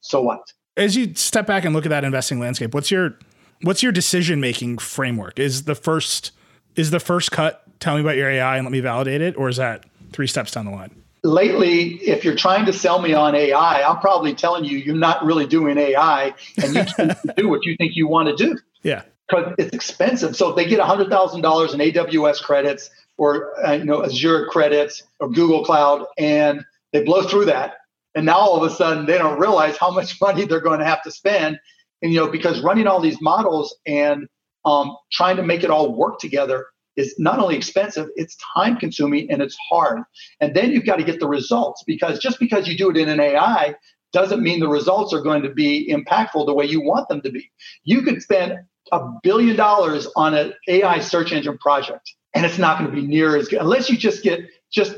So 0.00 0.22
what? 0.22 0.52
As 0.76 0.96
you 0.96 1.14
step 1.14 1.46
back 1.46 1.64
and 1.64 1.74
look 1.74 1.86
at 1.86 1.90
that 1.90 2.04
investing 2.04 2.40
landscape, 2.40 2.74
what's 2.74 2.90
your 2.90 3.18
what's 3.62 3.82
your 3.82 3.92
decision 3.92 4.40
making 4.40 4.78
framework? 4.78 5.38
Is 5.38 5.64
the 5.64 5.74
first 5.74 6.32
is 6.76 6.90
the 6.90 7.00
first 7.00 7.30
cut 7.30 7.62
tell 7.80 7.94
me 7.94 8.00
about 8.00 8.16
your 8.16 8.30
AI 8.30 8.56
and 8.56 8.64
let 8.64 8.72
me 8.72 8.80
validate 8.80 9.20
it, 9.20 9.36
or 9.36 9.48
is 9.48 9.56
that 9.56 9.84
three 10.12 10.26
steps 10.26 10.50
down 10.52 10.66
the 10.66 10.72
line? 10.72 10.90
lately, 11.24 11.94
if 12.02 12.24
you're 12.24 12.36
trying 12.36 12.66
to 12.66 12.72
sell 12.72 13.00
me 13.00 13.14
on 13.14 13.34
AI, 13.34 13.82
I'm 13.82 13.98
probably 13.98 14.34
telling 14.34 14.64
you 14.64 14.78
you're 14.78 14.94
not 14.94 15.24
really 15.24 15.46
doing 15.46 15.78
AI 15.78 16.34
and 16.62 16.74
you 16.74 16.84
can 16.84 17.16
do 17.36 17.48
what 17.48 17.64
you 17.64 17.76
think 17.76 17.96
you 17.96 18.06
want 18.06 18.28
to 18.28 18.36
do. 18.36 18.58
Yeah. 18.82 19.02
Because 19.28 19.54
it's 19.58 19.74
expensive. 19.74 20.36
So 20.36 20.50
if 20.50 20.56
they 20.56 20.66
get 20.66 20.80
$100,000 20.80 21.74
in 21.74 21.80
AWS 21.80 22.42
credits 22.42 22.90
or 23.16 23.66
uh, 23.66 23.72
you 23.72 23.84
know 23.84 24.04
Azure 24.04 24.46
credits 24.46 25.02
or 25.20 25.30
Google 25.30 25.64
Cloud 25.64 26.04
and 26.18 26.64
they 26.92 27.02
blow 27.02 27.22
through 27.22 27.46
that. 27.46 27.74
And 28.14 28.26
now 28.26 28.36
all 28.36 28.62
of 28.62 28.70
a 28.70 28.74
sudden 28.74 29.06
they 29.06 29.18
don't 29.18 29.38
realize 29.38 29.76
how 29.76 29.90
much 29.90 30.20
money 30.20 30.44
they're 30.44 30.60
going 30.60 30.80
to 30.80 30.86
have 30.86 31.02
to 31.02 31.10
spend. 31.10 31.58
And 32.02 32.12
you 32.12 32.20
know, 32.20 32.30
because 32.30 32.60
running 32.62 32.86
all 32.86 33.00
these 33.00 33.20
models 33.20 33.76
and 33.86 34.26
um, 34.64 34.96
trying 35.12 35.36
to 35.36 35.42
make 35.42 35.62
it 35.62 35.70
all 35.70 35.94
work 35.94 36.18
together 36.18 36.66
is 36.96 37.14
not 37.18 37.38
only 37.38 37.56
expensive, 37.56 38.08
it's 38.14 38.36
time 38.54 38.76
consuming 38.76 39.30
and 39.30 39.42
it's 39.42 39.56
hard. 39.68 40.02
And 40.40 40.54
then 40.54 40.70
you've 40.70 40.86
got 40.86 40.96
to 40.96 41.04
get 41.04 41.18
the 41.18 41.28
results 41.28 41.82
because 41.86 42.18
just 42.18 42.38
because 42.38 42.68
you 42.68 42.76
do 42.76 42.90
it 42.90 42.96
in 42.96 43.08
an 43.08 43.20
AI 43.20 43.74
doesn't 44.12 44.42
mean 44.42 44.60
the 44.60 44.68
results 44.68 45.12
are 45.12 45.20
going 45.20 45.42
to 45.42 45.52
be 45.52 45.92
impactful 45.92 46.46
the 46.46 46.54
way 46.54 46.64
you 46.64 46.80
want 46.80 47.08
them 47.08 47.20
to 47.22 47.30
be. 47.30 47.50
You 47.82 48.02
could 48.02 48.22
spend 48.22 48.60
a 48.94 49.20
billion 49.24 49.56
dollars 49.56 50.08
on 50.16 50.34
an 50.34 50.54
AI 50.68 51.00
search 51.00 51.32
engine 51.32 51.58
project 51.58 52.14
and 52.34 52.46
it's 52.46 52.58
not 52.58 52.78
going 52.78 52.90
to 52.90 52.96
be 52.96 53.06
near 53.06 53.36
as 53.36 53.48
good 53.48 53.60
unless 53.60 53.90
you 53.90 53.98
just 53.98 54.24
get 54.24 54.40
just 54.72 54.96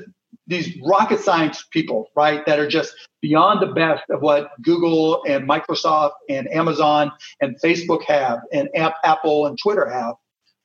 these 0.49 0.79
rocket 0.85 1.21
science 1.21 1.65
people, 1.73 2.09
right, 2.17 2.47
that 2.47 2.61
are 2.61 2.69
just 2.69 2.95
beyond 3.23 3.63
the 3.63 3.75
best 3.75 4.05
of 4.11 4.23
what 4.23 4.51
Google 4.63 5.25
and 5.29 5.49
Microsoft 5.49 6.13
and 6.31 6.53
Amazon 6.53 7.13
and 7.41 7.57
Facebook 7.65 8.05
have 8.05 8.41
and 8.53 8.69
Apple 9.05 9.47
and 9.47 9.59
Twitter 9.63 9.91
have 9.91 10.15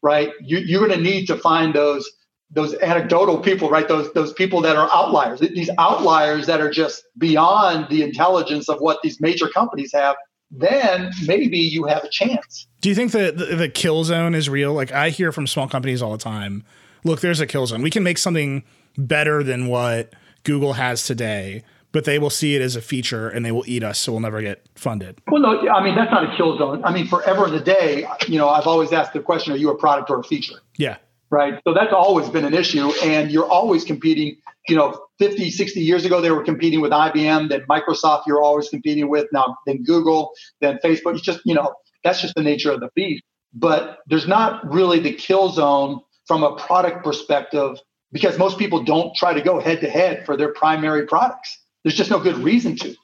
right? 0.03 0.31
You, 0.41 0.59
you're 0.59 0.87
going 0.87 0.97
to 0.97 1.03
need 1.03 1.27
to 1.27 1.37
find 1.37 1.75
those 1.75 2.09
those 2.51 2.75
anecdotal 2.79 3.39
people, 3.39 3.69
right? 3.69 3.87
Those 3.87 4.11
those 4.13 4.33
people 4.33 4.61
that 4.63 4.77
are 4.77 4.89
outliers, 4.93 5.41
these 5.41 5.71
outliers 5.79 6.47
that 6.47 6.61
are 6.61 6.71
just 6.71 7.03
beyond 7.19 7.89
the 7.91 8.03
intelligence 8.03 8.69
of 8.69 8.81
what 8.81 8.99
these 9.03 9.21
major 9.21 9.49
companies 9.49 9.91
have. 9.93 10.17
Then 10.51 11.11
maybe 11.25 11.57
you 11.57 11.85
have 11.85 12.03
a 12.03 12.09
chance. 12.09 12.67
Do 12.81 12.89
you 12.89 12.95
think 12.95 13.11
that 13.13 13.37
the, 13.37 13.45
the 13.55 13.69
kill 13.69 14.03
zone 14.03 14.35
is 14.35 14.49
real? 14.49 14.73
Like 14.73 14.91
I 14.91 15.09
hear 15.09 15.31
from 15.31 15.47
small 15.47 15.67
companies 15.67 16.01
all 16.01 16.11
the 16.11 16.17
time. 16.17 16.63
Look, 17.03 17.21
there's 17.21 17.39
a 17.39 17.47
kill 17.47 17.65
zone. 17.67 17.81
We 17.81 17.89
can 17.89 18.03
make 18.03 18.17
something 18.17 18.63
better 18.97 19.43
than 19.43 19.67
what 19.67 20.13
Google 20.43 20.73
has 20.73 21.05
today 21.05 21.63
but 21.91 22.05
they 22.05 22.19
will 22.19 22.29
see 22.29 22.55
it 22.55 22.61
as 22.61 22.75
a 22.75 22.81
feature 22.81 23.29
and 23.29 23.45
they 23.45 23.51
will 23.51 23.65
eat 23.67 23.83
us, 23.83 23.99
so 23.99 24.11
we'll 24.11 24.21
never 24.21 24.41
get 24.41 24.65
funded. 24.75 25.21
Well, 25.27 25.41
no, 25.41 25.69
I 25.69 25.83
mean 25.83 25.95
that's 25.95 26.11
not 26.11 26.31
a 26.31 26.37
kill 26.37 26.57
zone. 26.57 26.83
I 26.83 26.93
mean, 26.93 27.07
forever 27.07 27.47
in 27.47 27.53
the 27.53 27.59
day, 27.59 28.05
you 28.27 28.37
know, 28.37 28.49
I've 28.49 28.67
always 28.67 28.91
asked 28.91 29.13
the 29.13 29.19
question: 29.19 29.53
Are 29.53 29.57
you 29.57 29.69
a 29.69 29.77
product 29.77 30.09
or 30.09 30.19
a 30.19 30.23
feature? 30.23 30.55
Yeah. 30.77 30.97
Right. 31.31 31.59
So 31.65 31.73
that's 31.73 31.93
always 31.93 32.29
been 32.29 32.43
an 32.45 32.53
issue, 32.53 32.91
and 33.03 33.31
you're 33.31 33.49
always 33.49 33.83
competing. 33.83 34.37
You 34.67 34.75
know, 34.75 35.05
50, 35.17 35.49
60 35.49 35.79
years 35.79 36.05
ago, 36.05 36.21
they 36.21 36.29
were 36.29 36.43
competing 36.43 36.81
with 36.81 36.91
IBM. 36.91 37.49
Then 37.49 37.61
Microsoft, 37.69 38.23
you're 38.27 38.41
always 38.41 38.69
competing 38.69 39.09
with. 39.09 39.27
Now, 39.31 39.57
then 39.65 39.83
Google, 39.83 40.31
then 40.59 40.77
Facebook. 40.83 41.13
It's 41.13 41.21
just, 41.21 41.39
you 41.45 41.55
know, 41.55 41.73
that's 42.03 42.21
just 42.21 42.35
the 42.35 42.43
nature 42.43 42.71
of 42.71 42.79
the 42.79 42.89
beast. 42.95 43.23
But 43.53 43.99
there's 44.07 44.27
not 44.27 44.71
really 44.71 44.99
the 44.99 45.13
kill 45.13 45.49
zone 45.49 46.01
from 46.27 46.43
a 46.43 46.55
product 46.57 47.03
perspective 47.03 47.79
because 48.11 48.37
most 48.37 48.59
people 48.59 48.83
don't 48.83 49.15
try 49.15 49.33
to 49.33 49.41
go 49.41 49.59
head 49.59 49.81
to 49.81 49.89
head 49.89 50.25
for 50.25 50.37
their 50.37 50.53
primary 50.53 51.07
products 51.07 51.61
there's 51.83 51.95
just 51.95 52.11
no 52.11 52.19
good 52.19 52.37
reason 52.37 52.75
to. 52.77 52.95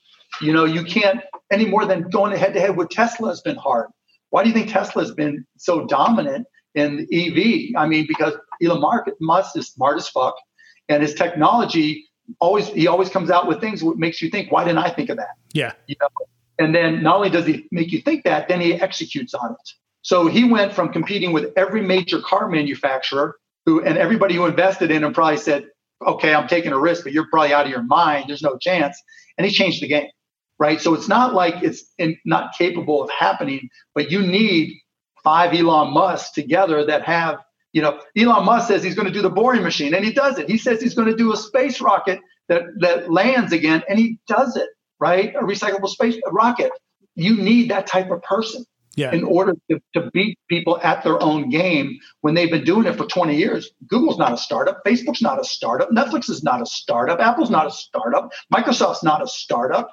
You 0.41 0.53
know, 0.53 0.65
you 0.65 0.83
can't 0.83 1.21
any 1.51 1.65
more 1.65 1.85
than 1.85 2.09
going 2.09 2.37
head 2.37 2.53
to 2.53 2.59
head 2.59 2.75
with 2.75 2.89
Tesla 2.89 3.29
has 3.29 3.41
been 3.41 3.55
hard. 3.55 3.87
Why 4.29 4.43
do 4.43 4.49
you 4.49 4.53
think 4.53 4.71
Tesla 4.71 5.03
has 5.03 5.13
been 5.13 5.45
so 5.57 5.85
dominant 5.85 6.45
in 6.77 7.07
EV? 7.11 7.81
I 7.81 7.87
mean, 7.87 8.05
because 8.07 8.33
Elon 8.63 8.81
Musk 9.19 9.57
is 9.57 9.67
smart 9.67 9.97
as 9.97 10.07
fuck, 10.07 10.35
and 10.89 11.01
his 11.01 11.13
technology 11.13 12.07
always 12.39 12.67
he 12.67 12.87
always 12.87 13.09
comes 13.09 13.29
out 13.29 13.47
with 13.47 13.59
things 13.61 13.81
that 13.81 13.97
makes 13.97 14.21
you 14.21 14.29
think, 14.29 14.51
why 14.51 14.63
didn't 14.63 14.79
I 14.79 14.89
think 14.89 15.09
of 15.09 15.17
that? 15.17 15.35
Yeah. 15.53 15.73
You 15.87 15.95
know? 16.01 16.07
And 16.59 16.73
then 16.73 17.03
not 17.03 17.17
only 17.17 17.29
does 17.29 17.45
he 17.45 17.67
make 17.71 17.91
you 17.91 18.01
think 18.01 18.23
that, 18.23 18.47
then 18.47 18.59
he 18.61 18.73
executes 18.73 19.33
on 19.33 19.51
it. 19.51 19.69
So 20.01 20.27
he 20.27 20.43
went 20.43 20.73
from 20.73 20.91
competing 20.91 21.33
with 21.33 21.51
every 21.55 21.81
major 21.81 22.19
car 22.21 22.49
manufacturer 22.49 23.35
who 23.65 23.83
and 23.83 23.97
everybody 23.97 24.35
who 24.35 24.45
invested 24.45 24.91
in 24.91 25.03
him 25.03 25.13
probably 25.13 25.37
said, 25.37 25.67
okay, 26.05 26.33
I'm 26.33 26.47
taking 26.47 26.71
a 26.71 26.79
risk, 26.79 27.03
but 27.03 27.13
you're 27.13 27.27
probably 27.29 27.53
out 27.53 27.65
of 27.65 27.71
your 27.71 27.83
mind. 27.83 28.25
There's 28.27 28.41
no 28.41 28.57
chance. 28.57 29.01
And 29.37 29.45
he 29.45 29.51
changed 29.51 29.81
the 29.81 29.87
game, 29.87 30.09
right? 30.59 30.79
So 30.79 30.93
it's 30.93 31.07
not 31.07 31.33
like 31.33 31.61
it's 31.63 31.83
in, 31.97 32.17
not 32.25 32.53
capable 32.57 33.03
of 33.03 33.09
happening, 33.09 33.69
but 33.93 34.11
you 34.11 34.21
need 34.21 34.79
five 35.27 35.53
Elon 35.53 35.93
Musk 35.93 36.31
together 36.31 36.85
that 36.85 37.03
have, 37.03 37.39
you 37.73 37.81
know, 37.81 37.99
Elon 38.15 38.45
Musk 38.45 38.69
says 38.69 38.81
he's 38.81 38.95
going 38.95 39.09
to 39.09 39.13
do 39.13 39.21
the 39.21 39.29
boring 39.29 39.61
machine 39.61 39.93
and 39.93 40.05
he 40.05 40.13
does 40.13 40.39
it. 40.39 40.49
He 40.49 40.57
says 40.57 40.81
he's 40.81 40.93
going 40.93 41.09
to 41.09 41.17
do 41.17 41.33
a 41.33 41.37
space 41.37 41.81
rocket 41.81 42.21
that, 42.47 42.61
that 42.79 43.11
lands 43.11 43.51
again 43.51 43.83
and 43.89 43.99
he 43.99 44.19
does 44.29 44.55
it, 44.55 44.69
right? 45.01 45.35
A 45.35 45.39
recyclable 45.39 45.89
space 45.89 46.15
rocket. 46.31 46.71
You 47.15 47.35
need 47.35 47.69
that 47.71 47.87
type 47.87 48.09
of 48.09 48.23
person 48.23 48.63
yeah. 48.95 49.11
in 49.11 49.25
order 49.25 49.51
to, 49.69 49.81
to 49.95 50.09
beat 50.13 50.39
people 50.49 50.79
at 50.81 51.03
their 51.03 51.21
own 51.21 51.49
game 51.49 51.99
when 52.21 52.33
they've 52.33 52.49
been 52.49 52.63
doing 52.63 52.87
it 52.87 52.95
for 52.95 53.05
20 53.05 53.35
years. 53.35 53.69
Google's 53.89 54.17
not 54.17 54.31
a 54.31 54.37
startup. 54.37 54.81
Facebook's 54.85 55.21
not 55.21 55.41
a 55.41 55.43
startup. 55.43 55.89
Netflix 55.89 56.29
is 56.29 56.41
not 56.41 56.61
a 56.61 56.65
startup. 56.65 57.19
Apple's 57.19 57.49
not 57.49 57.67
a 57.67 57.71
startup. 57.71 58.31
Microsoft's 58.53 59.03
not 59.03 59.21
a 59.21 59.27
startup. 59.27 59.89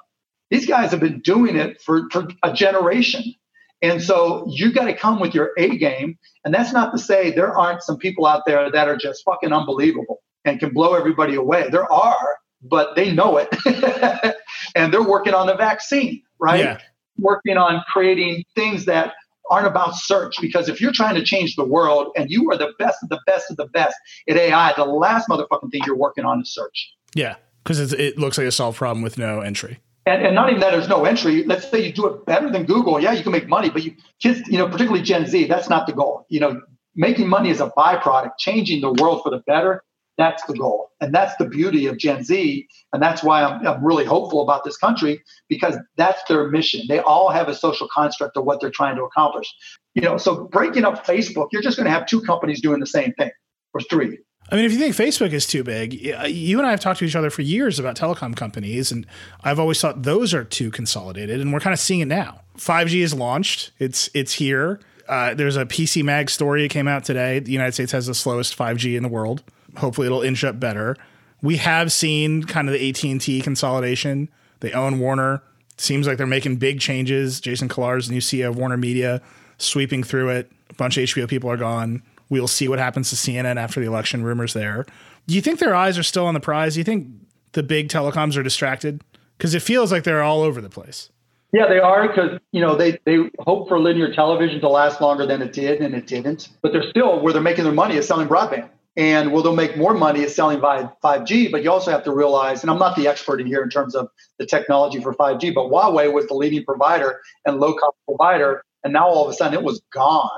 These 0.49 0.65
guys 0.65 0.91
have 0.91 1.01
been 1.01 1.19
doing 1.19 1.57
it 1.57 1.81
for, 1.81 2.09
for 2.09 2.29
a 2.41 2.53
generation. 2.53 3.35
And 3.91 4.01
so 4.01 4.45
you 4.49 4.73
got 4.73 4.85
to 4.85 4.95
come 4.95 5.19
with 5.19 5.33
your 5.33 5.51
A 5.57 5.77
game. 5.77 6.17
And 6.43 6.53
that's 6.53 6.73
not 6.73 6.91
to 6.91 6.97
say 6.97 7.31
there 7.31 7.57
aren't 7.57 7.83
some 7.83 7.97
people 7.97 8.25
out 8.25 8.43
there 8.45 8.71
that 8.71 8.87
are 8.87 8.97
just 8.97 9.23
fucking 9.23 9.51
unbelievable 9.51 10.21
and 10.43 10.59
can 10.59 10.73
blow 10.73 10.93
everybody 10.93 11.35
away. 11.35 11.69
There 11.69 11.91
are, 11.91 12.27
but 12.61 12.95
they 12.95 13.11
know 13.11 13.37
it. 13.37 13.49
and 14.75 14.93
they're 14.93 15.03
working 15.03 15.33
on 15.33 15.47
the 15.47 15.55
vaccine, 15.55 16.21
right? 16.39 16.59
Yeah 16.59 16.79
working 17.17 17.57
on 17.57 17.83
creating 17.87 18.43
things 18.55 18.85
that 18.85 19.13
aren't 19.51 19.67
about 19.67 19.95
search 19.95 20.35
because 20.41 20.67
if 20.69 20.81
you're 20.81 20.91
trying 20.91 21.15
to 21.15 21.23
change 21.23 21.55
the 21.55 21.63
world 21.63 22.11
and 22.15 22.31
you 22.31 22.49
are 22.51 22.57
the 22.57 22.73
best 22.79 22.97
of 23.03 23.09
the 23.09 23.19
best 23.27 23.51
of 23.51 23.57
the 23.57 23.67
best 23.67 23.95
at 24.27 24.37
AI, 24.37 24.73
the 24.75 24.85
last 24.85 25.29
motherfucking 25.29 25.71
thing 25.71 25.81
you're 25.85 25.95
working 25.95 26.25
on 26.25 26.41
is 26.41 26.53
search. 26.53 26.93
Yeah, 27.13 27.35
because 27.63 27.93
it 27.93 28.17
looks 28.17 28.37
like 28.37 28.47
a 28.47 28.51
solved 28.51 28.77
problem 28.77 29.03
with 29.03 29.17
no 29.17 29.41
entry. 29.41 29.79
And, 30.07 30.23
and 30.23 30.35
not 30.35 30.49
even 30.49 30.59
that 30.61 30.71
there's 30.71 30.87
no 30.87 31.05
entry. 31.05 31.43
Let's 31.43 31.69
say 31.69 31.83
you 31.83 31.91
do 31.91 32.07
it 32.07 32.25
better 32.25 32.49
than 32.51 32.65
Google. 32.65 32.99
Yeah, 32.99 33.13
you 33.13 33.23
can 33.23 33.31
make 33.31 33.47
money, 33.47 33.69
but 33.69 33.83
you 33.83 33.95
kids, 34.21 34.47
you 34.47 34.57
know, 34.57 34.67
particularly 34.67 35.01
Gen 35.01 35.25
Z, 35.25 35.47
that's 35.47 35.69
not 35.69 35.87
the 35.87 35.93
goal. 35.93 36.25
You 36.29 36.39
know, 36.41 36.61
making 36.95 37.27
money 37.27 37.49
is 37.49 37.59
a 37.59 37.71
byproduct. 37.75 38.31
Changing 38.37 38.81
the 38.81 38.93
world 38.93 39.23
for 39.23 39.31
the 39.31 39.39
better 39.47 39.83
that's 40.17 40.43
the 40.45 40.53
goal. 40.53 40.91
And 41.01 41.13
that's 41.13 41.35
the 41.37 41.45
beauty 41.45 41.87
of 41.87 41.97
Gen 41.97 42.23
Z. 42.23 42.67
And 42.93 43.01
that's 43.01 43.23
why 43.23 43.43
I'm, 43.43 43.65
I'm, 43.67 43.83
really 43.83 44.05
hopeful 44.05 44.41
about 44.41 44.63
this 44.63 44.77
country 44.77 45.21
because 45.49 45.75
that's 45.97 46.21
their 46.27 46.49
mission. 46.49 46.83
They 46.87 46.99
all 46.99 47.29
have 47.29 47.49
a 47.49 47.55
social 47.55 47.87
construct 47.93 48.37
of 48.37 48.45
what 48.45 48.61
they're 48.61 48.71
trying 48.71 48.95
to 48.95 49.03
accomplish. 49.03 49.53
You 49.93 50.01
know, 50.01 50.17
so 50.17 50.45
breaking 50.45 50.85
up 50.85 51.05
Facebook, 51.05 51.49
you're 51.51 51.61
just 51.61 51.77
going 51.77 51.85
to 51.85 51.91
have 51.91 52.05
two 52.05 52.21
companies 52.21 52.61
doing 52.61 52.79
the 52.79 52.87
same 52.87 53.13
thing 53.13 53.31
or 53.73 53.81
three. 53.81 54.19
I 54.51 54.55
mean, 54.55 54.65
if 54.65 54.71
you 54.71 54.77
think 54.77 54.95
Facebook 54.95 55.33
is 55.33 55.47
too 55.47 55.63
big, 55.63 55.93
you 55.93 56.59
and 56.59 56.67
I 56.67 56.71
have 56.71 56.79
talked 56.79 56.99
to 56.99 57.05
each 57.05 57.15
other 57.15 57.31
for 57.31 57.41
years 57.41 57.79
about 57.79 57.95
telecom 57.95 58.35
companies, 58.35 58.91
and 58.91 59.07
I've 59.43 59.59
always 59.59 59.81
thought 59.81 60.03
those 60.03 60.33
are 60.35 60.43
too 60.43 60.69
consolidated, 60.69 61.41
and 61.41 61.51
we're 61.51 61.59
kind 61.59 61.73
of 61.73 61.79
seeing 61.79 62.01
it 62.01 62.07
now. 62.07 62.41
5G 62.57 63.01
is 63.01 63.13
launched; 63.13 63.71
it's 63.79 64.09
it's 64.13 64.33
here. 64.33 64.79
Uh, 65.09 65.33
there's 65.33 65.57
a 65.57 65.65
PC 65.65 66.03
Mag 66.03 66.29
story 66.29 66.63
that 66.63 66.69
came 66.69 66.87
out 66.87 67.03
today. 67.03 67.39
The 67.39 67.51
United 67.51 67.73
States 67.73 67.91
has 67.91 68.07
the 68.07 68.15
slowest 68.15 68.57
5G 68.57 68.95
in 68.95 69.03
the 69.03 69.09
world 69.09 69.43
hopefully 69.77 70.07
it'll 70.07 70.21
inch 70.21 70.43
up 70.43 70.59
better. 70.59 70.95
We 71.41 71.57
have 71.57 71.91
seen 71.91 72.43
kind 72.43 72.67
of 72.67 72.73
the 72.73 72.89
AT 72.89 73.03
and 73.03 73.21
T 73.21 73.41
consolidation. 73.41 74.29
They 74.61 74.71
own 74.71 74.99
Warner. 74.99 75.43
Seems 75.77 76.07
like 76.07 76.17
they're 76.17 76.25
making 76.25 76.57
big 76.57 76.79
changes. 76.79 77.39
Jason 77.39 77.67
Kilar's 77.67 78.09
new 78.09 78.21
CEO 78.21 78.49
of 78.49 78.57
Warner 78.57 78.77
Media, 78.77 79.21
sweeping 79.57 80.03
through 80.03 80.29
it. 80.29 80.51
A 80.69 80.73
bunch 80.75 80.97
of 80.97 81.03
HBO 81.03 81.27
people 81.27 81.49
are 81.51 81.57
gone. 81.57 82.01
We'll 82.35 82.49
see 82.49 82.67
what 82.67 82.79
happens 82.79 83.09
to 83.11 83.15
CNN 83.15 83.55
after 83.55 83.79
the 83.79 83.87
election. 83.87 84.23
Rumors 84.23 84.53
there. 84.53 84.85
Do 85.25 85.35
you 85.35 85.41
think 85.41 85.59
their 85.59 85.73
eyes 85.73 85.97
are 85.97 86.03
still 86.03 86.25
on 86.25 86.33
the 86.33 86.41
prize? 86.41 86.73
Do 86.73 86.81
you 86.81 86.83
think 86.83 87.07
the 87.53 87.63
big 87.63 87.87
telecoms 87.87 88.35
are 88.35 88.43
distracted? 88.43 89.01
Because 89.37 89.55
it 89.55 89.61
feels 89.61 89.89
like 89.89 90.03
they're 90.03 90.21
all 90.21 90.41
over 90.41 90.59
the 90.59 90.69
place. 90.69 91.09
Yeah, 91.53 91.67
they 91.69 91.79
are 91.79 92.09
because 92.09 92.37
you 92.51 92.59
know 92.59 92.75
they 92.75 92.99
they 93.05 93.29
hope 93.39 93.69
for 93.69 93.79
linear 93.79 94.13
television 94.13 94.59
to 94.59 94.67
last 94.67 94.99
longer 94.99 95.25
than 95.25 95.41
it 95.41 95.53
did, 95.53 95.79
and 95.79 95.95
it 95.95 96.05
didn't. 96.07 96.49
But 96.61 96.73
they're 96.73 96.89
still 96.89 97.21
where 97.21 97.31
they're 97.31 97.41
making 97.41 97.63
their 97.63 97.71
money 97.71 97.95
is 97.95 98.05
selling 98.05 98.27
broadband 98.27 98.69
And 98.97 99.31
well, 99.31 99.41
they'll 99.41 99.55
make 99.55 99.77
more 99.77 99.93
money 99.93 100.23
is 100.23 100.35
selling 100.35 100.59
via 100.59 100.89
5G, 101.01 101.51
but 101.53 101.63
you 101.63 101.71
also 101.71 101.91
have 101.91 102.03
to 102.03 102.11
realize, 102.11 102.61
and 102.61 102.69
I'm 102.69 102.77
not 102.77 102.97
the 102.97 103.07
expert 103.07 103.39
in 103.39 103.47
here 103.47 103.63
in 103.63 103.69
terms 103.69 103.95
of 103.95 104.09
the 104.37 104.45
technology 104.45 104.99
for 105.01 105.13
5G, 105.13 105.55
but 105.55 105.69
Huawei 105.69 106.11
was 106.11 106.27
the 106.27 106.33
leading 106.33 106.65
provider 106.65 107.21
and 107.45 107.61
low 107.61 107.73
cost 107.73 107.95
provider. 108.05 108.61
And 108.83 108.91
now 108.93 109.07
all 109.07 109.25
of 109.25 109.31
a 109.31 109.33
sudden 109.33 109.53
it 109.53 109.63
was 109.63 109.81
gone, 109.93 110.29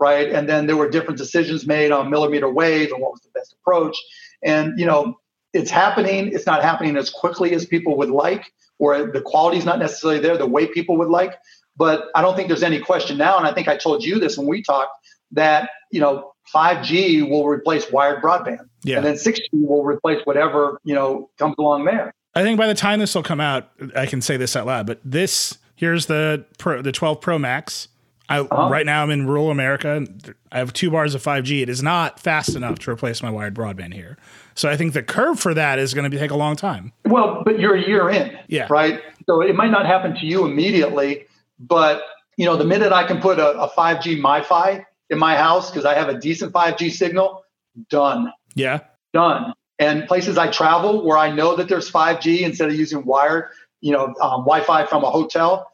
right? 0.00 0.30
And 0.30 0.48
then 0.48 0.66
there 0.66 0.76
were 0.76 0.88
different 0.88 1.18
decisions 1.18 1.66
made 1.66 1.92
on 1.92 2.10
millimeter 2.10 2.48
wave 2.48 2.90
and 2.92 3.00
what 3.00 3.12
was 3.12 3.20
the 3.20 3.28
best 3.34 3.54
approach. 3.60 3.96
And, 4.42 4.78
you 4.78 4.86
know, 4.86 5.18
it's 5.52 5.70
happening. 5.70 6.32
It's 6.32 6.46
not 6.46 6.62
happening 6.62 6.96
as 6.96 7.10
quickly 7.10 7.52
as 7.52 7.66
people 7.66 7.96
would 7.98 8.10
like, 8.10 8.52
or 8.78 9.10
the 9.10 9.20
quality 9.20 9.58
is 9.58 9.64
not 9.64 9.78
necessarily 9.78 10.20
there 10.20 10.36
the 10.36 10.46
way 10.46 10.66
people 10.66 10.96
would 10.96 11.08
like. 11.08 11.34
But 11.76 12.06
I 12.14 12.22
don't 12.22 12.36
think 12.36 12.48
there's 12.48 12.62
any 12.62 12.78
question 12.78 13.18
now. 13.18 13.36
And 13.36 13.46
I 13.46 13.52
think 13.52 13.68
I 13.68 13.76
told 13.76 14.04
you 14.04 14.18
this 14.18 14.36
when 14.36 14.46
we 14.46 14.62
talked 14.62 14.92
that, 15.32 15.70
you 15.90 16.00
know, 16.00 16.32
5G 16.54 17.28
will 17.28 17.46
replace 17.46 17.90
wired 17.90 18.22
broadband. 18.22 18.66
Yeah. 18.82 18.96
And 18.96 19.06
then 19.06 19.14
6G 19.14 19.40
will 19.52 19.84
replace 19.84 20.20
whatever, 20.24 20.80
you 20.84 20.94
know, 20.94 21.30
comes 21.38 21.54
along 21.58 21.84
there. 21.84 22.12
I 22.34 22.42
think 22.42 22.58
by 22.58 22.66
the 22.66 22.74
time 22.74 23.00
this 23.00 23.14
will 23.14 23.22
come 23.22 23.40
out, 23.40 23.70
I 23.96 24.06
can 24.06 24.20
say 24.20 24.36
this 24.36 24.56
out 24.56 24.66
loud, 24.66 24.86
but 24.86 25.00
this 25.04 25.58
here's 25.74 26.06
the 26.06 26.44
Pro, 26.58 26.82
the 26.82 26.92
12 26.92 27.20
Pro 27.20 27.38
Max. 27.38 27.88
I 28.30 28.38
uh-huh. 28.38 28.68
right 28.70 28.86
now 28.86 29.02
I'm 29.02 29.10
in 29.10 29.26
rural 29.26 29.50
America. 29.50 30.06
I 30.52 30.58
have 30.58 30.72
two 30.72 30.90
bars 30.90 31.14
of 31.14 31.22
5G. 31.22 31.62
It 31.62 31.68
is 31.68 31.82
not 31.82 32.20
fast 32.20 32.54
enough 32.54 32.78
to 32.80 32.90
replace 32.90 33.22
my 33.22 33.30
wired 33.30 33.54
broadband 33.54 33.92
here. 33.92 34.16
So 34.54 34.70
I 34.70 34.76
think 34.76 34.92
the 34.92 35.02
curve 35.02 35.40
for 35.40 35.52
that 35.52 35.78
is 35.78 35.92
going 35.94 36.08
to 36.08 36.16
take 36.16 36.30
a 36.30 36.36
long 36.36 36.54
time. 36.54 36.92
Well, 37.04 37.42
but 37.44 37.58
you're 37.58 37.74
a 37.74 37.86
year 37.86 38.08
in, 38.08 38.38
yeah, 38.46 38.68
right? 38.70 39.00
So 39.26 39.42
it 39.42 39.56
might 39.56 39.72
not 39.72 39.84
happen 39.84 40.14
to 40.14 40.26
you 40.26 40.46
immediately, 40.46 41.26
but 41.58 42.02
you 42.36 42.46
know, 42.46 42.56
the 42.56 42.64
minute 42.64 42.92
I 42.92 43.04
can 43.04 43.20
put 43.20 43.38
a, 43.38 43.50
a 43.58 43.68
5G 43.70 44.20
MiFi 44.20 44.84
in 45.10 45.18
my 45.18 45.36
house 45.36 45.70
because 45.70 45.84
I 45.84 45.94
have 45.94 46.08
a 46.08 46.18
decent 46.18 46.52
5G 46.52 46.92
signal, 46.92 47.44
done. 47.88 48.32
Yeah. 48.54 48.80
Done. 49.12 49.52
And 49.80 50.06
places 50.06 50.38
I 50.38 50.50
travel 50.50 51.04
where 51.04 51.18
I 51.18 51.30
know 51.32 51.56
that 51.56 51.68
there's 51.68 51.90
5G 51.90 52.42
instead 52.42 52.68
of 52.68 52.76
using 52.76 53.04
wired, 53.04 53.46
you 53.80 53.92
know, 53.92 54.06
um, 54.20 54.44
Wi-Fi 54.44 54.86
from 54.86 55.02
a 55.02 55.10
hotel, 55.10 55.72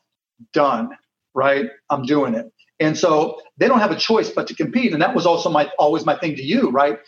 done. 0.52 0.96
Right. 1.36 1.66
I'm 1.90 2.02
doing 2.02 2.34
it. 2.34 2.50
And 2.80 2.98
so 2.98 3.40
they 3.58 3.68
don't 3.68 3.78
have 3.78 3.90
a 3.90 3.96
choice 3.96 4.30
but 4.30 4.46
to 4.48 4.54
compete. 4.54 4.92
And 4.92 5.00
that 5.02 5.14
was 5.14 5.26
also 5.26 5.50
my 5.50 5.70
always 5.78 6.04
my 6.04 6.16
thing 6.18 6.34
to 6.36 6.42
you, 6.42 6.70
right? 6.70 6.98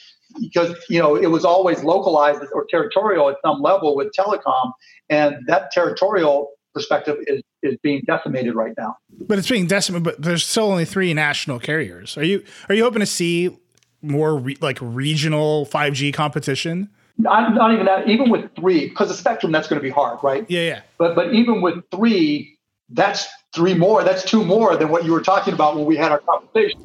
Because 0.40 0.76
you 0.88 0.98
know 0.98 1.16
it 1.16 1.28
was 1.28 1.44
always 1.44 1.82
localized 1.82 2.42
or 2.52 2.66
territorial 2.70 3.28
at 3.28 3.36
some 3.44 3.60
level 3.60 3.96
with 3.96 4.08
telecom, 4.18 4.72
and 5.08 5.36
that 5.46 5.70
territorial 5.72 6.50
perspective 6.74 7.16
is 7.26 7.42
is 7.62 7.76
being 7.82 8.02
decimated 8.06 8.54
right 8.54 8.72
now. 8.78 8.96
But 9.26 9.38
it's 9.38 9.48
being 9.48 9.66
decimated. 9.66 10.04
But 10.04 10.22
there's 10.22 10.44
still 10.44 10.70
only 10.70 10.84
three 10.84 11.12
national 11.14 11.58
carriers. 11.58 12.16
Are 12.16 12.24
you 12.24 12.44
are 12.68 12.74
you 12.74 12.84
hoping 12.84 13.00
to 13.00 13.06
see 13.06 13.56
more 14.00 14.36
re- 14.36 14.58
like 14.60 14.78
regional 14.80 15.66
5G 15.66 16.14
competition? 16.14 16.88
Not, 17.20 17.52
not 17.54 17.72
even 17.72 17.86
that. 17.86 18.08
Even 18.08 18.30
with 18.30 18.54
three, 18.54 18.88
because 18.88 19.08
the 19.08 19.14
spectrum 19.14 19.50
that's 19.50 19.66
going 19.66 19.80
to 19.80 19.82
be 19.82 19.90
hard, 19.90 20.20
right? 20.22 20.46
Yeah, 20.48 20.60
yeah. 20.60 20.80
But 20.98 21.14
but 21.14 21.34
even 21.34 21.60
with 21.60 21.82
three, 21.90 22.56
that's 22.90 23.26
three 23.54 23.74
more. 23.74 24.04
That's 24.04 24.24
two 24.24 24.44
more 24.44 24.76
than 24.76 24.88
what 24.88 25.04
you 25.04 25.12
were 25.12 25.22
talking 25.22 25.54
about 25.54 25.76
when 25.76 25.84
we 25.84 25.96
had 25.96 26.12
our 26.12 26.18
conversation. 26.18 26.82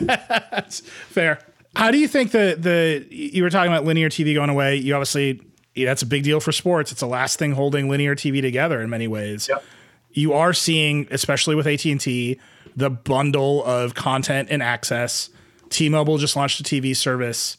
that's 0.00 0.80
fair. 1.08 1.40
How 1.76 1.90
do 1.90 1.98
you 1.98 2.08
think 2.08 2.32
the 2.32 2.56
the 2.58 3.06
you 3.14 3.42
were 3.42 3.50
talking 3.50 3.72
about 3.72 3.84
linear 3.84 4.08
TV 4.08 4.34
going 4.34 4.50
away? 4.50 4.76
You 4.76 4.94
obviously 4.94 5.40
that's 5.76 6.02
a 6.02 6.06
big 6.06 6.24
deal 6.24 6.40
for 6.40 6.52
sports. 6.52 6.90
It's 6.90 7.00
the 7.00 7.06
last 7.06 7.38
thing 7.38 7.52
holding 7.52 7.88
linear 7.88 8.14
TV 8.14 8.40
together 8.40 8.80
in 8.80 8.90
many 8.90 9.06
ways. 9.06 9.48
Yep. 9.48 9.64
You 10.12 10.32
are 10.32 10.52
seeing, 10.52 11.06
especially 11.10 11.54
with 11.54 11.66
AT 11.66 11.84
and 11.84 12.00
T, 12.00 12.40
the 12.74 12.90
bundle 12.90 13.64
of 13.64 13.94
content 13.94 14.48
and 14.50 14.62
access. 14.62 15.30
T-Mobile 15.68 16.18
just 16.18 16.34
launched 16.34 16.60
a 16.60 16.62
TV 16.62 16.96
service. 16.96 17.58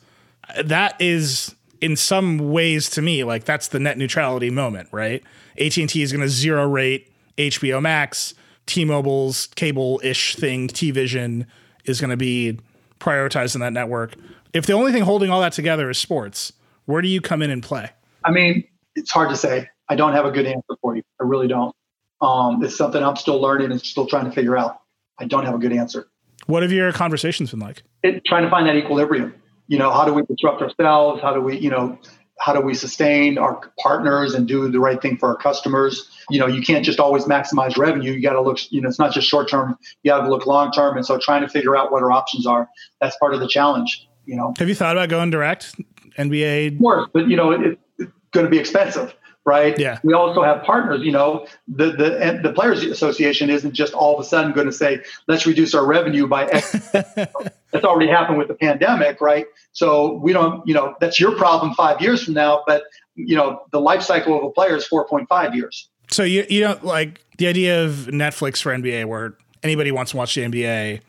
That 0.64 1.00
is, 1.00 1.56
in 1.80 1.96
some 1.96 2.52
ways, 2.52 2.90
to 2.92 3.02
me, 3.02 3.24
like 3.24 3.46
that's 3.46 3.68
the 3.68 3.80
net 3.80 3.98
neutrality 3.98 4.50
moment, 4.50 4.90
right? 4.92 5.24
AT 5.60 5.78
and 5.78 5.88
T 5.88 6.02
is 6.02 6.12
going 6.12 6.24
to 6.24 6.30
zero 6.30 6.68
rate 6.68 7.10
HBO 7.40 7.82
Max. 7.82 8.34
T-Mobile's 8.66 9.48
cable-ish 9.56 10.36
thing, 10.36 10.68
T-Vision, 10.68 11.48
is 11.86 12.00
going 12.00 12.12
to 12.12 12.18
be 12.18 12.60
prioritized 13.00 13.56
in 13.56 13.62
that 13.62 13.74
network. 13.74 14.14
If 14.54 14.68
the 14.68 14.74
only 14.74 14.92
thing 14.92 15.02
holding 15.02 15.32
all 15.32 15.42
that 15.42 15.54
together 15.54 15.90
is 15.90 15.98
sports, 15.98 16.54
where 16.86 17.02
do 17.02 17.08
you 17.08 17.22
come 17.22 17.42
in 17.42 17.50
and 17.50 17.64
play? 17.64 17.90
I 18.24 18.32
mean, 18.32 18.64
it's 18.96 19.12
hard 19.12 19.30
to 19.30 19.36
say. 19.36 19.70
I 19.88 19.96
don't 19.96 20.14
have 20.14 20.26
a 20.26 20.32
good 20.32 20.46
answer 20.46 20.76
for 20.82 20.96
you. 20.96 21.02
I 21.20 21.24
really 21.24 21.48
don't. 21.48 21.76
Um, 22.22 22.64
it's 22.64 22.78
something 22.78 23.02
I'm 23.02 23.16
still 23.16 23.42
learning 23.42 23.72
and 23.72 23.82
still 23.82 24.06
trying 24.06 24.26
to 24.26 24.32
figure 24.32 24.58
out. 24.58 24.82
I 25.18 25.26
don't 25.26 25.46
have 25.46 25.56
a 25.56 25.60
good 25.60 25.74
answer. 25.74 26.08
What 26.46 26.64
have 26.64 26.72
your 26.72 26.92
conversations 26.92 27.52
been 27.52 27.60
like? 27.60 27.84
It, 28.04 28.24
trying 28.26 28.44
to 28.44 28.50
find 28.50 28.68
that 28.68 28.76
equilibrium. 28.76 29.34
You 29.68 29.78
know, 29.78 29.92
how 29.92 30.06
do 30.06 30.14
we 30.14 30.24
disrupt 30.24 30.62
ourselves? 30.62 31.22
How 31.22 31.34
do 31.34 31.42
we, 31.42 31.58
you 31.58 31.70
know, 31.70 31.98
how 32.40 32.54
do 32.54 32.62
we 32.62 32.74
sustain 32.74 33.38
our 33.38 33.60
partners 33.80 34.34
and 34.34 34.48
do 34.48 34.70
the 34.70 34.80
right 34.80 35.02
thing 35.02 35.18
for 35.18 35.30
our 35.30 35.36
customers? 35.36 36.10
You 36.30 36.40
know, 36.40 36.48
you 36.48 36.62
can't 36.62 36.86
just 36.86 37.00
always 37.00 37.26
maximize 37.26 37.78
revenue. 37.78 38.14
You 38.14 38.22
got 38.22 38.34
to 38.34 38.42
look, 38.42 38.60
you 38.72 38.82
know, 38.82 38.90
it's 38.90 39.00
not 39.00 39.14
just 39.14 39.28
short 39.28 39.50
term. 39.50 39.78
You 40.04 40.12
got 40.12 40.22
to 40.22 40.30
look 40.30 40.46
long 40.46 40.72
term. 40.72 40.96
And 40.98 41.06
so 41.06 41.20
trying 41.20 41.42
to 41.42 41.50
figure 41.50 41.76
out 41.76 41.92
what 41.92 42.02
our 42.02 42.12
options 42.12 42.48
are, 42.48 42.70
that's 43.02 43.16
part 43.18 43.34
of 43.34 43.40
the 43.40 43.48
challenge. 43.48 44.08
You 44.26 44.36
know, 44.36 44.54
have 44.58 44.70
you 44.70 44.76
thought 44.76 44.96
about 44.96 45.10
going 45.10 45.32
direct 45.32 45.76
NBA? 46.18 46.74
Of 46.74 46.80
course, 46.80 47.10
but 47.14 47.28
you 47.28 47.36
know, 47.36 47.52
it, 47.52 47.80
it's 47.98 48.12
going 48.32 48.46
to 48.46 48.50
be 48.50 48.60
expensive 48.60 49.14
right? 49.46 49.78
Yeah. 49.80 50.00
We 50.04 50.14
also 50.14 50.44
have 50.44 50.64
partners. 50.64 51.02
You 51.04 51.12
know, 51.12 51.48
the 51.68 51.92
the 51.92 52.40
the 52.44 52.54
Players 52.54 52.84
Association 52.84 53.50
isn't 53.50 53.74
just 53.74 53.94
all 53.94 54.14
of 54.16 54.20
a 54.20 54.28
sudden 54.28 54.54
going 54.54 54.68
to 54.68 54.74
say, 54.74 55.02
let's 55.28 55.46
reduce 55.46 55.74
our 55.74 55.86
revenue 55.86 56.28
by 56.28 56.46
X. 56.46 56.72
that's 56.92 57.86
already 57.86 58.10
happened 58.10 58.38
with 58.38 58.48
the 58.48 58.54
pandemic, 58.54 59.22
right? 59.22 59.46
So 59.72 60.14
we 60.16 60.34
don't, 60.34 60.66
you 60.68 60.74
know, 60.74 60.96
that's 61.00 61.20
your 61.20 61.36
problem 61.36 61.74
five 61.74 62.02
years 62.02 62.24
from 62.24 62.34
now. 62.34 62.64
But 62.66 62.84
you 63.16 63.36
know, 63.36 63.62
the 63.72 63.82
life 63.82 64.02
cycle 64.02 64.38
of 64.38 64.44
a 64.44 64.52
player 64.52 64.76
is 64.76 64.88
four 64.88 65.08
point 65.08 65.28
five 65.30 65.56
years. 65.56 65.90
So 66.12 66.24
you 66.24 66.46
you 66.50 66.62
don't 66.62 66.84
like 66.84 67.22
the 67.38 67.48
idea 67.48 67.86
of 67.86 68.10
Netflix 68.12 68.62
for 68.62 68.76
NBA, 68.76 69.06
where 69.06 69.36
anybody 69.64 69.92
wants 69.92 70.12
to 70.12 70.18
watch 70.18 70.36
the 70.36 70.42
NBA 70.42 71.02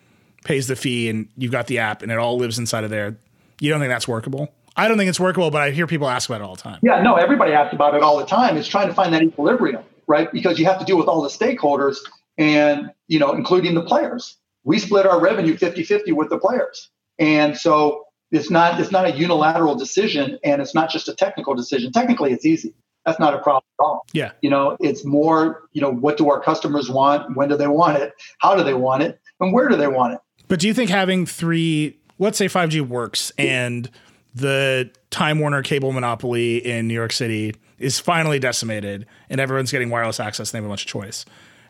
pays 0.45 0.67
the 0.67 0.77
fee 0.77 1.09
and 1.09 1.29
you've 1.37 1.53
got 1.53 1.67
the 1.67 1.79
app 1.79 2.03
and 2.03 2.11
it 2.11 2.19
all 2.19 2.39
lives 2.39 2.59
inside 2.59 2.85
of 2.85 2.91
there. 2.91 3.17
You 3.61 3.71
don't 3.71 3.81
think 3.81 3.91
that's 3.91 4.09
workable? 4.09 4.51
I 4.77 4.89
don't 4.89 4.97
think 4.97 5.09
it's 5.09 5.21
workable, 5.21 5.51
but 5.51 5.63
I 5.63 5.71
hear 5.71 5.87
people 5.87 6.09
ask 6.09 6.29
about 6.29 6.41
it 6.41 6.45
all 6.45 6.55
the 6.55 6.63
time. 6.63 6.79
Yeah, 6.83 7.03
no, 7.03 7.17
everybody 7.17 7.53
asks 7.53 7.75
about 7.75 7.95
it 7.95 8.03
all 8.03 8.19
the 8.19 8.27
time. 8.27 8.57
It's 8.57 8.69
trying 8.69 8.89
to 8.89 8.95
find 8.95 9.13
that 9.15 9.23
equilibrium, 9.23 9.83
right? 10.07 10.31
Because 10.33 10.59
you 10.59 10.65
have 10.67 10.79
to 10.79 10.85
deal 10.85 10.97
with 10.97 11.07
all 11.07 11.23
the 11.23 11.29
stakeholders 11.29 11.97
and, 12.39 12.91
you 13.09 13.19
know, 13.19 13.33
including 13.33 13.75
the 13.75 13.83
players. 13.83 14.37
We 14.65 14.79
split 14.79 15.07
our 15.07 15.21
revenue 15.21 15.57
50-50 15.57 16.13
with 16.13 16.29
the 16.31 16.39
players. 16.39 16.91
And 17.19 17.57
so 17.57 18.05
it's 18.31 18.51
not 18.51 18.81
it's 18.81 18.93
not 18.93 19.07
a 19.07 19.13
unilateral 19.13 19.75
decision 19.75 20.39
and 20.45 20.63
it's 20.63 20.75
not 20.75 20.91
just 20.91 21.09
a 21.09 21.15
technical 21.15 21.55
decision. 21.55 21.93
Technically 21.93 22.33
it's 22.33 22.47
easy. 22.47 22.75
That's 23.05 23.19
not 23.19 23.35
a 23.35 23.39
problem 23.39 23.65
at 23.79 23.83
all. 23.83 24.07
Yeah. 24.13 24.33
You 24.43 24.51
know, 24.51 24.77
it's 24.81 25.05
more, 25.05 25.63
you 25.73 25.81
know, 25.81 25.91
what 25.91 26.17
do 26.17 26.29
our 26.31 26.41
customers 26.41 26.91
want? 26.91 27.35
When 27.35 27.49
do 27.49 27.57
they 27.57 27.67
want 27.67 27.99
it? 27.99 28.13
How 28.39 28.55
do 28.55 28.63
they 28.63 28.75
want 28.75 29.03
it? 29.03 29.19
And 29.41 29.53
where 29.53 29.69
do 29.69 29.77
they 29.77 29.89
want 29.89 30.15
it? 30.15 30.21
But 30.49 30.61
do 30.61 30.69
you 30.69 30.75
think 30.75 30.91
having 30.91 31.25
three, 31.25 31.99
let's 32.19 32.37
say 32.37 32.47
5G 32.47 32.87
works 32.87 33.33
and 33.39 33.91
the 34.35 34.91
Time 35.11 35.39
Warner 35.39 35.63
cable 35.63 35.93
monopoly 35.93 36.59
in 36.59 36.89
New 36.89 36.95
York 36.95 37.13
City 37.13 37.55
is 37.79 37.99
finally 37.99 38.39
decimated 38.39 39.07
and 39.29 39.41
everyone's 39.41 39.73
getting 39.73 39.91
wireless 39.91 40.21
access 40.21 40.51
and 40.51 40.55
they 40.55 40.59
have 40.59 40.67
a 40.67 40.69
bunch 40.69 40.83
of 40.83 40.89
choice. 40.89 41.25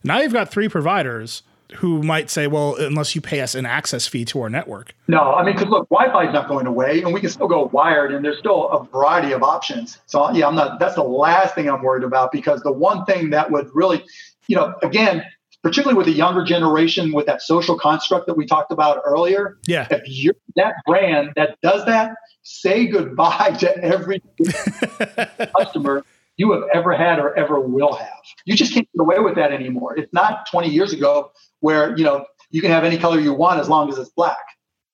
Now 0.05 0.20
you've 0.20 0.33
got 0.33 0.51
three 0.51 0.68
providers 0.68 1.42
who 1.77 2.03
might 2.03 2.31
say, 2.31 2.46
well, 2.46 2.75
unless 2.77 3.14
you 3.14 3.20
pay 3.20 3.40
us 3.40 3.55
an 3.55 3.64
access 3.66 4.07
fee 4.07 4.25
to 4.27 4.40
our 4.40 4.51
network. 4.51 4.92
No, 5.09 5.35
I 5.35 5.44
mean, 5.44 5.55
because 5.55 5.68
look, 5.68 5.88
Wi-Fi 5.88 6.29
is 6.29 6.35
not 6.35 6.49
going 6.49 6.66
away, 6.66 7.03
and 7.03 7.14
we 7.14 7.20
can 7.20 7.31
still 7.31 7.49
go 7.49 7.66
wired, 7.73 8.12
and 8.12 8.25
there's 8.25 8.38
still 8.38 8.68
a 8.70 8.85
variety 8.85 9.33
of 9.33 9.42
options. 9.42 9.99
So 10.07 10.31
yeah, 10.33 10.49
I'm 10.49 10.55
not. 10.57 10.81
That's 10.81 10.96
the 10.96 11.05
last 11.05 11.55
thing 11.55 11.68
I'm 11.70 11.83
worried 11.83 12.05
about 12.05 12.33
because 12.33 12.61
the 12.62 12.73
one 12.73 13.05
thing 13.05 13.31
that 13.31 13.51
would 13.51 13.70
really, 13.73 14.05
you 14.49 14.57
know, 14.57 14.75
again, 14.83 15.23
particularly 15.62 15.96
with 15.96 16.07
the 16.07 16.12
younger 16.12 16.44
generation, 16.44 17.12
with 17.12 17.27
that 17.27 17.42
social 17.42 17.79
construct 17.79 18.27
that 18.27 18.37
we 18.37 18.46
talked 18.46 18.73
about 18.73 19.01
earlier. 19.05 19.59
Yeah. 19.66 19.87
If 19.90 20.03
you're 20.07 20.35
that 20.57 20.75
brand 20.87 21.31
that 21.37 21.57
does 21.62 21.85
that, 21.87 22.16
say 22.51 22.87
goodbye 22.87 23.57
to 23.61 23.79
every 23.79 24.23
customer 25.57 26.05
you 26.37 26.53
have 26.53 26.63
ever 26.75 26.93
had 26.95 27.19
or 27.19 27.37
ever 27.39 27.61
will 27.61 27.93
have. 27.93 28.09
You 28.45 28.57
just 28.57 28.73
can't 28.73 28.89
get 28.93 29.01
away 29.01 29.19
with 29.19 29.35
that 29.37 29.53
anymore. 29.53 29.97
It's 29.97 30.13
not 30.13 30.51
20 30.51 30.69
years 30.69 30.93
ago 30.93 31.33
where, 31.61 31.97
you 31.97 32.05
know, 32.05 32.25
you 32.51 32.61
can 32.61 32.71
have 32.71 32.83
any 32.83 32.99
color 32.99 33.21
you 33.21 33.35
want 33.35 33.61
as 33.61 33.69
long 33.69 33.89
as 33.89 33.99
it's 33.99 34.11
black. 34.11 34.45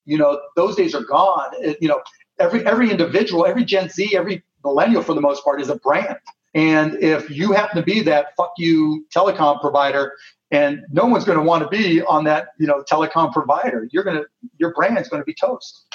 You 0.04 0.18
know, 0.18 0.40
those 0.54 0.76
days 0.76 0.94
are 0.94 1.04
gone. 1.04 1.50
It, 1.60 1.78
you 1.80 1.88
know, 1.88 2.00
every 2.38 2.64
every 2.66 2.90
individual, 2.90 3.46
every 3.46 3.64
Gen 3.64 3.88
Z, 3.88 4.14
every 4.14 4.42
millennial 4.64 5.02
for 5.02 5.14
the 5.14 5.20
most 5.20 5.42
part 5.42 5.60
is 5.60 5.68
a 5.68 5.76
brand. 5.76 6.16
And 6.54 7.02
if 7.02 7.30
you 7.30 7.52
happen 7.52 7.76
to 7.76 7.82
be 7.82 8.02
that 8.02 8.28
fuck 8.36 8.52
you 8.58 9.06
telecom 9.14 9.60
provider 9.60 10.12
and 10.50 10.80
no 10.90 11.06
one's 11.06 11.24
going 11.24 11.38
to 11.38 11.44
want 11.44 11.62
to 11.62 11.68
be 11.68 12.02
on 12.02 12.24
that, 12.24 12.48
you 12.58 12.66
know, 12.66 12.82
telecom 12.90 13.32
provider, 13.32 13.88
you're 13.90 14.04
going 14.04 14.16
to 14.16 14.26
your 14.58 14.72
brand's 14.74 15.08
going 15.08 15.20
to 15.20 15.26
be 15.26 15.34
toast. 15.34 15.85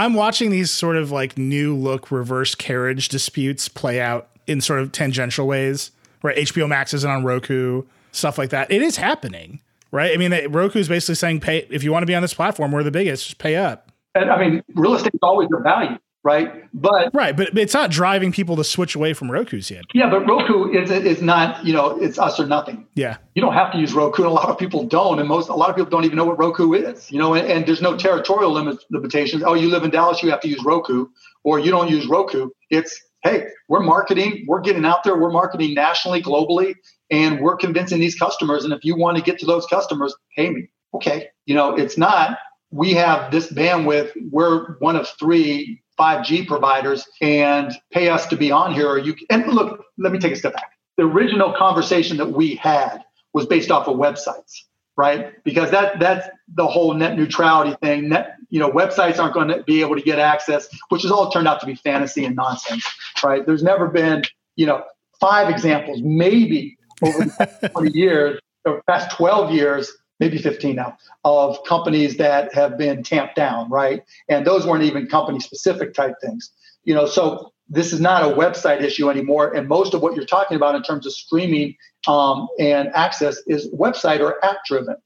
I'm 0.00 0.14
watching 0.14 0.50
these 0.50 0.70
sort 0.70 0.96
of 0.96 1.10
like 1.10 1.36
new 1.36 1.76
look 1.76 2.10
reverse 2.10 2.54
carriage 2.54 3.10
disputes 3.10 3.68
play 3.68 4.00
out 4.00 4.30
in 4.46 4.62
sort 4.62 4.80
of 4.80 4.92
tangential 4.92 5.46
ways, 5.46 5.90
where 6.22 6.34
HBO 6.34 6.66
Max 6.66 6.94
isn't 6.94 7.10
on 7.10 7.22
Roku, 7.22 7.82
stuff 8.10 8.38
like 8.38 8.48
that. 8.48 8.70
It 8.70 8.80
is 8.80 8.96
happening, 8.96 9.60
right? 9.90 10.12
I 10.12 10.16
mean, 10.16 10.32
Roku 10.50 10.78
is 10.78 10.88
basically 10.88 11.16
saying, 11.16 11.40
"Pay 11.40 11.66
if 11.68 11.84
you 11.84 11.92
want 11.92 12.02
to 12.02 12.06
be 12.06 12.14
on 12.14 12.22
this 12.22 12.32
platform. 12.32 12.72
We're 12.72 12.82
the 12.82 12.90
biggest. 12.90 13.24
Just 13.26 13.38
pay 13.38 13.56
up." 13.56 13.92
And 14.14 14.30
I 14.30 14.38
mean, 14.38 14.62
real 14.74 14.94
estate 14.94 15.12
is 15.12 15.20
always 15.22 15.50
a 15.54 15.62
value, 15.62 15.98
right? 16.22 16.64
But 16.74 17.10
Right, 17.14 17.36
but 17.36 17.56
it's 17.58 17.74
not 17.74 17.90
driving 17.90 18.32
people 18.32 18.56
to 18.56 18.64
switch 18.64 18.94
away 18.94 19.12
from 19.12 19.30
Roku's 19.30 19.70
yet. 19.70 19.84
yeah, 19.94 20.10
but 20.10 20.26
Roku 20.28 20.70
is 20.70 20.90
is 20.90 21.22
not, 21.22 21.64
you 21.64 21.72
know, 21.72 22.00
it's 22.00 22.18
us 22.18 22.38
or 22.38 22.46
nothing. 22.46 22.86
Yeah. 22.94 23.16
You 23.34 23.42
don't 23.42 23.54
have 23.54 23.72
to 23.72 23.78
use 23.78 23.92
Roku, 23.92 24.22
and 24.22 24.30
a 24.30 24.34
lot 24.34 24.48
of 24.48 24.58
people 24.58 24.84
don't, 24.84 25.18
and 25.18 25.28
most 25.28 25.48
a 25.48 25.54
lot 25.54 25.70
of 25.70 25.76
people 25.76 25.90
don't 25.90 26.04
even 26.04 26.16
know 26.16 26.24
what 26.24 26.38
Roku 26.38 26.74
is. 26.74 27.10
You 27.10 27.18
know, 27.18 27.34
and, 27.34 27.46
and 27.50 27.66
there's 27.66 27.82
no 27.82 27.96
territorial 27.96 28.52
limit, 28.52 28.78
limitations. 28.90 29.42
Oh, 29.44 29.54
you 29.54 29.68
live 29.68 29.84
in 29.84 29.90
Dallas, 29.90 30.22
you 30.22 30.30
have 30.30 30.40
to 30.40 30.48
use 30.48 30.62
Roku, 30.64 31.06
or 31.44 31.58
you 31.58 31.70
don't 31.70 31.88
use 31.88 32.06
Roku. 32.06 32.50
It's 32.70 32.98
hey, 33.22 33.46
we're 33.68 33.80
marketing, 33.80 34.44
we're 34.48 34.60
getting 34.60 34.84
out 34.84 35.04
there, 35.04 35.18
we're 35.18 35.30
marketing 35.30 35.74
nationally, 35.74 36.22
globally, 36.22 36.74
and 37.10 37.40
we're 37.40 37.56
convincing 37.56 38.00
these 38.00 38.14
customers. 38.14 38.64
And 38.64 38.72
if 38.72 38.82
you 38.82 38.96
want 38.96 39.18
to 39.18 39.22
get 39.22 39.38
to 39.40 39.46
those 39.46 39.66
customers, 39.66 40.14
pay 40.36 40.50
me. 40.50 40.68
Okay, 40.94 41.28
you 41.46 41.54
know, 41.54 41.74
it's 41.76 41.96
not. 41.96 42.38
We 42.72 42.94
have 42.94 43.32
this 43.32 43.52
bandwidth. 43.52 44.12
We're 44.30 44.76
one 44.78 44.96
of 44.96 45.08
three 45.18 45.82
5G 46.00 46.46
providers, 46.46 47.06
and 47.20 47.72
pay 47.92 48.08
us 48.08 48.26
to 48.28 48.36
be 48.36 48.50
on 48.50 48.72
here. 48.72 48.88
Or 48.88 48.98
you 48.98 49.14
and 49.28 49.46
look, 49.48 49.84
let 49.98 50.12
me 50.12 50.18
take 50.18 50.32
a 50.32 50.36
step 50.36 50.54
back. 50.54 50.72
The 50.96 51.04
original 51.04 51.52
conversation 51.52 52.16
that 52.16 52.32
we 52.32 52.54
had 52.54 53.04
was 53.34 53.46
based 53.46 53.70
off 53.70 53.86
of 53.86 53.96
websites, 53.96 54.62
right? 54.96 55.42
Because 55.44 55.70
that 55.72 56.00
that's 56.00 56.26
the 56.54 56.66
whole 56.66 56.94
net 56.94 57.16
neutrality 57.16 57.76
thing. 57.82 58.08
Net, 58.08 58.36
you 58.48 58.58
know, 58.58 58.70
websites 58.70 59.18
aren't 59.18 59.34
going 59.34 59.48
to 59.48 59.62
be 59.64 59.82
able 59.82 59.96
to 59.96 60.02
get 60.02 60.18
access, 60.18 60.68
which 60.88 61.02
has 61.02 61.10
all 61.10 61.30
turned 61.30 61.46
out 61.46 61.60
to 61.60 61.66
be 61.66 61.74
fantasy 61.74 62.24
and 62.24 62.34
nonsense, 62.34 62.86
right? 63.22 63.44
There's 63.44 63.62
never 63.62 63.88
been, 63.88 64.22
you 64.56 64.66
know, 64.66 64.82
five 65.20 65.50
examples, 65.50 66.00
maybe 66.02 66.78
over 67.02 67.24
the 67.24 67.30
past 67.38 67.72
20 67.72 67.92
years, 67.92 68.40
or 68.64 68.82
past 68.86 69.16
12 69.16 69.52
years, 69.52 69.92
maybe 70.20 70.38
15 70.38 70.76
now, 70.76 70.96
of 71.24 71.58
companies 71.64 72.18
that 72.18 72.54
have 72.54 72.78
been 72.78 73.02
tamped 73.02 73.34
down, 73.34 73.68
right? 73.70 74.02
And 74.28 74.46
those 74.46 74.66
weren't 74.66 74.84
even 74.84 75.06
company 75.08 75.40
specific 75.40 75.94
type 75.94 76.14
things. 76.20 76.50
You 76.84 76.94
know, 76.94 77.06
so 77.06 77.52
this 77.68 77.92
is 77.92 78.00
not 78.00 78.22
a 78.22 78.34
website 78.34 78.82
issue 78.82 79.10
anymore. 79.10 79.54
And 79.54 79.66
most 79.66 79.94
of 79.94 80.02
what 80.02 80.14
you're 80.14 80.26
talking 80.26 80.56
about 80.56 80.74
in 80.74 80.82
terms 80.82 81.06
of 81.06 81.12
streaming 81.12 81.74
um, 82.06 82.48
and 82.58 82.88
access 82.94 83.40
is 83.46 83.68
website 83.70 84.20
or 84.20 84.44
app 84.44 84.58
driven. 84.66 84.96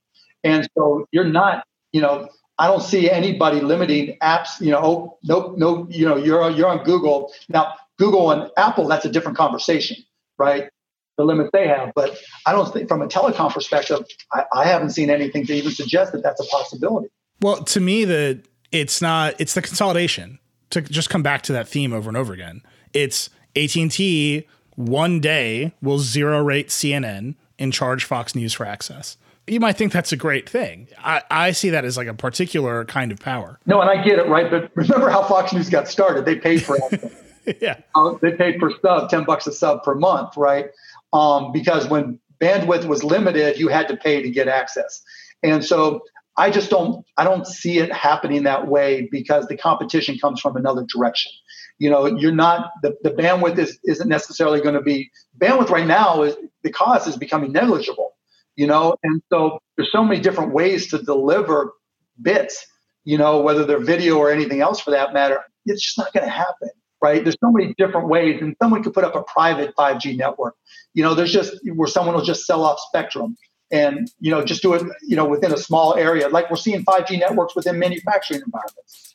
And 0.43 0.69
so 0.77 1.07
you're 1.13 1.25
not, 1.25 1.65
you 1.93 2.01
know, 2.01 2.29
I 2.59 2.67
don't 2.69 2.83
see 2.83 3.11
anybody 3.11 3.61
limiting 3.61 4.17
apps. 4.23 4.61
You 4.61 4.71
know, 4.71 4.81
oh, 4.83 5.19
no, 5.23 5.55
no, 5.57 5.87
you 5.91 6.07
know, 6.07 6.17
you're 6.17 6.51
you're 6.51 6.69
on 6.69 6.85
Google 6.85 7.33
now. 7.49 7.75
Google 7.99 8.33
and 8.33 8.51
Apple, 8.57 8.89
that's 8.89 9.05
a 9.05 9.09
different 9.09 9.39
conversation, 9.39 9.97
right? 10.37 10.69
The 11.17 11.25
limits 11.25 11.51
they 11.53 11.69
have, 11.69 11.93
but 11.95 12.19
I 12.45 12.53
don't 12.53 12.73
think 12.73 12.89
from 12.89 13.01
a 13.01 13.07
telecom 13.07 13.53
perspective, 13.53 14.05
I, 14.33 14.45
I 14.53 14.65
haven't 14.67 14.91
seen 14.91 15.11
anything 15.11 15.47
to 15.47 15.55
even 15.55 15.71
suggest 15.71 16.13
that 16.13 16.23
that's 16.25 16.41
a 16.41 16.45
possibility. 16.47 17.09
Well, 17.41 17.63
to 17.63 17.81
me, 17.81 18.05
the 18.05 18.43
it's 18.73 19.01
not. 19.01 19.35
It's 19.39 19.55
the 19.55 19.63
consolidation. 19.63 20.39
To 20.71 20.81
just 20.81 21.09
come 21.09 21.23
back 21.23 21.43
to 21.43 21.53
that 21.53 21.69
theme 21.69 21.93
over 21.93 22.11
and 22.11 22.17
over 22.17 22.33
again, 22.33 22.63
it's 22.93 23.31
AT 23.55 23.77
and 23.77 23.91
T. 23.91 24.49
One 24.75 25.21
day 25.21 25.73
will 25.81 26.01
zero 26.01 26.43
rate 26.43 26.69
CNN 26.69 27.37
and 27.61 27.73
charge 27.73 28.05
Fox 28.05 28.35
News 28.35 28.53
for 28.53 28.67
access. 28.67 29.17
You 29.47 29.61
might 29.61 29.77
think 29.77 29.93
that's 29.93 30.11
a 30.11 30.17
great 30.17 30.49
thing. 30.49 30.89
I, 30.99 31.23
I 31.31 31.51
see 31.53 31.71
that 31.71 31.85
as 31.85 31.97
like 31.97 32.09
a 32.09 32.15
particular 32.15 32.85
kind 32.87 33.13
of 33.13 33.21
power. 33.21 33.61
No, 33.67 33.81
and 33.81 33.91
I 33.91 34.03
get 34.03 34.19
it, 34.19 34.27
right? 34.27 34.51
But 34.51 34.71
remember 34.75 35.11
how 35.11 35.23
Fox 35.23 35.53
News 35.53 35.69
got 35.69 35.87
started? 35.87 36.25
They 36.25 36.37
paid 36.37 36.63
for 36.63 36.79
it. 36.91 37.61
yeah, 37.61 37.77
uh, 37.95 38.15
they 38.23 38.33
paid 38.33 38.59
per 38.59 38.73
sub, 38.81 39.11
ten 39.11 39.25
bucks 39.25 39.47
a 39.47 39.53
sub 39.53 39.83
per 39.85 39.95
month, 39.95 40.37
right? 40.37 40.71
Um, 41.15 41.53
because 41.53 41.89
when 41.89 42.21
bandwidth 42.41 42.87
was 42.87 43.03
limited, 43.03 43.59
you 43.59 43.69
had 43.69 43.89
to 43.89 43.97
pay 43.97 44.21
to 44.21 44.31
get 44.31 44.49
access, 44.49 45.01
and 45.43 45.65
so 45.65 46.03
I 46.37 46.51
just 46.51 46.71
don't 46.71 47.05
I 47.17 47.25
don't 47.25 47.47
see 47.47 47.79
it 47.79 47.93
happening 47.93 48.43
that 48.43 48.67
way 48.67 49.09
because 49.11 49.47
the 49.47 49.57
competition 49.57 50.19
comes 50.19 50.41
from 50.41 50.57
another 50.57 50.85
direction. 50.93 51.33
You 51.79 51.91
know, 51.91 52.07
you're 52.07 52.35
not 52.35 52.73
the, 52.83 52.97
the 53.03 53.11
bandwidth 53.11 53.59
is 53.59 53.79
isn't 53.85 54.09
necessarily 54.09 54.61
going 54.61 54.75
to 54.75 54.83
be 54.83 55.11
bandwidth 55.39 55.71
right 55.71 55.87
now 55.87 56.23
is 56.23 56.37
the 56.63 56.73
cost 56.73 57.09
is 57.09 57.17
becoming 57.17 57.53
negligible. 57.53 58.17
You 58.57 58.67
know, 58.67 58.97
and 59.03 59.21
so 59.31 59.59
there's 59.77 59.91
so 59.91 60.05
many 60.05 60.21
different 60.21 60.53
ways 60.53 60.89
to 60.91 61.03
deliver 61.03 61.73
bits. 62.21 62.67
You 63.05 63.19
know, 63.19 63.41
whether 63.41 63.65
they're 63.65 63.81
video 63.81 64.19
or 64.19 64.31
anything 64.31 64.61
else 64.61 64.81
for 64.81 64.91
that 64.93 65.13
matter, 65.13 65.41
it's 65.67 65.83
just 65.83 65.99
not 65.99 66.13
going 66.13 66.25
to 66.25 66.31
happen 66.31 66.71
right? 67.05 67.23
There's 67.23 67.37
so 67.39 67.53
many 67.53 67.75
different 67.77 68.09
ways, 68.09 68.41
and 68.41 68.57
someone 68.63 68.83
could 68.83 68.95
put 68.95 69.05
up 69.05 69.15
a 69.15 69.23
private 69.25 69.77
5G 69.77 70.17
network. 70.17 70.55
You 70.95 71.03
know, 71.03 71.15
there's 71.15 71.33
just 71.33 71.59
where 71.75 71.89
someone 71.89 72.15
will 72.15 72.25
just 72.25 72.47
sell 72.47 72.65
off 72.65 72.79
spectrum 72.79 73.37
and 73.71 74.11
you 74.21 74.31
know 74.31 74.45
just 74.45 74.63
do 74.63 74.75
it 74.75 74.83
you 75.03 75.17
know 75.17 75.25
within 75.25 75.53
a 75.53 75.57
small 75.57 75.97
area, 75.97 76.29
like 76.29 76.51
we're 76.51 76.57
seeing 76.57 76.85
5G 76.85 77.19
networks 77.19 77.57
within 77.57 77.79
manufacturing 77.79 78.41
environments. 78.41 79.15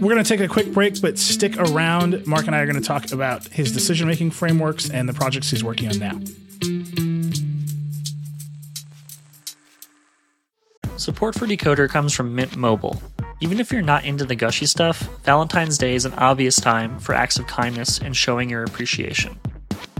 We're 0.00 0.12
going 0.12 0.24
to 0.24 0.28
take 0.28 0.40
a 0.40 0.48
quick 0.48 0.72
break, 0.72 1.00
but 1.00 1.18
stick 1.18 1.56
around. 1.58 2.26
Mark 2.26 2.46
and 2.46 2.56
I 2.56 2.60
are 2.60 2.66
going 2.66 2.80
to 2.80 2.86
talk 2.86 3.12
about 3.12 3.46
his 3.48 3.72
decision 3.72 4.08
making 4.08 4.30
frameworks 4.30 4.90
and 4.90 5.08
the 5.08 5.12
projects 5.12 5.50
he's 5.50 5.62
working 5.62 5.88
on 5.88 5.98
now. 5.98 6.18
Support 10.96 11.34
for 11.34 11.46
Decoder 11.46 11.88
comes 11.88 12.12
from 12.12 12.34
Mint 12.34 12.56
Mobile. 12.56 13.02
Even 13.40 13.58
if 13.58 13.72
you're 13.72 13.82
not 13.82 14.04
into 14.04 14.24
the 14.24 14.36
gushy 14.36 14.66
stuff, 14.66 15.00
Valentine's 15.24 15.76
Day 15.76 15.94
is 15.94 16.04
an 16.04 16.14
obvious 16.14 16.56
time 16.56 16.98
for 17.00 17.12
acts 17.12 17.38
of 17.38 17.46
kindness 17.48 17.98
and 17.98 18.16
showing 18.16 18.48
your 18.48 18.62
appreciation. 18.62 19.38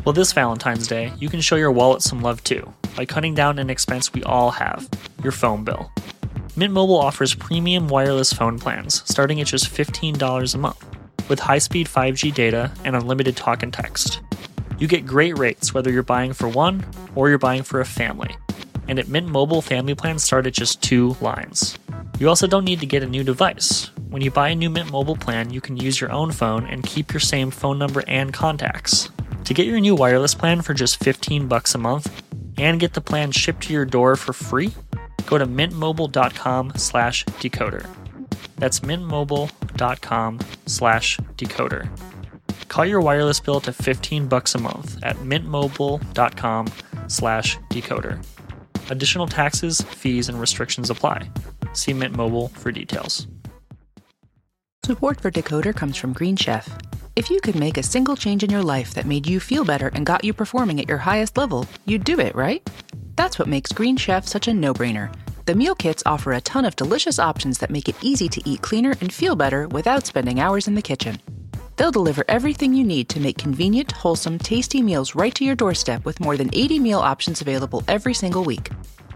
Well, 0.04 0.12
this 0.12 0.32
Valentine's 0.32 0.88
Day, 0.88 1.12
you 1.20 1.28
can 1.28 1.40
show 1.40 1.54
your 1.54 1.70
wallet 1.70 2.02
some 2.02 2.22
love 2.22 2.42
too 2.42 2.72
by 2.96 3.06
cutting 3.06 3.36
down 3.36 3.60
an 3.60 3.70
expense 3.70 4.12
we 4.12 4.24
all 4.24 4.50
have 4.50 4.88
your 5.22 5.30
phone 5.30 5.62
bill. 5.62 5.92
Mint 6.56 6.74
Mobile 6.74 6.98
offers 6.98 7.36
premium 7.36 7.86
wireless 7.86 8.32
phone 8.32 8.58
plans 8.58 9.08
starting 9.08 9.40
at 9.40 9.46
just 9.46 9.72
$15 9.72 10.54
a 10.54 10.58
month 10.58 10.84
with 11.28 11.38
high 11.38 11.58
speed 11.58 11.86
5G 11.86 12.34
data 12.34 12.72
and 12.84 12.96
unlimited 12.96 13.36
talk 13.36 13.62
and 13.62 13.72
text. 13.72 14.20
You 14.76 14.88
get 14.88 15.06
great 15.06 15.38
rates 15.38 15.72
whether 15.72 15.92
you're 15.92 16.02
buying 16.02 16.32
for 16.32 16.48
one 16.48 16.84
or 17.14 17.28
you're 17.28 17.38
buying 17.38 17.62
for 17.62 17.80
a 17.80 17.84
family. 17.84 18.36
And 18.88 18.98
at 18.98 19.06
Mint 19.06 19.28
Mobile, 19.28 19.62
family 19.62 19.94
plans 19.94 20.24
start 20.24 20.48
at 20.48 20.54
just 20.54 20.82
two 20.82 21.14
lines. 21.20 21.78
You 22.18 22.28
also 22.28 22.48
don't 22.48 22.64
need 22.64 22.80
to 22.80 22.86
get 22.86 23.04
a 23.04 23.06
new 23.06 23.22
device. 23.22 23.92
When 24.08 24.20
you 24.20 24.32
buy 24.32 24.48
a 24.48 24.56
new 24.56 24.68
Mint 24.68 24.90
Mobile 24.90 25.16
plan, 25.16 25.50
you 25.50 25.60
can 25.60 25.76
use 25.76 26.00
your 26.00 26.10
own 26.10 26.32
phone 26.32 26.66
and 26.66 26.82
keep 26.82 27.12
your 27.12 27.20
same 27.20 27.52
phone 27.52 27.78
number 27.78 28.02
and 28.08 28.32
contacts. 28.32 29.08
To 29.44 29.54
get 29.54 29.66
your 29.66 29.80
new 29.80 29.94
wireless 29.94 30.34
plan 30.34 30.62
for 30.62 30.74
just 30.74 31.02
15 31.02 31.48
bucks 31.48 31.74
a 31.74 31.78
month 31.78 32.22
and 32.58 32.78
get 32.78 32.94
the 32.94 33.00
plan 33.00 33.32
shipped 33.32 33.64
to 33.64 33.72
your 33.72 33.84
door 33.84 34.16
for 34.16 34.32
free, 34.32 34.72
go 35.26 35.38
to 35.38 35.46
mintmobile.com 35.46 36.72
slash 36.76 37.24
decoder. 37.24 37.88
That's 38.56 38.80
mintmobile.com 38.80 40.40
slash 40.66 41.18
decoder. 41.36 41.88
Call 42.68 42.86
your 42.86 43.00
wireless 43.00 43.40
bill 43.40 43.60
to 43.60 43.72
15 43.72 44.28
bucks 44.28 44.54
a 44.54 44.58
month 44.58 45.02
at 45.02 45.16
mintmobile.com 45.16 46.68
slash 47.08 47.58
decoder. 47.70 48.24
Additional 48.90 49.26
taxes, 49.26 49.80
fees, 49.80 50.28
and 50.28 50.40
restrictions 50.40 50.90
apply. 50.90 51.28
See 51.72 51.92
Mint 51.92 52.14
Mobile 52.16 52.48
for 52.48 52.70
details. 52.70 53.26
Support 54.84 55.20
for 55.20 55.30
Decoder 55.30 55.74
comes 55.74 55.96
from 55.96 56.12
Green 56.12 56.36
Chef. 56.36 56.76
If 57.14 57.28
you 57.28 57.42
could 57.42 57.56
make 57.56 57.76
a 57.76 57.82
single 57.82 58.16
change 58.16 58.42
in 58.42 58.48
your 58.48 58.62
life 58.62 58.94
that 58.94 59.04
made 59.04 59.26
you 59.26 59.38
feel 59.38 59.66
better 59.66 59.88
and 59.88 60.06
got 60.06 60.24
you 60.24 60.32
performing 60.32 60.80
at 60.80 60.88
your 60.88 60.96
highest 60.96 61.36
level, 61.36 61.66
you'd 61.84 62.04
do 62.04 62.18
it, 62.18 62.34
right? 62.34 62.66
That's 63.16 63.38
what 63.38 63.48
makes 63.48 63.70
Green 63.70 63.98
Chef 63.98 64.26
such 64.26 64.48
a 64.48 64.54
no 64.54 64.72
brainer. 64.72 65.14
The 65.44 65.54
meal 65.54 65.74
kits 65.74 66.02
offer 66.06 66.32
a 66.32 66.40
ton 66.40 66.64
of 66.64 66.74
delicious 66.74 67.18
options 67.18 67.58
that 67.58 67.68
make 67.68 67.86
it 67.90 68.02
easy 68.02 68.30
to 68.30 68.48
eat 68.48 68.62
cleaner 68.62 68.94
and 69.02 69.12
feel 69.12 69.36
better 69.36 69.68
without 69.68 70.06
spending 70.06 70.40
hours 70.40 70.68
in 70.68 70.74
the 70.74 70.80
kitchen. 70.80 71.18
They'll 71.76 71.90
deliver 71.90 72.24
everything 72.28 72.72
you 72.72 72.84
need 72.84 73.10
to 73.10 73.20
make 73.20 73.36
convenient, 73.36 73.92
wholesome, 73.92 74.38
tasty 74.38 74.80
meals 74.80 75.14
right 75.14 75.34
to 75.34 75.44
your 75.44 75.54
doorstep 75.54 76.06
with 76.06 76.18
more 76.18 76.38
than 76.38 76.48
80 76.54 76.78
meal 76.78 77.00
options 77.00 77.42
available 77.42 77.84
every 77.88 78.14
single 78.14 78.42
week. 78.42 78.70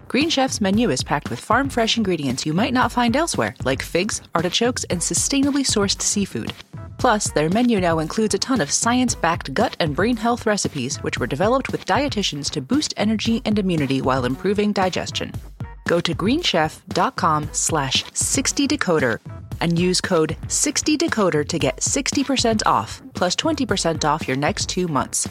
Green 0.07 0.29
Chef's 0.29 0.61
menu 0.61 0.89
is 0.89 1.03
packed 1.03 1.29
with 1.29 1.39
farm 1.39 1.67
fresh 1.67 1.97
ingredients 1.97 2.45
you 2.45 2.53
might 2.53 2.73
not 2.73 2.93
find 2.93 3.15
elsewhere, 3.15 3.53
like 3.65 3.81
figs, 3.81 4.21
artichokes, 4.33 4.85
and 4.85 5.01
sustainably 5.01 5.65
sourced 5.65 6.01
seafood. 6.01 6.53
Plus, 6.97 7.29
their 7.31 7.49
menu 7.49 7.81
now 7.81 7.99
includes 7.99 8.33
a 8.33 8.39
ton 8.39 8.61
of 8.61 8.71
science 8.71 9.13
backed 9.13 9.53
gut 9.53 9.75
and 9.81 9.95
brain 9.95 10.15
health 10.15 10.45
recipes, 10.45 10.95
which 11.03 11.17
were 11.17 11.27
developed 11.27 11.73
with 11.73 11.85
dietitians 11.85 12.49
to 12.49 12.61
boost 12.61 12.93
energy 12.95 13.41
and 13.43 13.59
immunity 13.59 14.01
while 14.01 14.23
improving 14.23 14.71
digestion. 14.71 15.31
Go 15.87 15.99
to 15.99 16.13
greenchef.com 16.13 17.49
slash 17.51 18.05
60decoder 18.05 19.19
and 19.59 19.77
use 19.77 19.99
code 19.99 20.37
60decoder 20.47 21.45
to 21.47 21.59
get 21.59 21.77
60% 21.77 22.61
off 22.65 23.01
plus 23.13 23.35
20% 23.35 24.05
off 24.05 24.27
your 24.27 24.37
next 24.37 24.69
two 24.69 24.87
months. 24.87 25.27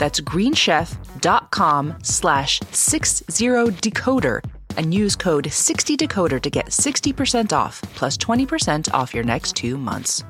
That's 0.00 0.20
greenchef.com 0.22 1.94
slash 2.02 2.60
60decoder 2.60 4.42
and 4.78 4.94
use 4.94 5.14
code 5.14 5.44
60decoder 5.44 6.40
to 6.40 6.48
get 6.50 6.66
60% 6.68 7.52
off 7.52 7.82
plus 7.94 8.16
20% 8.16 8.94
off 8.94 9.12
your 9.12 9.24
next 9.24 9.56
two 9.56 9.76
months. 9.76 10.24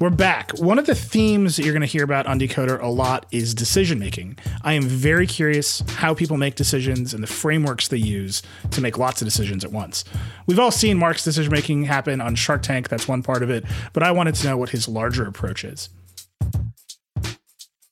We're 0.00 0.08
back. 0.10 0.52
One 0.52 0.78
of 0.78 0.86
the 0.86 0.94
themes 0.94 1.56
that 1.56 1.64
you're 1.64 1.74
going 1.74 1.82
to 1.82 1.86
hear 1.86 2.04
about 2.04 2.26
on 2.26 2.38
Decoder 2.38 2.80
a 2.80 2.86
lot 2.86 3.26
is 3.32 3.52
decision 3.52 3.98
making. 3.98 4.38
I 4.62 4.74
am 4.74 4.84
very 4.84 5.26
curious 5.26 5.82
how 5.96 6.14
people 6.14 6.36
make 6.36 6.54
decisions 6.54 7.12
and 7.12 7.22
the 7.22 7.26
frameworks 7.26 7.88
they 7.88 7.96
use 7.96 8.40
to 8.70 8.80
make 8.80 8.96
lots 8.96 9.20
of 9.20 9.26
decisions 9.26 9.64
at 9.64 9.72
once. 9.72 10.04
We've 10.46 10.60
all 10.60 10.70
seen 10.70 10.98
Mark's 10.98 11.24
decision 11.24 11.52
making 11.52 11.84
happen 11.84 12.20
on 12.20 12.36
Shark 12.36 12.62
Tank, 12.62 12.88
that's 12.88 13.08
one 13.08 13.22
part 13.24 13.42
of 13.42 13.50
it, 13.50 13.64
but 13.92 14.04
I 14.04 14.12
wanted 14.12 14.36
to 14.36 14.46
know 14.46 14.56
what 14.56 14.70
his 14.70 14.88
larger 14.88 15.26
approach 15.26 15.64
is. 15.64 15.90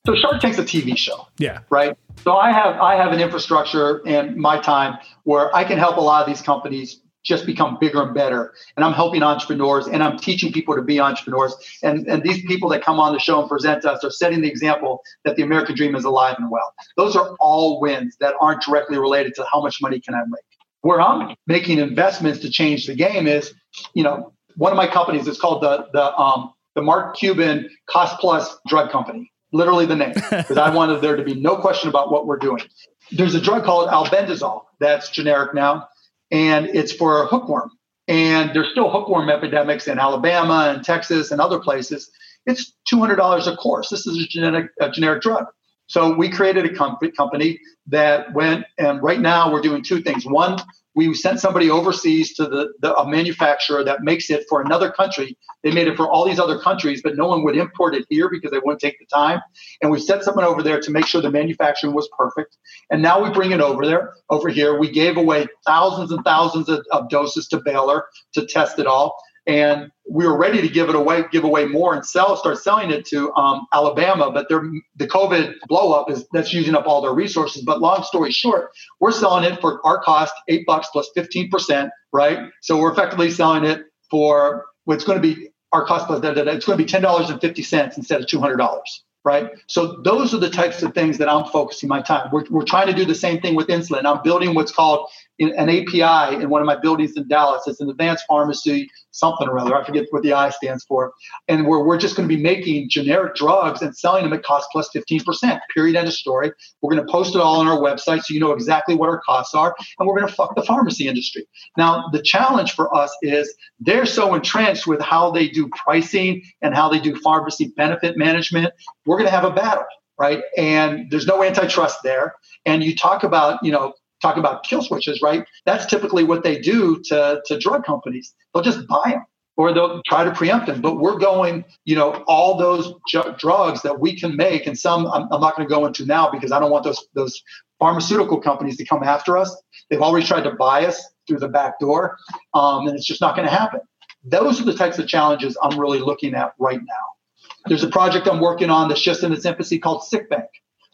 So 0.07 0.15
Shark 0.15 0.39
Tank's 0.39 0.57
a 0.57 0.63
TV 0.63 0.97
show. 0.97 1.27
Yeah. 1.37 1.59
Right. 1.69 1.97
So 2.23 2.37
I 2.37 2.53
have 2.53 2.79
I 2.79 2.95
have 2.95 3.11
an 3.11 3.19
infrastructure 3.19 4.01
and 4.07 4.37
my 4.37 4.57
time 4.57 4.97
where 5.23 5.53
I 5.53 5.65
can 5.65 5.77
help 5.77 5.97
a 5.97 6.01
lot 6.01 6.21
of 6.21 6.27
these 6.33 6.41
companies 6.41 7.01
just 7.25 7.45
become 7.45 7.77
bigger 7.81 8.01
and 8.01 8.13
better. 8.15 8.53
And 8.77 8.85
I'm 8.85 8.93
helping 8.93 9.21
entrepreneurs 9.21 9.85
and 9.85 10.01
I'm 10.01 10.17
teaching 10.17 10.53
people 10.53 10.75
to 10.75 10.81
be 10.81 11.01
entrepreneurs. 11.01 11.53
And, 11.83 12.07
and 12.07 12.23
these 12.23 12.41
people 12.45 12.69
that 12.69 12.81
come 12.81 13.01
on 13.01 13.11
the 13.11 13.19
show 13.19 13.41
and 13.41 13.49
present 13.49 13.83
us 13.83 14.01
are 14.01 14.09
setting 14.09 14.39
the 14.39 14.47
example 14.47 15.01
that 15.25 15.35
the 15.35 15.43
American 15.43 15.75
dream 15.75 15.93
is 15.93 16.05
alive 16.05 16.37
and 16.39 16.49
well. 16.49 16.73
Those 16.95 17.17
are 17.17 17.35
all 17.41 17.81
wins 17.81 18.15
that 18.21 18.33
aren't 18.39 18.61
directly 18.61 18.97
related 18.97 19.35
to 19.35 19.45
how 19.51 19.61
much 19.61 19.81
money 19.81 19.99
can 19.99 20.15
I 20.15 20.21
make. 20.29 20.45
Where 20.83 21.01
I'm 21.01 21.35
making 21.47 21.79
investments 21.79 22.39
to 22.39 22.49
change 22.49 22.87
the 22.87 22.95
game 22.95 23.27
is, 23.27 23.53
you 23.93 24.03
know, 24.03 24.31
one 24.55 24.71
of 24.71 24.77
my 24.77 24.87
companies 24.87 25.27
is 25.27 25.37
called 25.37 25.63
the 25.63 25.87
the 25.91 26.15
um, 26.15 26.53
the 26.75 26.81
Mark 26.81 27.17
Cuban 27.17 27.69
Cost 27.89 28.17
Plus 28.21 28.55
Drug 28.69 28.89
Company. 28.89 29.29
Literally 29.53 29.85
the 29.85 29.95
name, 29.95 30.13
because 30.13 30.57
I 30.57 30.73
wanted 30.73 31.01
there 31.01 31.15
to 31.15 31.23
be 31.23 31.35
no 31.35 31.55
question 31.57 31.89
about 31.89 32.11
what 32.11 32.27
we're 32.27 32.37
doing. 32.37 32.63
There's 33.11 33.33
a 33.33 33.41
drug 33.41 33.63
called 33.63 33.89
albendazole 33.89 34.63
that's 34.79 35.09
generic 35.09 35.53
now 35.53 35.87
and 36.31 36.67
it's 36.67 36.91
for 36.91 37.25
hookworm. 37.25 37.71
And 38.07 38.53
there's 38.53 38.71
still 38.71 38.89
hookworm 38.89 39.29
epidemics 39.29 39.87
in 39.87 39.99
Alabama 39.99 40.73
and 40.73 40.83
Texas 40.83 41.31
and 41.31 41.41
other 41.41 41.59
places. 41.59 42.09
It's 42.45 42.73
$200 42.91 43.47
a 43.47 43.57
course. 43.57 43.89
This 43.89 44.07
is 44.07 44.23
a 44.23 44.27
genetic 44.27 44.71
a 44.79 44.89
generic 44.89 45.21
drug. 45.21 45.45
So 45.87 46.13
we 46.13 46.29
created 46.29 46.65
a 46.65 46.75
company 46.75 47.59
that 47.87 48.33
went, 48.33 48.65
and 48.77 49.01
right 49.01 49.19
now 49.19 49.51
we're 49.51 49.61
doing 49.61 49.83
two 49.83 50.01
things. 50.01 50.25
One, 50.25 50.57
we 50.97 51.13
sent 51.13 51.39
somebody 51.39 51.69
overseas 51.69 52.33
to 52.33 52.45
the, 52.45 52.73
the 52.81 52.95
a 52.95 53.07
manufacturer 53.07 53.83
that 53.83 54.01
makes 54.01 54.31
it 54.31 54.45
for 54.49 54.61
another 54.61 54.89
country. 54.89 55.37
They 55.63 55.71
made 55.71 55.87
it 55.87 55.95
for 55.95 56.09
all 56.09 56.25
these 56.25 56.39
other 56.39 56.57
countries, 56.57 57.01
but 57.03 57.15
no 57.15 57.27
one 57.27 57.43
would 57.43 57.55
import 57.55 57.93
it 57.93 58.05
here 58.09 58.29
because 58.31 58.49
they 58.49 58.57
wouldn't 58.57 58.81
take 58.81 58.97
the 58.97 59.05
time. 59.05 59.39
And 59.83 59.91
we 59.91 59.99
sent 59.99 60.23
someone 60.23 60.43
over 60.43 60.63
there 60.63 60.81
to 60.81 60.91
make 60.91 61.05
sure 61.05 61.21
the 61.21 61.29
manufacturing 61.29 61.93
was 61.93 62.09
perfect. 62.17 62.57
And 62.89 63.03
now 63.03 63.23
we 63.23 63.29
bring 63.29 63.51
it 63.51 63.61
over 63.61 63.85
there, 63.85 64.13
over 64.31 64.49
here. 64.49 64.79
We 64.79 64.89
gave 64.89 65.17
away 65.17 65.45
thousands 65.67 66.11
and 66.11 66.25
thousands 66.25 66.67
of, 66.67 66.83
of 66.91 67.09
doses 67.09 67.47
to 67.49 67.61
Baylor 67.63 68.05
to 68.33 68.47
test 68.47 68.79
it 68.79 68.87
all 68.87 69.15
and 69.47 69.91
we 70.09 70.25
were 70.25 70.37
ready 70.37 70.61
to 70.61 70.69
give 70.69 70.89
it 70.89 70.95
away, 70.95 71.23
give 71.31 71.43
away 71.43 71.65
more 71.65 71.93
and 71.93 72.05
sell, 72.05 72.35
start 72.37 72.57
selling 72.59 72.91
it 72.91 73.05
to 73.07 73.33
um, 73.33 73.67
Alabama. 73.73 74.31
But 74.31 74.47
the 74.49 75.07
COVID 75.07 75.55
blow 75.67 75.93
up 75.93 76.09
is 76.09 76.25
that's 76.31 76.53
using 76.53 76.75
up 76.75 76.87
all 76.87 77.01
their 77.01 77.13
resources. 77.13 77.63
But 77.63 77.81
long 77.81 78.03
story 78.03 78.31
short, 78.31 78.71
we're 78.99 79.11
selling 79.11 79.43
it 79.43 79.59
for 79.59 79.85
our 79.85 80.01
cost, 80.01 80.33
eight 80.47 80.65
bucks 80.65 80.87
plus 80.91 81.09
15%, 81.15 81.89
right? 82.13 82.49
So 82.61 82.77
we're 82.77 82.91
effectively 82.91 83.31
selling 83.31 83.65
it 83.65 83.83
for 84.09 84.65
what's 84.85 85.03
going 85.03 85.21
to 85.21 85.35
be 85.35 85.49
our 85.73 85.85
cost 85.85 86.07
plus, 86.07 86.21
it's 86.23 86.65
going 86.65 86.77
to 86.77 86.83
be 86.83 86.89
$10.50 86.89 87.97
instead 87.97 88.21
of 88.21 88.27
$200 88.27 88.79
right? 89.27 89.51
So 89.67 89.99
those 90.03 90.33
are 90.33 90.37
the 90.37 90.49
types 90.49 90.81
of 90.83 90.93
things 90.93 91.17
that 91.17 91.27
I'm 91.27 91.43
focusing 91.45 91.89
my 91.89 92.01
time. 92.01 92.29
We're, 92.31 92.45
we're 92.49 92.63
trying 92.63 92.87
to 92.87 92.93
do 92.93 93.03
the 93.03 93.13
same 93.13 93.41
thing 93.41 93.55
with 93.55 93.67
insulin. 93.67 94.05
I'm 94.05 94.23
building 94.23 94.55
what's 94.55 94.71
called 94.71 95.09
an 95.39 95.69
API 95.69 96.41
in 96.41 96.49
one 96.49 96.61
of 96.61 96.65
my 96.65 96.75
buildings 96.75 97.15
in 97.15 97.27
Dallas. 97.27 97.63
It's 97.67 97.79
an 97.79 97.89
advanced 97.89 98.25
pharmacy, 98.27 98.89
something 99.11 99.47
or 99.47 99.59
other. 99.59 99.75
I 99.75 99.85
forget 99.85 100.05
what 100.09 100.23
the 100.23 100.33
I 100.33 100.49
stands 100.49 100.83
for. 100.85 101.13
And 101.47 101.67
where 101.67 101.79
we're 101.79 101.97
just 101.97 102.15
going 102.15 102.27
to 102.27 102.35
be 102.35 102.41
making 102.41 102.89
generic 102.89 103.35
drugs 103.35 103.81
and 103.81 103.95
selling 103.95 104.23
them 104.23 104.33
at 104.33 104.43
cost 104.43 104.67
plus 104.71 104.89
15%. 104.95 105.59
Period. 105.73 105.95
End 105.95 106.07
of 106.07 106.13
story. 106.13 106.51
We're 106.81 106.95
going 106.95 107.05
to 107.05 107.11
post 107.11 107.35
it 107.35 107.41
all 107.41 107.59
on 107.59 107.67
our 107.67 107.77
website 107.77 108.23
so 108.23 108.33
you 108.33 108.39
know 108.39 108.51
exactly 108.51 108.95
what 108.95 109.09
our 109.09 109.21
costs 109.21 109.53
are. 109.53 109.75
And 109.99 110.07
we're 110.07 110.15
going 110.15 110.27
to 110.27 110.33
fuck 110.33 110.55
the 110.55 110.63
pharmacy 110.63 111.07
industry. 111.07 111.47
Now, 111.77 112.07
the 112.11 112.21
challenge 112.21 112.73
for 112.73 112.93
us 112.95 113.15
is 113.21 113.53
they're 113.79 114.05
so 114.05 114.33
entrenched 114.33 114.87
with 114.87 115.01
how 115.01 115.31
they 115.31 115.47
do 115.47 115.69
pricing 115.69 116.41
and 116.61 116.73
how 116.73 116.89
they 116.89 116.99
do 116.99 117.15
pharmacy 117.17 117.73
benefit 117.77 118.17
management. 118.17 118.73
We're 119.05 119.17
going 119.17 119.29
to 119.29 119.35
have 119.35 119.45
a 119.45 119.51
battle 119.51 119.85
right? 120.19 120.41
And 120.57 121.09
there's 121.11 121.27
no 121.27 121.43
antitrust 121.43 121.99
there. 122.03 122.33
And 122.65 122.83
you 122.83 122.95
talk 122.95 123.23
about, 123.23 123.63
you 123.63 123.71
know, 123.71 123.93
talk 124.21 124.37
about 124.37 124.63
kill 124.63 124.81
switches, 124.81 125.21
right? 125.21 125.45
That's 125.65 125.85
typically 125.85 126.23
what 126.23 126.43
they 126.43 126.59
do 126.59 127.01
to, 127.05 127.41
to 127.45 127.59
drug 127.59 127.85
companies. 127.85 128.33
They'll 128.53 128.63
just 128.63 128.87
buy 128.87 129.11
them 129.11 129.25
or 129.57 129.73
they'll 129.73 130.01
try 130.03 130.23
to 130.23 130.31
preempt 130.31 130.67
them. 130.67 130.81
But 130.81 130.99
we're 130.99 131.17
going, 131.17 131.65
you 131.85 131.95
know, 131.95 132.23
all 132.27 132.57
those 132.57 132.93
ju- 133.07 133.35
drugs 133.37 133.81
that 133.81 133.99
we 133.99 134.17
can 134.17 134.35
make, 134.35 134.67
and 134.67 134.77
some 134.77 135.07
I'm, 135.07 135.27
I'm 135.31 135.41
not 135.41 135.55
going 135.55 135.67
to 135.67 135.73
go 135.73 135.85
into 135.85 136.05
now 136.05 136.29
because 136.29 136.51
I 136.51 136.59
don't 136.59 136.71
want 136.71 136.83
those 136.83 137.05
those 137.13 137.41
pharmaceutical 137.79 138.39
companies 138.39 138.77
to 138.77 138.85
come 138.85 139.03
after 139.03 139.37
us. 139.37 139.55
They've 139.89 140.01
already 140.01 140.25
tried 140.25 140.43
to 140.43 140.51
buy 140.51 140.85
us 140.85 141.03
through 141.27 141.39
the 141.39 141.49
back 141.49 141.79
door, 141.79 142.17
um, 142.53 142.87
and 142.87 142.95
it's 142.95 143.05
just 143.05 143.21
not 143.21 143.35
going 143.35 143.47
to 143.47 143.53
happen. 143.53 143.81
Those 144.23 144.61
are 144.61 144.65
the 144.65 144.73
types 144.73 144.99
of 144.99 145.07
challenges 145.07 145.57
I'm 145.61 145.79
really 145.79 145.99
looking 145.99 146.33
at 146.33 146.53
right 146.59 146.79
now. 146.79 147.55
There's 147.65 147.83
a 147.83 147.89
project 147.89 148.27
I'm 148.27 148.39
working 148.39 148.69
on 148.69 148.87
that's 148.87 149.01
just 149.01 149.23
in 149.23 149.31
its 149.31 149.45
infancy 149.45 149.79
called 149.79 150.03
Sick 150.03 150.29
Bank 150.29 150.47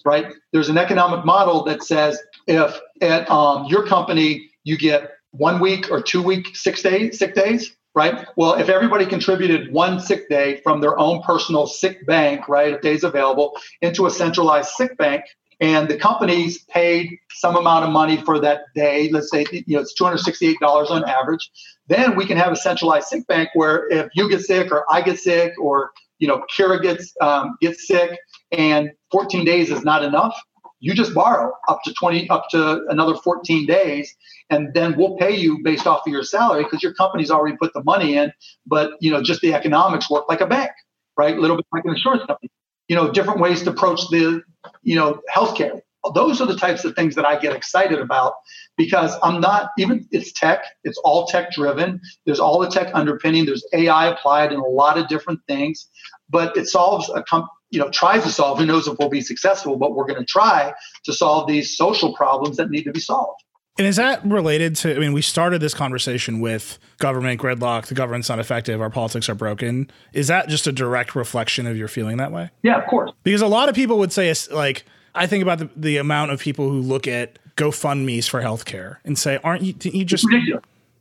right? 0.05 0.33
There's 0.51 0.69
an 0.69 0.77
economic 0.77 1.25
model 1.25 1.63
that 1.65 1.83
says 1.83 2.19
if 2.47 2.79
at 3.01 3.29
um, 3.29 3.65
your 3.65 3.85
company 3.85 4.49
you 4.63 4.77
get 4.77 5.11
one 5.31 5.59
week 5.59 5.89
or 5.91 6.01
two 6.01 6.21
week 6.21 6.55
six 6.55 6.81
days 6.81 7.17
sick 7.17 7.35
days, 7.35 7.75
right? 7.95 8.27
Well, 8.35 8.53
if 8.55 8.69
everybody 8.69 9.05
contributed 9.05 9.71
one 9.71 9.99
sick 9.99 10.29
day 10.29 10.61
from 10.63 10.81
their 10.81 10.97
own 10.97 11.21
personal 11.23 11.67
sick 11.67 12.05
bank, 12.05 12.47
right, 12.47 12.73
of 12.73 12.81
days 12.81 13.03
available, 13.03 13.53
into 13.81 14.05
a 14.05 14.11
centralized 14.11 14.69
sick 14.69 14.97
bank, 14.97 15.23
and 15.59 15.87
the 15.87 15.97
companies 15.97 16.63
paid 16.63 17.17
some 17.31 17.55
amount 17.55 17.85
of 17.85 17.91
money 17.91 18.17
for 18.17 18.39
that 18.39 18.61
day, 18.75 19.09
let's 19.11 19.29
say 19.29 19.45
you 19.51 19.75
know 19.75 19.81
it's 19.81 19.99
$268 19.99 20.89
on 20.91 21.05
average, 21.05 21.49
then 21.87 22.15
we 22.15 22.25
can 22.25 22.37
have 22.37 22.51
a 22.51 22.55
centralized 22.55 23.07
sick 23.07 23.25
bank 23.27 23.49
where 23.53 23.87
if 23.89 24.09
you 24.13 24.29
get 24.29 24.41
sick 24.41 24.71
or 24.71 24.85
I 24.91 25.01
get 25.01 25.19
sick 25.19 25.53
or 25.59 25.91
you 26.19 26.27
know 26.27 26.43
Kira 26.55 26.81
gets 26.81 27.13
um, 27.21 27.57
gets 27.61 27.87
sick 27.87 28.17
and 28.53 28.91
14 29.11 29.45
days 29.45 29.71
is 29.71 29.83
not 29.83 30.03
enough, 30.03 30.39
you 30.79 30.93
just 30.95 31.13
borrow 31.13 31.53
up 31.69 31.81
to 31.85 31.93
20 31.93 32.29
up 32.29 32.45
to 32.51 32.85
another 32.89 33.15
14 33.15 33.65
days 33.65 34.15
and 34.49 34.73
then 34.73 34.95
we'll 34.97 35.17
pay 35.17 35.35
you 35.35 35.59
based 35.63 35.87
off 35.87 36.07
of 36.07 36.11
your 36.13 36.23
salary 36.23 36.63
because 36.63 36.83
your 36.83 36.93
company's 36.93 37.31
already 37.31 37.57
put 37.57 37.73
the 37.73 37.83
money 37.83 38.17
in 38.17 38.33
but 38.67 38.91
you 39.01 39.11
know 39.11 39.23
just 39.23 39.41
the 39.41 39.53
economics 39.53 40.09
work 40.09 40.25
like 40.29 40.41
a 40.41 40.47
bank 40.47 40.71
right? 41.17 41.37
A 41.37 41.41
little 41.41 41.57
bit 41.57 41.65
like 41.71 41.85
an 41.85 41.91
insurance 41.91 42.23
company. 42.25 42.49
You 42.87 42.95
know 42.95 43.11
different 43.11 43.39
ways 43.39 43.63
to 43.63 43.69
approach 43.71 44.01
the 44.09 44.41
you 44.83 44.95
know 44.95 45.21
healthcare. 45.33 45.81
Those 46.15 46.41
are 46.41 46.47
the 46.47 46.57
types 46.57 46.83
of 46.83 46.95
things 46.95 47.15
that 47.15 47.25
I 47.25 47.39
get 47.39 47.55
excited 47.55 47.99
about 47.99 48.33
because 48.77 49.15
I'm 49.23 49.39
not 49.39 49.69
even 49.77 50.05
it's 50.11 50.33
tech, 50.33 50.65
it's 50.83 50.97
all 51.05 51.27
tech 51.27 51.51
driven. 51.53 52.01
There's 52.25 52.41
all 52.41 52.59
the 52.59 52.69
tech 52.69 52.91
underpinning, 52.93 53.45
there's 53.45 53.65
AI 53.73 54.07
applied 54.07 54.51
in 54.51 54.59
a 54.59 54.67
lot 54.67 54.97
of 54.97 55.07
different 55.07 55.39
things, 55.47 55.87
but 56.29 56.57
it 56.57 56.67
solves 56.67 57.09
a 57.09 57.23
com- 57.23 57.47
you 57.73 57.79
know 57.79 57.89
tries 57.89 58.23
to 58.23 58.29
solve 58.29 58.59
who 58.59 58.65
knows 58.65 58.87
if 58.87 58.97
we'll 58.99 59.09
be 59.09 59.19
successful 59.19 59.75
but 59.75 59.95
we're 59.95 60.05
going 60.05 60.19
to 60.19 60.25
try 60.25 60.73
to 61.03 61.11
solve 61.11 61.47
these 61.47 61.75
social 61.75 62.13
problems 62.13 62.57
that 62.57 62.69
need 62.69 62.83
to 62.83 62.91
be 62.91 62.99
solved. 62.99 63.43
And 63.79 63.87
is 63.87 63.95
that 63.95 64.23
related 64.23 64.75
to 64.77 64.95
i 64.95 64.99
mean 64.99 65.11
we 65.11 65.23
started 65.23 65.59
this 65.59 65.73
conversation 65.73 66.39
with 66.39 66.77
government 66.99 67.41
gridlock 67.41 67.87
the 67.87 67.95
government's 67.95 68.29
not 68.29 68.37
effective 68.37 68.79
our 68.79 68.91
politics 68.91 69.27
are 69.27 69.35
broken. 69.35 69.89
Is 70.13 70.27
that 70.27 70.47
just 70.47 70.67
a 70.67 70.71
direct 70.71 71.15
reflection 71.15 71.65
of 71.65 71.75
your 71.75 71.87
feeling 71.87 72.17
that 72.17 72.31
way? 72.31 72.51
Yeah 72.61 72.79
of 72.79 72.87
course. 72.87 73.11
Because 73.23 73.41
a 73.41 73.47
lot 73.47 73.67
of 73.67 73.75
people 73.75 73.97
would 73.97 74.13
say 74.13 74.31
like 74.51 74.85
i 75.15 75.25
think 75.25 75.41
about 75.41 75.57
the, 75.57 75.69
the 75.75 75.97
amount 75.97 76.31
of 76.31 76.39
people 76.39 76.69
who 76.69 76.79
look 76.79 77.07
at 77.07 77.39
gofundme's 77.57 78.27
for 78.27 78.41
healthcare 78.41 78.97
and 79.03 79.17
say 79.17 79.39
aren't 79.43 79.63
you 79.63 79.73
you 79.81 80.05
just 80.05 80.27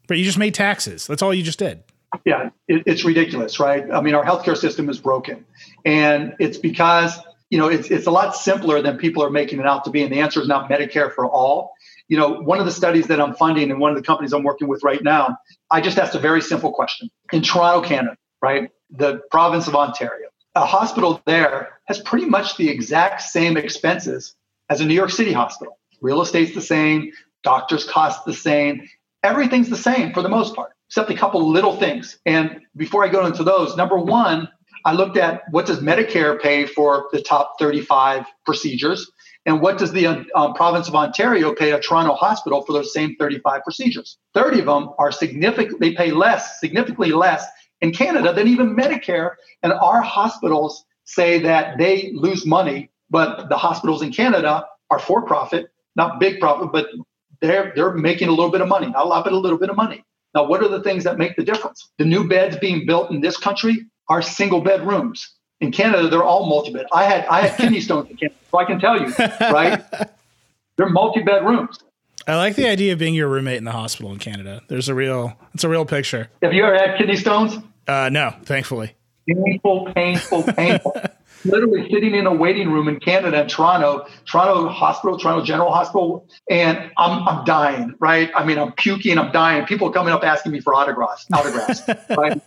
but 0.09 0.19
you 0.19 0.25
just 0.25 0.39
made 0.39 0.55
taxes. 0.55 1.07
That's 1.07 1.23
all 1.23 1.33
you 1.33 1.43
just 1.43 1.59
did 1.59 1.85
yeah, 2.25 2.51
it, 2.69 2.83
it's 2.87 3.05
ridiculous, 3.05 3.59
right? 3.59 3.91
I 3.91 4.01
mean, 4.01 4.15
our 4.15 4.25
healthcare 4.25 4.57
system 4.57 4.89
is 4.89 4.99
broken, 4.99 5.45
and 5.85 6.35
it's 6.39 6.59
because 6.59 7.19
you 7.51 7.59
know 7.59 7.69
it's 7.69 7.91
it's 7.91 8.07
a 8.07 8.11
lot 8.11 8.37
simpler 8.37 8.83
than 8.83 8.99
people 8.99 9.23
are 9.23 9.31
making 9.31 9.61
it 9.61 9.67
out 9.67 9.85
to 9.85 9.91
be. 9.91 10.03
And 10.03 10.13
the 10.13 10.21
answer 10.21 10.41
is 10.41 10.49
not 10.49 10.71
Medicare 10.71 11.13
for 11.13 11.27
all. 11.27 11.73
You 12.09 12.19
know, 12.19 12.41
one 12.43 12.59
of 12.59 12.67
the 12.67 12.73
studies 12.73 13.07
that 13.07 13.21
I'm 13.21 13.35
funding 13.35 13.71
and 13.71 13.81
one 13.81 13.91
of 13.91 13.97
the 13.97 14.03
companies 14.03 14.33
I'm 14.33 14.43
working 14.43 14.69
with 14.69 14.83
right 14.83 15.03
now, 15.03 15.39
I 15.71 15.81
just 15.81 15.99
asked 15.99 16.15
a 16.15 16.19
very 16.19 16.43
simple 16.43 16.73
question. 16.73 17.11
In 17.33 17.43
Toronto, 17.43 17.87
Canada, 17.87 18.17
right, 18.43 18.71
the 18.91 19.23
province 19.31 19.67
of 19.67 19.75
Ontario, 19.75 20.29
a 20.55 20.67
hospital 20.67 21.23
there 21.25 21.79
has 21.87 22.01
pretty 22.01 22.27
much 22.27 22.57
the 22.57 22.69
exact 22.69 23.23
same 23.23 23.57
expenses 23.57 24.35
as 24.69 24.81
a 24.81 24.85
New 24.85 24.95
York 24.95 25.11
City 25.11 25.33
hospital. 25.33 25.79
Real 26.03 26.21
estate's 26.21 26.55
the 26.55 26.61
same, 26.61 27.13
doctors 27.43 27.85
cost 27.85 28.25
the 28.27 28.35
same, 28.35 28.89
everything's 29.23 29.71
the 29.71 29.77
same 29.77 30.13
for 30.13 30.21
the 30.21 30.29
most 30.29 30.55
part 30.55 30.73
except 30.93 31.11
a 31.11 31.15
couple 31.15 31.49
little 31.49 31.75
things. 31.75 32.19
And 32.27 32.61
before 32.77 33.03
I 33.03 33.09
go 33.09 33.25
into 33.25 33.43
those, 33.43 33.79
number 33.79 33.97
one, 33.97 34.47
I 34.85 34.93
looked 34.93 35.17
at 35.17 35.41
what 35.51 35.65
does 35.65 35.79
Medicare 35.79 36.39
pay 36.39 36.67
for 36.67 37.09
the 37.13 37.23
top 37.23 37.55
35 37.59 38.27
procedures, 38.45 39.11
and 39.47 39.63
what 39.63 39.79
does 39.79 39.91
the 39.93 40.07
um, 40.35 40.53
province 40.53 40.89
of 40.89 40.95
Ontario 40.95 41.55
pay 41.55 41.73
a 41.73 41.81
Toronto 41.81 42.13
hospital 42.13 42.61
for 42.61 42.75
those 42.75 42.93
same 42.93 43.17
35 43.19 43.63
procedures? 43.63 44.19
30 44.35 44.61
of 44.61 44.67
them 44.67 44.91
are 44.99 45.11
significant. 45.11 45.81
They 45.81 45.95
pay 45.95 46.11
less, 46.11 46.61
significantly 46.61 47.13
less 47.13 47.47
in 47.81 47.95
Canada 47.95 48.35
than 48.35 48.47
even 48.47 48.77
Medicare. 48.77 49.37
And 49.63 49.73
our 49.73 50.03
hospitals 50.03 50.85
say 51.05 51.39
that 51.39 51.79
they 51.79 52.13
lose 52.13 52.45
money, 52.45 52.91
but 53.09 53.49
the 53.49 53.57
hospitals 53.57 54.03
in 54.03 54.13
Canada 54.13 54.67
are 54.91 54.99
for 54.99 55.23
profit, 55.23 55.71
not 55.97 56.21
big 56.21 56.39
profit, 56.39 56.71
but 56.71 56.89
they're 57.41 57.73
they're 57.75 57.95
making 57.95 58.29
a 58.29 58.33
little 58.33 58.51
bit 58.51 58.61
of 58.61 58.69
money, 58.69 58.89
not 58.89 59.07
a 59.07 59.09
lot, 59.09 59.25
but 59.25 59.33
a 59.33 59.39
little 59.39 59.59
bit 59.59 59.71
of 59.71 59.77
money. 59.77 60.05
Now, 60.35 60.45
what 60.47 60.63
are 60.63 60.69
the 60.69 60.83
things 60.83 61.05
that 61.05 61.19
make 61.19 61.37
the 61.37 61.45
difference? 61.45 61.91
The 61.99 62.05
new 62.05 62.27
beds 62.27 62.57
being 62.57 62.87
built 62.87 63.11
in 63.11 63.21
this 63.21 63.37
country 63.37 63.87
are 64.09 64.23
single 64.23 64.61
bed 64.61 64.87
rooms. 64.87 65.35
In 65.61 65.71
Canada, 65.71 66.09
they're 66.09 66.25
all 66.25 66.47
multi 66.47 66.73
bed. 66.73 66.87
I 66.93 67.05
had 67.05 67.25
I 67.27 67.47
had 67.47 67.57
kidney 67.57 67.81
stones 67.81 68.11
in 68.11 68.17
Canada, 68.17 68.39
so 68.51 68.59
I 68.59 68.65
can 68.65 68.81
tell 68.81 69.01
you, 69.01 69.15
right? 69.41 69.85
they're 70.77 70.89
multi 70.89 71.23
bed 71.23 71.45
rooms. 71.45 71.79
I 72.27 72.37
like 72.37 72.57
the 72.57 72.69
idea 72.69 72.93
of 72.93 72.99
being 72.99 73.15
your 73.15 73.29
roommate 73.29 73.59
in 73.59 73.65
the 73.65 73.73
hospital 73.73 74.13
in 74.13 74.19
Canada. 74.19 74.63
There's 74.69 74.89
a 74.89 74.95
real, 74.95 75.37
it's 75.55 75.65
a 75.65 75.69
real 75.69 75.85
picture. 75.85 76.31
Have 76.43 76.53
you 76.53 76.65
ever 76.65 76.77
had 76.77 76.97
kidney 76.97 77.17
stones? 77.17 77.57
Uh, 77.87 78.09
no, 78.13 78.35
thankfully. 78.45 78.95
Painful, 79.27 79.93
painful, 79.93 80.43
painful. 80.43 80.97
Literally 81.45 81.89
sitting 81.91 82.15
in 82.15 82.27
a 82.27 82.33
waiting 82.33 82.71
room 82.71 82.89
in 82.89 83.01
Canada, 83.01 83.43
in 83.43 83.49
Toronto, 83.49 84.07
Toronto 84.27 84.69
Hospital, 84.69 85.19
Toronto 85.19 85.45
General 85.45 85.73
Hospital, 85.73 86.27
and 86.51 86.91
I'm 86.97 87.27
I'm 87.27 87.45
dying, 87.45 87.95
right? 88.01 88.31
I 88.35 88.45
mean, 88.45 88.59
I'm 88.59 88.73
puking, 88.73 89.19
I'm 89.19 89.33
dying. 89.33 89.67
People 89.67 89.89
are 89.89 89.93
coming 89.93 90.13
up 90.13 90.25
asking 90.25 90.53
me 90.53 90.61
for 90.61 90.75
autographs, 90.75 91.27
autographs, 91.33 91.83
right? 92.17 92.41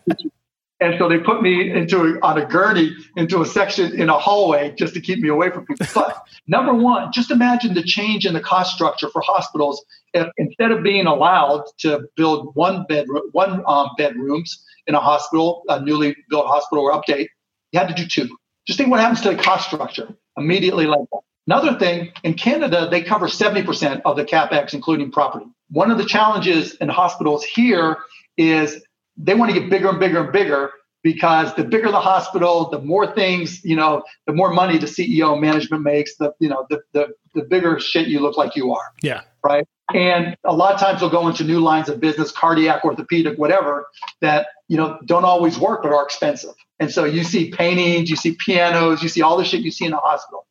And 0.82 0.96
so 1.00 1.08
they 1.08 1.20
put 1.20 1.42
me 1.42 1.72
into 1.72 2.20
on 2.22 2.38
a 2.38 2.46
gurney 2.46 2.92
into 3.16 3.42
a 3.42 3.46
section 3.46 3.98
in 4.00 4.10
a 4.10 4.20
hallway 4.20 4.74
just 4.78 4.94
to 4.96 5.02
keep 5.02 5.20
me 5.20 5.30
away 5.30 5.50
from 5.50 5.66
people. 5.66 5.86
But 5.96 6.22
number 6.48 6.74
one, 6.74 7.12
just 7.14 7.32
imagine 7.32 7.74
the 7.74 7.84
change 7.84 8.26
in 8.26 8.34
the 8.34 8.42
cost 8.42 8.76
structure 8.76 9.10
for 9.10 9.22
hospitals. 9.22 9.84
If 10.14 10.28
instead 10.38 10.72
of 10.72 10.84
being 10.84 11.08
allowed 11.08 11.64
to 11.80 12.08
build 12.18 12.56
one 12.56 12.86
bedroom, 12.90 13.30
one 13.32 13.64
um, 13.68 13.90
bedrooms 13.98 14.64
in 14.86 14.96
a 14.96 15.00
hospital, 15.00 15.64
a 15.70 15.80
newly 15.80 16.16
built 16.30 16.48
hospital 16.48 16.84
or 16.84 16.92
update, 16.92 17.28
you 17.72 17.80
had 17.80 17.88
to 17.88 17.94
do 17.94 18.06
two. 18.06 18.36
Just 18.66 18.78
think 18.78 18.90
what 18.90 19.00
happens 19.00 19.22
to 19.22 19.30
the 19.30 19.42
cost 19.42 19.68
structure 19.68 20.16
immediately 20.38 20.86
like 20.86 21.08
that. 21.12 21.22
Another 21.48 21.78
thing, 21.78 22.12
in 22.24 22.34
Canada, 22.34 22.88
they 22.90 23.04
cover 23.04 23.28
70% 23.28 24.02
of 24.04 24.16
the 24.16 24.26
capex, 24.26 24.74
including 24.74 25.12
property. 25.12 25.46
One 25.70 25.92
of 25.92 25.98
the 26.00 26.06
challenges 26.06 26.74
in 26.76 26.90
hospitals 26.90 27.44
here 27.44 27.98
is 28.38 28.84
they 29.18 29.36
want 29.36 29.54
to 29.54 29.60
get 29.60 29.70
bigger 29.70 29.90
and 29.90 30.00
bigger 30.00 30.24
and 30.24 30.34
bigger 30.34 30.72
because 31.06 31.54
the 31.54 31.64
bigger 31.64 31.92
the 31.92 32.00
hospital, 32.00 32.68
the 32.72 32.80
more 32.80 33.14
things, 33.14 33.64
you 33.64 33.76
know, 33.76 34.04
the 34.26 34.34
more 34.34 34.52
money 34.52 34.80
the 34.80 34.88
CEO 34.88 35.40
management 35.40 35.84
makes, 35.84 36.16
the, 36.16 36.34
you 36.40 36.50
know, 36.50 36.66
the, 36.72 36.82
the, 36.94 37.10
the 37.36 37.44
bigger 37.44 37.80
shit 37.80 38.08
you 38.08 38.20
look 38.20 38.38
like 38.38 38.56
you 38.56 38.74
are. 38.74 38.92
Yeah. 39.04 39.22
Right. 39.44 39.68
And 39.94 40.36
a 40.44 40.52
lot 40.52 40.74
of 40.74 40.80
times 40.80 41.02
they'll 41.02 41.12
go 41.12 41.28
into 41.28 41.44
new 41.44 41.60
lines 41.60 41.90
of 41.90 42.00
business, 42.00 42.32
cardiac, 42.32 42.84
orthopedic, 42.84 43.38
whatever, 43.38 43.86
that, 44.22 44.48
you 44.68 44.78
know, 44.78 44.98
don't 45.06 45.26
always 45.26 45.60
work, 45.60 45.84
but 45.84 45.94
are 45.94 46.04
expensive. 46.04 46.56
And 46.80 46.90
so 46.90 47.04
you 47.04 47.24
see 47.24 47.52
paintings, 47.52 48.10
you 48.10 48.16
see 48.16 48.36
pianos, 48.44 49.04
you 49.04 49.10
see 49.10 49.22
all 49.22 49.38
the 49.38 49.46
shit 49.46 49.62
you 49.62 49.70
see 49.70 49.86
in 49.86 49.94
a 49.94 49.98
hospital. 49.98 50.48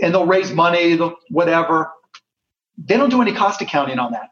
And 0.00 0.14
they'll 0.14 0.26
raise 0.26 0.52
money, 0.52 0.94
they'll 0.94 1.16
whatever. 1.28 1.90
They 2.78 2.96
don't 2.96 3.10
do 3.10 3.20
any 3.20 3.34
cost 3.34 3.60
accounting 3.60 3.98
on 3.98 4.12
that. 4.12 4.28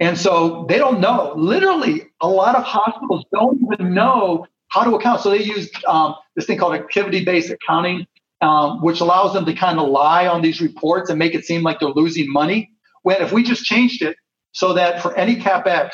And 0.00 0.18
so 0.18 0.66
they 0.68 0.78
don't 0.78 1.00
know. 1.00 1.34
Literally, 1.36 2.08
a 2.20 2.28
lot 2.28 2.56
of 2.56 2.64
hospitals 2.64 3.24
don't 3.32 3.60
even 3.72 3.94
know 3.94 4.46
how 4.68 4.82
to 4.82 4.96
account. 4.96 5.20
So 5.20 5.30
they 5.30 5.42
use 5.42 5.70
um, 5.86 6.16
this 6.34 6.46
thing 6.46 6.58
called 6.58 6.74
activity 6.74 7.24
based 7.24 7.50
accounting, 7.50 8.06
um, 8.40 8.82
which 8.82 9.00
allows 9.00 9.32
them 9.32 9.44
to 9.46 9.54
kind 9.54 9.78
of 9.78 9.88
lie 9.88 10.26
on 10.26 10.42
these 10.42 10.60
reports 10.60 11.10
and 11.10 11.18
make 11.18 11.34
it 11.34 11.44
seem 11.44 11.62
like 11.62 11.78
they're 11.78 11.90
losing 11.90 12.30
money. 12.30 12.70
When 13.02 13.22
if 13.22 13.32
we 13.32 13.42
just 13.42 13.64
changed 13.64 14.02
it 14.02 14.16
so 14.52 14.72
that 14.72 15.00
for 15.00 15.14
any 15.16 15.36
capex, 15.36 15.90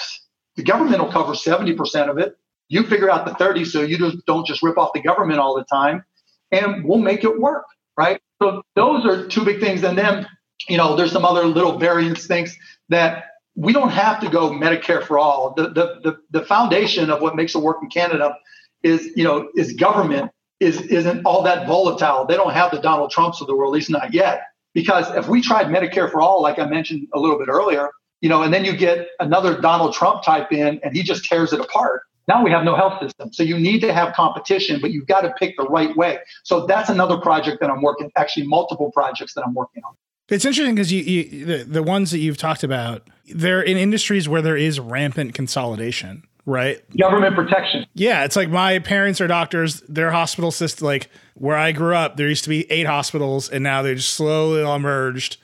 the 0.57 0.63
government 0.63 1.03
will 1.03 1.13
cover 1.13 1.33
70% 1.33 2.09
of 2.09 2.19
it. 2.19 2.37
You 2.69 2.85
figure 2.85 3.11
out 3.11 3.27
the 3.27 3.35
30 3.35 3.65
so 3.65 3.83
you 3.83 3.99
just 3.99 4.25
don't 4.27 4.47
just 4.47 4.63
rip 4.63 4.79
off 4.79 4.93
the 4.95 5.03
government 5.03 5.41
all 5.41 5.57
the 5.57 5.65
time, 5.65 6.05
and 6.53 6.85
we'll 6.85 6.99
make 6.99 7.25
it 7.25 7.41
work, 7.41 7.65
right? 7.97 8.21
So 8.41 8.63
those 8.77 9.05
are 9.05 9.27
two 9.27 9.45
big 9.45 9.61
things. 9.61 9.83
And 9.83 9.99
then, 9.99 10.27
you 10.69 10.77
know, 10.77 10.97
there's 10.97 11.13
some 11.13 11.25
other 11.25 11.45
little 11.45 11.79
variance 11.79 12.27
things 12.27 12.57
that 12.89 13.25
we 13.55 13.73
don't 13.73 13.91
have 13.91 14.21
to 14.21 14.29
go 14.29 14.51
Medicare 14.51 15.05
for 15.05 15.19
all. 15.19 15.55
The, 15.57 15.69
the, 15.69 16.01
the, 16.03 16.17
the, 16.31 16.45
foundation 16.45 17.11
of 17.11 17.21
what 17.21 17.37
makes 17.37 17.55
it 17.55 17.59
work 17.59 17.79
in 17.83 17.89
Canada 17.89 18.35
is, 18.83 19.11
you 19.17 19.25
know, 19.25 19.51
is 19.57 19.73
government 19.75 20.31
is, 20.61 20.81
isn't 20.83 21.25
all 21.25 21.43
that 21.43 21.67
volatile. 21.67 22.27
They 22.27 22.37
don't 22.37 22.53
have 22.53 22.71
the 22.71 22.81
Donald 22.81 23.11
Trumps 23.11 23.41
of 23.41 23.47
the 23.47 23.57
world, 23.57 23.73
at 23.73 23.77
least 23.77 23.91
not 23.91 24.15
yet. 24.15 24.43
Because 24.73 25.11
if 25.17 25.29
we 25.29 25.43
tried 25.43 25.67
Medicare 25.67 26.11
for 26.11 26.21
all, 26.21 26.43
like 26.43 26.59
I 26.59 26.67
mentioned 26.67 27.09
a 27.13 27.19
little 27.19 27.39
bit 27.39 27.49
earlier, 27.49 27.91
you 28.21 28.29
know, 28.29 28.43
and 28.43 28.53
then 28.55 28.65
you 28.65 28.77
get 28.77 29.09
another 29.19 29.61
Donald 29.61 29.95
Trump 29.95 30.23
type 30.23 30.53
in 30.53 30.79
and 30.85 30.95
he 30.95 31.03
just 31.03 31.25
tears 31.25 31.53
it 31.53 31.61
apart. 31.61 32.03
Now 32.29 32.45
we 32.45 32.51
have 32.53 32.65
no 32.65 32.77
health 32.77 33.01
system. 33.03 33.33
So 33.33 33.43
you 33.43 33.59
need 33.59 33.81
to 33.81 33.93
have 33.93 34.15
competition, 34.15 34.81
but 34.81 34.93
you've 34.93 35.07
got 35.07 35.23
to 35.23 35.33
pick 35.33 35.57
the 35.57 35.65
right 35.65 35.97
way. 35.97 36.19
So 36.45 36.67
that's 36.67 36.89
another 36.89 37.19
project 37.19 37.61
that 37.61 37.71
I'm 37.71 37.83
working, 37.83 38.13
actually 38.17 38.47
multiple 38.47 38.93
projects 38.93 39.35
that 39.35 39.45
I'm 39.45 39.55
working 39.55 39.83
on. 39.83 39.95
It's 40.31 40.45
interesting 40.45 40.75
because 40.75 40.93
you, 40.93 41.03
you, 41.03 41.45
the, 41.45 41.65
the 41.65 41.83
ones 41.83 42.13
that 42.13 42.19
you've 42.19 42.39
talked 42.39 42.63
about, 42.63 43.09
they're 43.35 43.63
in 43.63 43.77
industries 43.77 44.29
where 44.29 44.41
there 44.41 44.57
is 44.57 44.79
rampant 44.79 45.35
consolidation, 45.35 46.25
right? 46.47 46.83
Government 46.97 47.35
protection. 47.35 47.87
Yeah, 47.95 48.25
it's 48.25 48.37
like 48.37 48.49
my 48.49 48.79
parents 48.79 49.21
are 49.21 49.27
doctors. 49.27 49.81
Their 49.89 50.11
hospital 50.11 50.51
system, 50.51 50.87
like 50.87 51.11
where 51.35 51.57
I 51.57 51.73
grew 51.73 51.95
up, 51.95 52.17
there 52.17 52.29
used 52.29 52.45
to 52.45 52.51
be 52.51 52.71
eight 52.71 52.87
hospitals, 52.87 53.49
and 53.49 53.65
now 53.65 53.83
they 53.83 53.95
just 53.95 54.15
slowly 54.15 54.63
all 54.63 54.79
merged. 54.79 55.37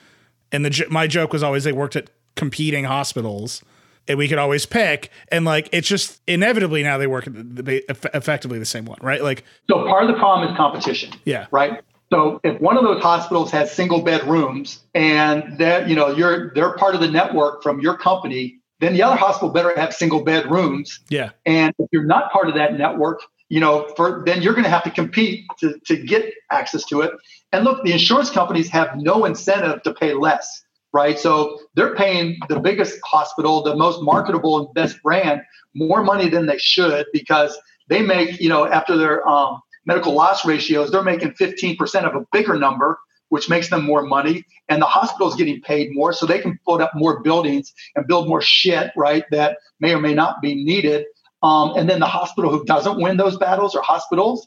And 0.52 0.64
the 0.64 0.86
my 0.88 1.06
joke 1.06 1.32
was 1.32 1.42
always 1.42 1.64
they 1.64 1.72
worked 1.72 1.96
at 1.96 2.10
competing 2.36 2.84
hospitals, 2.84 3.62
and 4.06 4.18
we 4.18 4.28
could 4.28 4.38
always 4.38 4.66
pick. 4.66 5.10
And 5.32 5.44
like 5.44 5.68
it's 5.72 5.88
just 5.88 6.20
inevitably 6.26 6.82
now 6.84 6.98
they 6.98 7.08
work 7.08 7.26
effectively 7.26 8.58
the 8.58 8.64
same 8.64 8.84
one, 8.84 8.98
right? 9.02 9.22
Like 9.22 9.44
so, 9.68 9.84
part 9.84 10.04
of 10.04 10.08
the 10.08 10.18
problem 10.18 10.48
is 10.48 10.56
competition. 10.56 11.12
Yeah. 11.24 11.46
Right. 11.50 11.82
So 12.10 12.40
if 12.44 12.60
one 12.60 12.76
of 12.76 12.84
those 12.84 13.02
hospitals 13.02 13.50
has 13.50 13.72
single 13.72 14.02
bed 14.02 14.24
rooms 14.28 14.84
and 14.94 15.58
that 15.58 15.88
you 15.88 15.96
know 15.96 16.08
you're 16.08 16.52
they're 16.54 16.74
part 16.74 16.94
of 16.94 17.00
the 17.00 17.10
network 17.10 17.62
from 17.62 17.80
your 17.80 17.96
company, 17.96 18.60
then 18.80 18.92
the 18.92 19.02
other 19.02 19.16
hospital 19.16 19.50
better 19.50 19.74
have 19.76 19.92
single 19.92 20.22
bed 20.22 20.50
rooms. 20.50 21.00
Yeah. 21.08 21.30
And 21.44 21.74
if 21.78 21.88
you're 21.92 22.04
not 22.04 22.30
part 22.30 22.48
of 22.48 22.54
that 22.54 22.78
network, 22.78 23.22
you 23.48 23.60
know, 23.60 23.92
for 23.96 24.22
then 24.26 24.42
you're 24.42 24.52
going 24.52 24.64
to 24.64 24.70
have 24.70 24.84
to 24.84 24.90
compete 24.90 25.46
to, 25.60 25.78
to 25.86 25.96
get 25.96 26.32
access 26.50 26.84
to 26.86 27.00
it. 27.00 27.12
And 27.52 27.64
look, 27.64 27.84
the 27.84 27.92
insurance 27.92 28.30
companies 28.30 28.68
have 28.70 28.96
no 28.96 29.24
incentive 29.24 29.82
to 29.84 29.94
pay 29.94 30.14
less, 30.14 30.64
right? 30.92 31.18
So 31.18 31.60
they're 31.74 31.94
paying 31.94 32.38
the 32.48 32.60
biggest 32.60 32.98
hospital, 33.04 33.62
the 33.62 33.76
most 33.76 34.02
marketable 34.02 34.58
and 34.58 34.74
best 34.74 35.00
brand, 35.02 35.42
more 35.74 36.02
money 36.02 36.28
than 36.28 36.46
they 36.46 36.58
should 36.58 37.06
because 37.12 37.56
they 37.88 38.02
make, 38.02 38.40
you 38.40 38.48
know, 38.48 38.66
after 38.66 38.96
their 38.96 39.26
um, 39.28 39.60
medical 39.86 40.12
loss 40.12 40.44
ratios, 40.44 40.90
they're 40.90 41.02
making 41.02 41.32
15% 41.32 42.04
of 42.04 42.14
a 42.14 42.26
bigger 42.32 42.58
number, 42.58 42.98
which 43.28 43.48
makes 43.48 43.70
them 43.70 43.84
more 43.84 44.02
money. 44.02 44.44
And 44.68 44.82
the 44.82 44.86
hospital's 44.86 45.36
getting 45.36 45.60
paid 45.62 45.88
more, 45.92 46.12
so 46.12 46.26
they 46.26 46.40
can 46.40 46.58
put 46.66 46.80
up 46.80 46.92
more 46.94 47.22
buildings 47.22 47.72
and 47.94 48.06
build 48.06 48.28
more 48.28 48.42
shit, 48.42 48.90
right, 48.96 49.24
that 49.30 49.58
may 49.80 49.94
or 49.94 50.00
may 50.00 50.14
not 50.14 50.42
be 50.42 50.54
needed. 50.54 51.06
Um, 51.42 51.74
and 51.76 51.88
then 51.88 52.00
the 52.00 52.06
hospital 52.06 52.50
who 52.50 52.64
doesn't 52.64 53.00
win 53.00 53.16
those 53.16 53.36
battles 53.36 53.74
or 53.74 53.82
hospitals, 53.82 54.46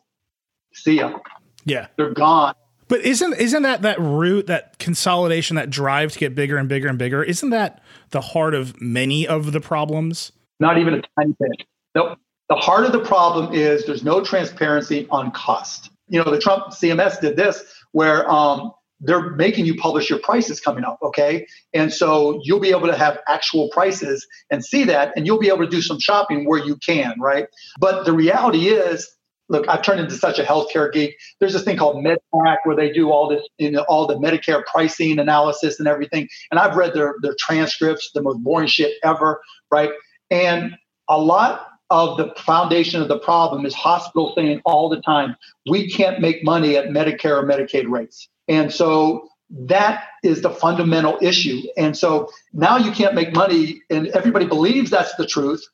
see 0.73 0.97
ya. 0.97 1.17
Yeah. 1.65 1.87
They're 1.97 2.13
gone. 2.13 2.55
But 2.89 3.01
isn't 3.01 3.33
isn't 3.35 3.63
that 3.63 3.83
that 3.83 3.99
root, 3.99 4.47
that 4.47 4.79
consolidation, 4.79 5.55
that 5.57 5.69
drive 5.69 6.11
to 6.13 6.19
get 6.19 6.33
bigger 6.33 6.57
and 6.57 6.67
bigger 6.67 6.87
and 6.87 6.97
bigger? 6.97 7.21
Isn't 7.21 7.51
that 7.51 7.83
the 8.09 8.19
heart 8.19 8.55
of 8.55 8.81
many 8.81 9.27
of 9.27 9.51
the 9.51 9.61
problems? 9.61 10.31
Not 10.59 10.79
even 10.79 10.95
a 10.95 11.01
tiny 11.15 11.35
bit. 11.39 11.67
Nope. 11.93 12.17
The 12.49 12.55
heart 12.55 12.85
of 12.85 12.91
the 12.91 12.99
problem 12.99 13.53
is 13.53 13.85
there's 13.85 14.03
no 14.03 14.23
transparency 14.23 15.07
on 15.11 15.31
cost. 15.31 15.91
You 16.07 16.23
know, 16.23 16.31
the 16.31 16.39
Trump 16.39 16.73
CMS 16.73 17.21
did 17.21 17.37
this 17.37 17.63
where 17.91 18.29
um, 18.29 18.71
they're 18.99 19.31
making 19.35 19.65
you 19.65 19.75
publish 19.75 20.09
your 20.09 20.19
prices 20.19 20.59
coming 20.59 20.83
up, 20.83 20.97
okay? 21.03 21.45
And 21.73 21.93
so 21.93 22.41
you'll 22.43 22.59
be 22.59 22.71
able 22.71 22.87
to 22.87 22.95
have 22.95 23.19
actual 23.27 23.69
prices 23.69 24.27
and 24.49 24.65
see 24.65 24.83
that, 24.85 25.13
and 25.15 25.27
you'll 25.27 25.39
be 25.39 25.47
able 25.47 25.59
to 25.59 25.69
do 25.69 25.81
some 25.81 25.99
shopping 25.99 26.45
where 26.45 26.63
you 26.63 26.75
can, 26.77 27.19
right? 27.19 27.47
But 27.79 28.05
the 28.05 28.13
reality 28.13 28.69
is, 28.69 29.07
look, 29.47 29.67
I've 29.69 29.83
turned 29.83 29.99
into 29.99 30.15
such 30.15 30.39
a 30.39 30.43
healthcare 30.43 30.91
geek. 30.91 31.15
There's 31.39 31.53
this 31.53 31.63
thing 31.63 31.77
called 31.77 32.03
MedPAC 32.03 32.57
where 32.63 32.75
they 32.75 32.91
do 32.91 33.11
all 33.11 33.29
this, 33.29 33.47
you 33.59 33.71
know, 33.71 33.85
all 33.87 34.07
the 34.07 34.15
Medicare 34.15 34.65
pricing 34.65 35.19
analysis 35.19 35.79
and 35.79 35.87
everything. 35.87 36.27
And 36.49 36.59
I've 36.59 36.75
read 36.75 36.93
their 36.93 37.15
their 37.21 37.35
transcripts, 37.39 38.11
the 38.13 38.21
most 38.21 38.43
boring 38.43 38.67
shit 38.67 38.93
ever, 39.03 39.41
right? 39.71 39.91
And 40.29 40.75
a 41.07 41.17
lot 41.19 41.68
of 41.89 42.17
the 42.17 42.33
foundation 42.37 43.01
of 43.01 43.07
the 43.07 43.17
problem 43.19 43.65
is 43.65 43.73
hospitals 43.73 44.33
saying 44.35 44.61
all 44.65 44.89
the 44.89 45.01
time, 45.01 45.35
we 45.69 45.89
can't 45.89 46.19
make 46.19 46.43
money 46.43 46.77
at 46.77 46.85
Medicare 46.85 47.41
or 47.41 47.47
Medicaid 47.47 47.89
rates. 47.89 48.29
And 48.47 48.71
so 48.71 49.27
that 49.49 50.05
is 50.23 50.41
the 50.41 50.49
fundamental 50.49 51.17
issue. 51.21 51.61
And 51.77 51.97
so 51.97 52.29
now 52.53 52.77
you 52.77 52.91
can't 52.91 53.15
make 53.15 53.33
money, 53.33 53.81
and 53.89 54.07
everybody 54.09 54.45
believes 54.45 54.91
that's 54.91 55.15
the 55.15 55.25
truth. 55.25 55.65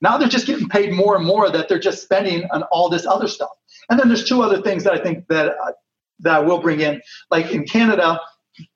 Now 0.00 0.18
they're 0.18 0.28
just 0.28 0.46
getting 0.46 0.68
paid 0.68 0.92
more 0.92 1.16
and 1.16 1.24
more 1.24 1.50
that 1.50 1.68
they're 1.68 1.78
just 1.78 2.02
spending 2.02 2.44
on 2.52 2.62
all 2.64 2.88
this 2.88 3.06
other 3.06 3.26
stuff. 3.26 3.50
And 3.90 3.98
then 3.98 4.08
there's 4.08 4.24
two 4.24 4.42
other 4.42 4.62
things 4.62 4.84
that 4.84 4.92
I 4.92 4.98
think 5.02 5.26
that 5.28 5.48
uh, 5.48 5.72
that 6.20 6.34
I 6.36 6.40
will 6.40 6.60
bring 6.60 6.80
in. 6.80 7.00
Like 7.30 7.50
in 7.50 7.64
Canada, 7.64 8.20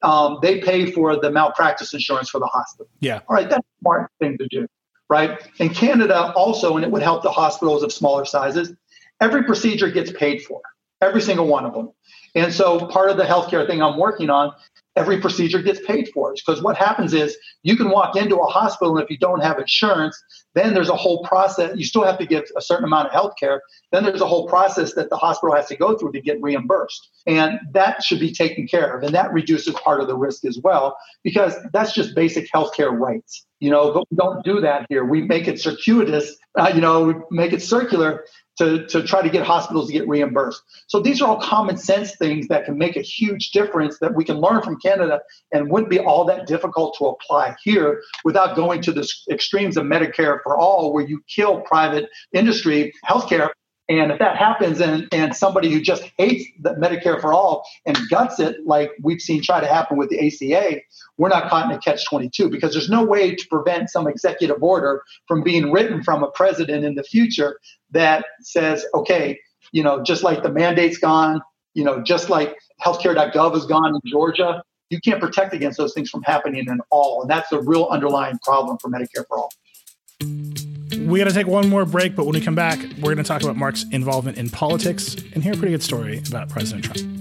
um, 0.03 0.39
they 0.43 0.61
pay 0.61 0.91
for 0.91 1.17
the 1.17 1.31
malpractice 1.31 1.95
insurance 1.95 2.31
for 2.31 2.41
the 2.41 2.47
hospital. 2.47 2.91
Yeah. 3.01 3.21
All 3.29 3.37
right, 3.37 3.49
that's 3.49 3.67
a 3.67 3.81
smart 3.81 4.11
thing 4.21 4.39
to 4.39 4.49
do. 4.49 4.67
Right? 5.09 5.39
In 5.59 5.71
Canada, 5.71 6.33
also, 6.35 6.77
and 6.77 6.85
it 6.85 6.91
would 6.91 7.03
help 7.03 7.23
the 7.23 7.31
hospitals 7.31 7.83
of 7.83 7.93
smaller 7.93 8.25
sizes, 8.25 8.73
every 9.21 9.45
procedure 9.45 9.91
gets 9.91 10.13
paid 10.13 10.43
for, 10.43 10.61
every 11.01 11.21
single 11.21 11.47
one 11.47 11.65
of 11.65 11.75
them. 11.75 11.91
And 12.35 12.53
so 12.53 12.87
part 12.87 13.11
of 13.11 13.17
the 13.17 13.25
healthcare 13.25 13.67
thing 13.67 13.83
I'm 13.83 13.99
working 13.99 14.31
on 14.31 14.53
every 14.99 15.21
procedure 15.21 15.63
gets 15.63 15.81
paid 15.87 16.11
for. 16.13 16.35
Because 16.35 16.61
what 16.63 16.77
happens 16.77 17.15
is 17.15 17.37
you 17.63 17.77
can 17.77 17.89
walk 17.91 18.17
into 18.17 18.37
a 18.37 18.47
hospital 18.47 18.97
and 18.97 19.05
if 19.05 19.11
you 19.11 19.17
don't 19.17 19.41
have 19.41 19.59
insurance, 19.59 20.21
then 20.55 20.75
there's 20.75 20.89
a 20.89 20.97
whole 20.97 21.25
process. 21.25 21.71
You 21.77 21.85
still 21.85 22.05
have 22.05 22.19
to 22.19 22.27
give 22.27 22.45
a 22.57 22.61
certain 22.61 22.85
amount 22.85 23.07
of 23.07 23.13
health 23.13 23.35
care. 23.39 23.63
Then 23.93 24.03
there's 24.03 24.21
a 24.21 24.27
whole 24.27 24.49
process 24.49 24.95
that 24.95 25.09
the 25.09 25.17
hospital 25.17 25.55
has 25.55 25.67
to 25.69 25.77
go 25.77 25.97
through 25.97 26.13
to 26.13 26.21
get 26.21 26.43
reimbursed. 26.43 27.09
And 27.27 27.61
that 27.73 28.03
should 28.03 28.19
be 28.19 28.33
taken 28.33 28.67
care 28.67 28.97
of. 28.97 29.05
And 29.05 29.15
that 29.15 29.33
reduces 29.33 29.75
part 29.75 30.01
of 30.01 30.09
the 30.09 30.17
risk 30.17 30.45
as 30.45 30.59
well, 30.63 30.97
because 31.23 31.55
that's 31.73 31.93
just 31.93 32.17
basic 32.17 32.51
healthcare 32.53 32.93
rights. 32.93 33.47
You 33.61 33.71
know, 33.71 33.93
but 33.93 34.05
we 34.11 34.17
don't 34.17 34.45
do 34.45 34.61
that 34.61 34.87
here. 34.89 35.05
We 35.05 35.23
make 35.23 35.49
it 35.49 35.61
circuitous, 35.61 36.37
uh, 36.59 36.71
you 36.75 36.81
know, 36.81 37.03
we 37.05 37.15
make 37.31 37.53
it 37.53 37.63
circular 37.63 38.25
to, 38.59 38.87
to 38.87 39.03
try 39.03 39.23
to 39.23 39.31
get 39.31 39.47
hospitals 39.47 39.87
to 39.87 39.93
get 39.93 40.07
reimbursed. 40.07 40.63
So 40.87 41.01
these 41.01 41.23
are 41.23 41.29
all 41.29 41.41
common 41.41 41.77
sense 41.77 42.17
things 42.17 42.49
that 42.49 42.65
can 42.65 42.77
make 42.77 42.97
a 42.97 43.03
huge 43.03 43.53
difference 43.53 43.99
that 44.01 44.15
we 44.15 44.25
can 44.25 44.37
learn 44.37 44.63
from 44.63 44.79
Canada 44.81 45.21
and 45.53 45.71
wouldn't 45.71 45.91
be 45.91 45.99
all 46.01 46.25
that 46.27 46.47
difficult 46.47 46.97
to 46.99 47.07
apply 47.07 47.57
here 47.63 48.03
without 48.25 48.57
going 48.57 48.83
to 48.83 48.93
the 48.93 49.09
extremes 49.31 49.77
of 49.77 49.85
Medicare 49.85 50.41
for 50.43 50.59
all, 50.59 50.93
where 50.93 51.07
you 51.07 51.23
kill 51.29 51.61
private 51.63 52.09
industry 52.33 52.93
healthcare 53.09 53.51
and 53.89 54.13
if 54.13 54.19
that 54.19 54.37
happens 54.37 54.81
and, 54.81 55.09
and 55.13 55.35
somebody 55.35 55.73
who 55.73 55.81
just 55.81 56.03
hates 56.19 56.45
the 56.61 56.75
Medicare 56.75 57.19
for 57.21 57.33
all 57.33 57.67
and 57.87 57.97
guts 58.11 58.39
it, 58.39 58.67
like 58.67 58.91
we've 59.03 59.21
seen 59.21 59.43
try 59.43 59.61
to 59.61 59.67
happen 59.67 59.97
with 59.97 60.11
the 60.11 60.27
ACA, 60.27 60.81
we're 61.17 61.31
not 61.31 61.49
caught 61.49 61.71
in 61.71 61.77
a 61.77 61.81
catch 61.81 62.07
22 62.07 62.51
because 62.51 62.73
there's 62.73 62.91
no 62.91 63.03
way 63.03 63.35
to 63.35 63.49
prevent 63.49 63.89
some 63.89 64.07
executive 64.07 64.63
order 64.63 65.03
from 65.27 65.43
being 65.43 65.73
written 65.73 66.03
from 66.03 66.23
a 66.23 66.31
president 66.31 66.85
in 66.85 66.97
the 66.97 67.03
future 67.03 67.59
that 67.91 68.27
says, 68.41 68.85
okay, 68.93 69.41
you 69.73 69.83
know, 69.83 70.03
just 70.03 70.23
like 70.23 70.43
the 70.43 70.53
mandate's 70.53 70.99
gone, 70.99 71.41
you 71.73 71.83
know, 71.83 72.03
just 72.03 72.29
like 72.29 72.57
healthcare.gov 72.83 73.57
is 73.57 73.65
gone 73.65 73.95
in 73.95 74.01
Georgia, 74.11 74.63
you 74.91 75.01
can't 75.01 75.21
protect 75.21 75.55
against 75.55 75.79
those 75.79 75.95
things 75.95 76.11
from 76.11 76.23
happening 76.23 76.67
in 76.67 76.81
all. 76.91 77.23
And 77.23 77.31
that's 77.31 77.49
the 77.49 77.61
real 77.61 77.87
underlying 77.91 78.39
problem 78.43 78.77
for 78.79 78.91
Medicare 78.91 79.27
for 79.27 79.39
all 79.39 80.68
we 81.09 81.19
got 81.19 81.25
to 81.25 81.33
take 81.33 81.47
one 81.47 81.69
more 81.69 81.87
break, 81.87 82.15
but 82.15 82.27
when 82.27 82.35
we 82.35 82.41
come 82.41 82.55
back, 82.55 82.79
we're 82.99 83.15
going 83.15 83.17
to 83.17 83.25
talk 83.25 83.43
about 83.43 83.57
Mark's 83.57 83.85
involvement 83.93 84.37
in 84.37 84.51
politics 84.51 85.15
and 85.33 85.43
hear 85.43 85.55
a 85.55 85.57
pretty 85.57 85.73
good 85.73 85.83
story 85.83 86.23
about 86.29 86.51
President 86.51 86.85
Trump. 86.85 87.19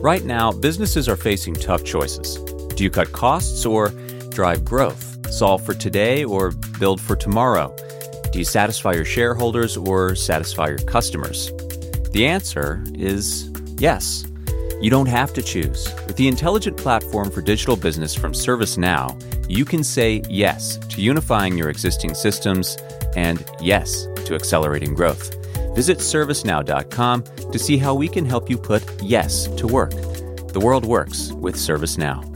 Right 0.00 0.24
now, 0.24 0.50
businesses 0.50 1.08
are 1.08 1.16
facing 1.16 1.54
tough 1.54 1.84
choices. 1.84 2.36
Do 2.74 2.84
you 2.84 2.90
cut 2.90 3.12
costs 3.12 3.66
or 3.66 3.88
drive 4.30 4.64
growth? 4.64 5.30
Solve 5.30 5.64
for 5.66 5.74
today 5.74 6.24
or 6.24 6.52
build 6.78 7.00
for 7.00 7.16
tomorrow? 7.16 7.74
Do 8.32 8.38
you 8.38 8.44
satisfy 8.44 8.92
your 8.92 9.04
shareholders 9.04 9.76
or 9.76 10.14
satisfy 10.14 10.68
your 10.68 10.78
customers? 10.78 11.52
The 12.12 12.26
answer 12.26 12.82
is 12.94 13.50
yes. 13.78 14.24
You 14.80 14.90
don't 14.90 15.08
have 15.08 15.32
to 15.34 15.42
choose. 15.42 15.92
With 16.06 16.16
the 16.16 16.28
intelligent 16.28 16.76
platform 16.76 17.30
for 17.30 17.40
digital 17.40 17.76
business 17.76 18.14
from 18.14 18.32
ServiceNow, 18.32 19.20
you 19.48 19.64
can 19.64 19.82
say 19.82 20.22
yes 20.28 20.76
to 20.88 21.00
unifying 21.00 21.56
your 21.56 21.70
existing 21.70 22.14
systems 22.14 22.76
and 23.16 23.44
yes 23.60 24.06
to 24.26 24.34
accelerating 24.34 24.94
growth. 24.94 25.34
Visit 25.74 25.98
servicenow.com 25.98 27.24
to 27.50 27.58
see 27.58 27.78
how 27.78 27.94
we 27.94 28.08
can 28.08 28.26
help 28.26 28.50
you 28.50 28.58
put 28.58 28.82
yes 29.02 29.46
to 29.56 29.66
work. 29.66 29.92
The 30.52 30.60
world 30.60 30.84
works 30.84 31.32
with 31.32 31.56
ServiceNow. 31.56 32.35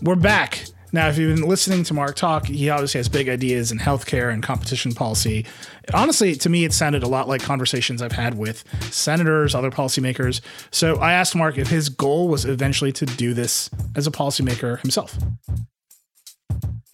We're 0.00 0.14
back. 0.14 0.64
Now, 0.92 1.08
if 1.08 1.18
you've 1.18 1.34
been 1.34 1.48
listening 1.48 1.82
to 1.84 1.94
Mark 1.94 2.14
talk, 2.14 2.46
he 2.46 2.70
obviously 2.70 2.98
has 2.98 3.08
big 3.08 3.28
ideas 3.28 3.72
in 3.72 3.78
healthcare 3.78 4.32
and 4.32 4.42
competition 4.42 4.92
policy. 4.92 5.44
Honestly, 5.92 6.36
to 6.36 6.48
me, 6.48 6.64
it 6.64 6.72
sounded 6.72 7.02
a 7.02 7.08
lot 7.08 7.28
like 7.28 7.42
conversations 7.42 8.00
I've 8.00 8.12
had 8.12 8.38
with 8.38 8.64
senators, 8.92 9.56
other 9.56 9.70
policymakers. 9.70 10.40
So 10.70 10.96
I 10.96 11.12
asked 11.12 11.34
Mark 11.34 11.58
if 11.58 11.68
his 11.68 11.88
goal 11.88 12.28
was 12.28 12.44
eventually 12.44 12.92
to 12.92 13.06
do 13.06 13.34
this 13.34 13.70
as 13.96 14.06
a 14.06 14.10
policymaker 14.10 14.80
himself. 14.80 15.18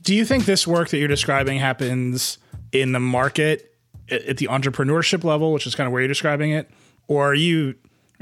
Do 0.00 0.14
you 0.14 0.24
think 0.24 0.46
this 0.46 0.66
work 0.66 0.88
that 0.88 0.98
you're 0.98 1.06
describing 1.06 1.58
happens 1.58 2.38
in 2.72 2.92
the 2.92 3.00
market 3.00 3.70
at 4.10 4.38
the 4.38 4.46
entrepreneurship 4.46 5.24
level, 5.24 5.52
which 5.52 5.66
is 5.66 5.74
kind 5.74 5.86
of 5.86 5.92
where 5.92 6.00
you're 6.00 6.08
describing 6.08 6.52
it? 6.52 6.70
Or 7.06 7.30
are 7.30 7.34
you, 7.34 7.74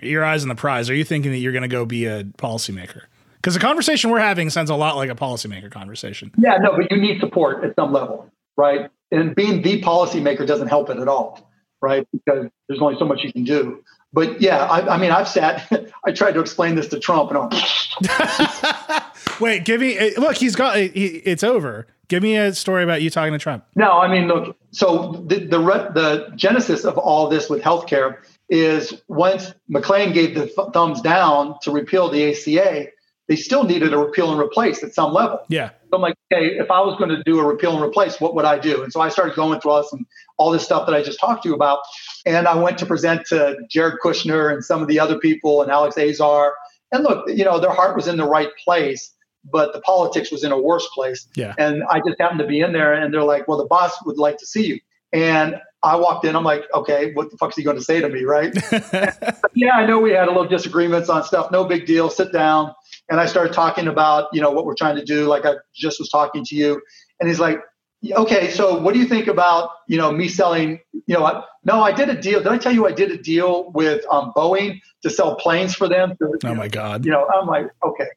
your 0.03 0.25
eyes 0.25 0.43
on 0.43 0.49
the 0.49 0.55
prize? 0.57 0.91
Are 0.91 0.95
you 0.95 1.05
thinking 1.05 1.31
that 1.31 1.39
you're 1.39 1.53
going 1.53 1.63
to 1.63 1.69
go 1.69 1.87
be 1.87 2.07
a 2.07 2.25
policymaker? 2.25 3.03
Because 3.43 3.55
the 3.55 3.61
conversation 3.61 4.11
we're 4.11 4.21
having 4.21 4.51
sounds 4.51 4.71
a 4.71 4.77
lot 4.77 4.95
like 4.95 5.11
a 5.11 5.17
policymaker 5.17 5.69
conversation. 5.69 6.31
Yeah, 6.39 6.59
no, 6.59 6.77
but 6.77 6.91
you 6.93 6.97
need 6.97 7.19
support 7.19 7.65
at 7.65 7.75
some 7.75 7.93
level, 7.93 8.31
right? 8.57 8.89
And 9.11 9.35
being 9.35 9.63
the 9.63 9.83
policymaker 9.83 10.47
doesn't 10.47 10.69
help 10.69 10.91
it 10.91 10.99
at 10.99 11.09
all, 11.09 11.51
right? 11.81 12.07
Because 12.13 12.49
there's 12.69 12.81
only 12.81 12.97
so 12.99 13.05
much 13.05 13.25
you 13.25 13.33
can 13.33 13.43
do. 13.43 13.83
But 14.13 14.41
yeah, 14.41 14.65
I, 14.67 14.95
I 14.95 14.99
mean, 14.99 15.11
I've 15.11 15.27
sat, 15.27 15.91
I 16.07 16.13
tried 16.13 16.33
to 16.33 16.41
explain 16.41 16.77
this 16.77 16.87
to 16.89 17.01
Trump, 17.01 17.33
and 17.33 17.39
I'm. 17.39 19.03
Wait, 19.41 19.65
give 19.65 19.81
me 19.81 19.99
eh, 19.99 20.11
look. 20.19 20.37
He's 20.37 20.55
got 20.55 20.77
he, 20.77 20.87
it's 20.87 21.43
over. 21.43 21.87
Give 22.09 22.23
me 22.23 22.37
a 22.37 22.55
story 22.55 22.85
about 22.85 23.03
you 23.03 23.11
talking 23.11 23.33
to 23.33 23.39
Trump. 23.39 23.65
No, 23.75 23.99
I 23.99 24.07
mean, 24.07 24.29
look. 24.29 24.57
So 24.71 25.25
the 25.27 25.41
the 25.47 25.59
the 25.59 26.33
genesis 26.37 26.85
of 26.85 26.97
all 26.97 27.29
this 27.29 27.51
with 27.51 27.63
healthcare 27.63 28.19
is 28.49 29.03
once 29.09 29.55
McCain 29.71 30.13
gave 30.13 30.35
the 30.35 30.47
th- 30.47 30.69
thumbs 30.73 31.01
down 31.01 31.57
to 31.63 31.71
repeal 31.71 32.11
the 32.11 32.31
ACA, 32.31 32.89
they 33.33 33.37
still 33.37 33.65
needed 33.65 33.95
a 33.95 33.99
repeal 33.99 34.31
and 34.31 34.39
replace 34.39 34.83
at 34.83 34.93
some 34.93 35.11
level. 35.11 35.41
Yeah. 35.49 35.71
So 35.89 35.97
I'm 35.97 36.03
like, 36.03 36.17
okay, 36.31 36.49
if 36.59 36.71
I 36.71 36.81
was 36.81 36.99
going 36.99 37.09
to 37.09 37.23
do 37.23 37.41
a 37.41 37.45
repeal 37.47 37.75
and 37.75 37.83
replace, 37.83 38.21
what 38.21 38.35
would 38.35 38.45
I 38.45 38.59
do? 38.59 38.83
And 38.83 38.93
so 38.93 39.01
I 39.01 39.09
started 39.09 39.35
going 39.35 39.59
through 39.59 39.71
all 39.71 39.83
this 39.83 39.91
and 39.91 40.05
all 40.37 40.51
this 40.51 40.63
stuff 40.63 40.85
that 40.87 40.95
I 40.95 41.03
just 41.03 41.19
talked 41.19 41.45
to 41.45 41.49
you 41.49 41.55
about. 41.55 41.79
And 42.27 42.47
I 42.47 42.55
went 42.55 42.77
to 42.79 42.85
present 42.85 43.25
to 43.29 43.57
Jared 43.71 44.01
Kushner 44.05 44.53
and 44.53 44.63
some 44.63 44.83
of 44.83 44.89
the 44.89 45.01
other 45.01 45.19
people 45.19 45.63
and 45.63 45.71
Alex 45.71 45.97
Azar. 45.97 46.53
And 46.93 47.05
look, 47.05 47.27
you 47.27 47.43
know, 47.43 47.59
their 47.59 47.73
heart 47.73 47.97
was 47.97 48.07
in 48.07 48.19
the 48.19 48.29
right 48.29 48.51
place, 48.63 49.15
but 49.51 49.73
the 49.73 49.81
politics 49.81 50.31
was 50.31 50.45
in 50.45 50.53
a 50.53 50.61
worse 50.61 50.87
place. 50.89 51.27
Yeah. 51.35 51.55
And 51.57 51.83
I 51.85 52.03
just 52.07 52.21
happened 52.21 52.41
to 52.41 52.47
be 52.47 52.61
in 52.61 52.75
there 52.75 52.93
and 52.93 53.15
they're 53.15 53.25
like, 53.25 53.49
well, 53.49 53.57
the 53.57 53.65
boss 53.65 53.93
would 54.05 54.19
like 54.19 54.37
to 54.37 54.47
see 54.47 54.67
you. 54.67 54.81
And 55.15 55.59
I 55.83 55.97
walked 55.97 56.27
in, 56.27 56.37
I'm 56.37 56.45
like, 56.45 56.65
okay, 56.75 57.15
what 57.15 57.31
the 57.31 57.39
fuck's 57.39 57.57
he 57.57 57.63
going 57.63 57.79
to 57.79 57.83
say 57.83 58.03
to 58.03 58.11
me, 58.11 58.25
right? 58.25 58.55
yeah, 59.55 59.73
I 59.73 59.87
know 59.87 60.01
we 60.01 60.11
had 60.11 60.29
a 60.29 60.33
little 60.33 60.47
disagreements 60.47 61.09
on 61.09 61.25
stuff. 61.25 61.51
No 61.51 61.65
big 61.65 61.87
deal. 61.87 62.11
Sit 62.11 62.31
down 62.31 62.75
and 63.11 63.21
I 63.21 63.27
started 63.27 63.53
talking 63.53 63.89
about 63.89 64.29
you 64.33 64.41
know 64.41 64.51
what 64.51 64.65
we're 64.65 64.75
trying 64.75 64.97
to 64.97 65.05
do, 65.05 65.27
like 65.27 65.45
I 65.45 65.55
just 65.75 65.99
was 65.99 66.09
talking 66.09 66.45
to 66.45 66.55
you, 66.55 66.81
and 67.21 67.29
he's 67.29 67.41
like, 67.41 67.61
okay, 68.11 68.51
so 68.51 68.79
what 68.79 68.95
do 68.95 69.01
you 69.01 69.07
think 69.07 69.29
about 69.29 69.71
you 69.89 69.97
know 69.97 70.11
me 70.11 70.29
selling? 70.29 70.81
You 70.93 71.15
know, 71.17 71.25
I, 71.25 71.43
no, 71.65 71.83
I 71.83 71.93
did 71.93 72.09
a 72.09 72.21
deal. 72.21 72.43
Did 72.43 72.51
I 72.51 72.59
tell 72.59 72.73
you 72.73 72.87
I 72.87 72.93
did 72.93 73.11
a 73.11 73.19
deal 73.19 73.71
with 73.73 74.05
um, 74.11 74.33
Boeing 74.37 74.81
to 75.03 75.11
sell 75.11 75.37
planes 75.37 75.75
for 75.75 75.89
them? 75.89 76.17
To, 76.19 76.39
oh 76.45 76.55
my 76.55 76.69
god! 76.69 77.05
You 77.05 77.13
know, 77.13 77.27
I'm 77.29 77.47
like, 77.47 77.67
okay, 77.85 78.09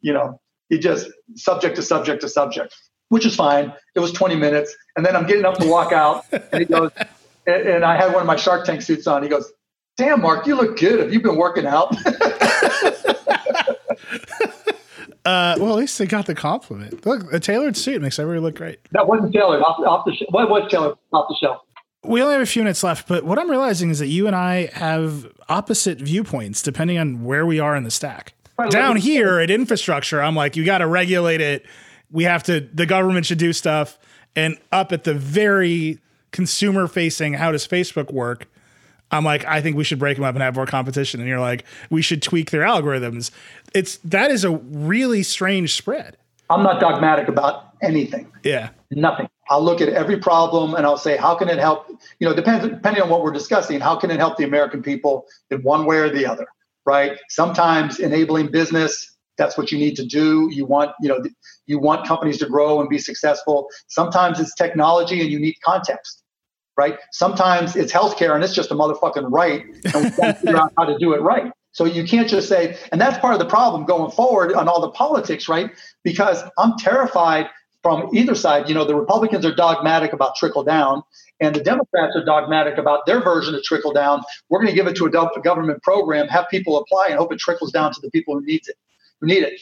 you 0.00 0.12
know, 0.12 0.40
he 0.68 0.78
just 0.78 1.10
subject 1.34 1.76
to 1.76 1.82
subject 1.82 2.20
to 2.22 2.28
subject, 2.28 2.74
which 3.08 3.26
is 3.26 3.34
fine. 3.34 3.72
It 3.94 4.00
was 4.00 4.12
20 4.12 4.36
minutes, 4.36 4.74
and 4.96 5.04
then 5.04 5.16
I'm 5.16 5.26
getting 5.26 5.44
up 5.44 5.58
to 5.58 5.66
walk 5.66 5.92
out, 5.92 6.24
and 6.32 6.60
he 6.60 6.64
goes, 6.64 6.90
and, 7.46 7.68
and 7.68 7.84
I 7.84 7.96
had 7.96 8.12
one 8.12 8.20
of 8.20 8.26
my 8.26 8.36
Shark 8.36 8.64
Tank 8.64 8.82
suits 8.82 9.06
on. 9.06 9.22
He 9.22 9.28
goes, 9.28 9.52
"Damn, 9.96 10.20
Mark, 10.20 10.46
you 10.46 10.54
look 10.54 10.78
good. 10.78 11.00
Have 11.00 11.12
you 11.12 11.20
been 11.20 11.36
working 11.36 11.66
out?" 11.66 11.96
Uh, 15.24 15.54
well, 15.58 15.70
at 15.70 15.78
least 15.78 15.98
they 15.98 16.06
got 16.06 16.26
the 16.26 16.34
compliment. 16.34 17.06
Look, 17.06 17.32
a 17.32 17.38
tailored 17.38 17.76
suit 17.76 18.02
makes 18.02 18.18
everybody 18.18 18.40
look 18.40 18.56
great. 18.56 18.80
That 18.90 19.06
wasn't 19.06 19.32
tailored 19.32 19.62
off, 19.62 19.78
off 19.86 20.04
the. 20.04 20.14
Sh- 20.14 20.24
what 20.30 20.48
was 20.50 20.70
tailored 20.70 20.96
off 21.12 21.26
the 21.28 21.36
shelf? 21.40 21.62
We 22.04 22.20
only 22.20 22.34
have 22.34 22.42
a 22.42 22.46
few 22.46 22.62
minutes 22.62 22.82
left, 22.82 23.06
but 23.06 23.24
what 23.24 23.38
I'm 23.38 23.48
realizing 23.48 23.90
is 23.90 24.00
that 24.00 24.08
you 24.08 24.26
and 24.26 24.34
I 24.34 24.66
have 24.72 25.28
opposite 25.48 25.98
viewpoints 25.98 26.60
depending 26.60 26.98
on 26.98 27.24
where 27.24 27.46
we 27.46 27.60
are 27.60 27.76
in 27.76 27.84
the 27.84 27.92
stack. 27.92 28.34
Right, 28.58 28.70
Down 28.70 28.96
here 28.96 29.38
at 29.38 29.50
infrastructure, 29.50 30.20
I'm 30.20 30.34
like, 30.34 30.56
you 30.56 30.64
got 30.64 30.78
to 30.78 30.86
regulate 30.88 31.40
it. 31.40 31.64
We 32.10 32.24
have 32.24 32.42
to. 32.44 32.60
The 32.60 32.86
government 32.86 33.26
should 33.26 33.38
do 33.38 33.52
stuff. 33.52 33.98
And 34.34 34.58
up 34.72 34.92
at 34.92 35.04
the 35.04 35.14
very 35.14 36.00
consumer 36.32 36.88
facing, 36.88 37.34
how 37.34 37.52
does 37.52 37.66
Facebook 37.66 38.12
work? 38.12 38.48
I'm 39.12 39.24
like, 39.24 39.44
I 39.44 39.60
think 39.60 39.76
we 39.76 39.84
should 39.84 39.98
break 39.98 40.16
them 40.16 40.24
up 40.24 40.34
and 40.34 40.42
have 40.42 40.56
more 40.56 40.66
competition. 40.66 41.20
And 41.20 41.28
you're 41.28 41.38
like, 41.38 41.64
we 41.90 42.02
should 42.02 42.22
tweak 42.22 42.50
their 42.50 42.62
algorithms. 42.62 43.30
It's 43.74 43.98
that 43.98 44.30
is 44.30 44.44
a 44.44 44.50
really 44.50 45.22
strange 45.22 45.74
spread. 45.74 46.16
I'm 46.50 46.62
not 46.62 46.80
dogmatic 46.80 47.28
about 47.28 47.68
anything. 47.82 48.32
Yeah. 48.42 48.70
Nothing. 48.90 49.28
I'll 49.48 49.62
look 49.62 49.80
at 49.80 49.88
every 49.90 50.18
problem 50.18 50.74
and 50.74 50.86
I'll 50.86 50.98
say, 50.98 51.16
how 51.16 51.34
can 51.34 51.48
it 51.48 51.58
help? 51.58 51.88
You 52.20 52.28
know, 52.28 52.34
depends 52.34 52.66
depending 52.66 53.02
on 53.02 53.10
what 53.10 53.22
we're 53.22 53.32
discussing, 53.32 53.80
how 53.80 53.96
can 53.96 54.10
it 54.10 54.18
help 54.18 54.36
the 54.36 54.44
American 54.44 54.82
people 54.82 55.26
in 55.50 55.62
one 55.62 55.86
way 55.86 55.98
or 55.98 56.10
the 56.10 56.26
other? 56.26 56.46
Right. 56.84 57.18
Sometimes 57.28 58.00
enabling 58.00 58.50
business, 58.50 59.14
that's 59.38 59.56
what 59.56 59.72
you 59.72 59.78
need 59.78 59.94
to 59.96 60.04
do. 60.04 60.48
You 60.52 60.66
want, 60.66 60.92
you 61.00 61.08
know, 61.08 61.22
you 61.66 61.78
want 61.78 62.06
companies 62.06 62.38
to 62.38 62.46
grow 62.46 62.80
and 62.80 62.88
be 62.88 62.98
successful. 62.98 63.68
Sometimes 63.88 64.40
it's 64.40 64.54
technology 64.54 65.20
and 65.20 65.30
you 65.30 65.38
need 65.38 65.56
context. 65.64 66.21
Right. 66.76 66.98
Sometimes 67.10 67.76
it's 67.76 67.92
healthcare 67.92 68.34
and 68.34 68.42
it's 68.42 68.54
just 68.54 68.70
a 68.70 68.74
motherfucking 68.74 69.30
right. 69.30 69.64
And 69.94 70.04
we 70.04 70.10
to 70.10 70.34
figure 70.34 70.56
out 70.56 70.72
how 70.78 70.84
to 70.84 70.96
do 70.98 71.12
it 71.12 71.20
right. 71.20 71.52
So 71.72 71.84
you 71.84 72.04
can't 72.04 72.28
just 72.28 72.48
say, 72.48 72.78
and 72.92 73.00
that's 73.00 73.18
part 73.18 73.34
of 73.34 73.40
the 73.40 73.46
problem 73.46 73.84
going 73.84 74.10
forward 74.10 74.52
on 74.54 74.68
all 74.68 74.80
the 74.80 74.90
politics, 74.90 75.48
right? 75.48 75.70
Because 76.02 76.42
I'm 76.58 76.76
terrified 76.78 77.48
from 77.82 78.14
either 78.14 78.34
side. 78.34 78.68
You 78.68 78.74
know, 78.74 78.84
the 78.84 78.94
Republicans 78.94 79.44
are 79.44 79.54
dogmatic 79.54 80.12
about 80.12 80.36
trickle 80.36 80.62
down, 80.62 81.02
and 81.40 81.54
the 81.54 81.62
Democrats 81.62 82.14
are 82.14 82.24
dogmatic 82.24 82.78
about 82.78 83.06
their 83.06 83.20
version 83.20 83.54
of 83.54 83.62
trickle 83.64 83.92
down. 83.92 84.22
We're 84.48 84.58
going 84.58 84.70
to 84.70 84.74
give 84.74 84.86
it 84.86 84.96
to 84.96 85.06
a 85.06 85.10
government 85.10 85.82
program, 85.82 86.28
have 86.28 86.46
people 86.50 86.78
apply, 86.78 87.06
and 87.08 87.18
hope 87.18 87.32
it 87.32 87.38
trickles 87.38 87.72
down 87.72 87.92
to 87.92 88.00
the 88.00 88.10
people 88.10 88.34
who 88.34 88.44
needs 88.44 88.68
it, 88.68 88.76
who 89.20 89.26
need 89.26 89.42
it. 89.42 89.60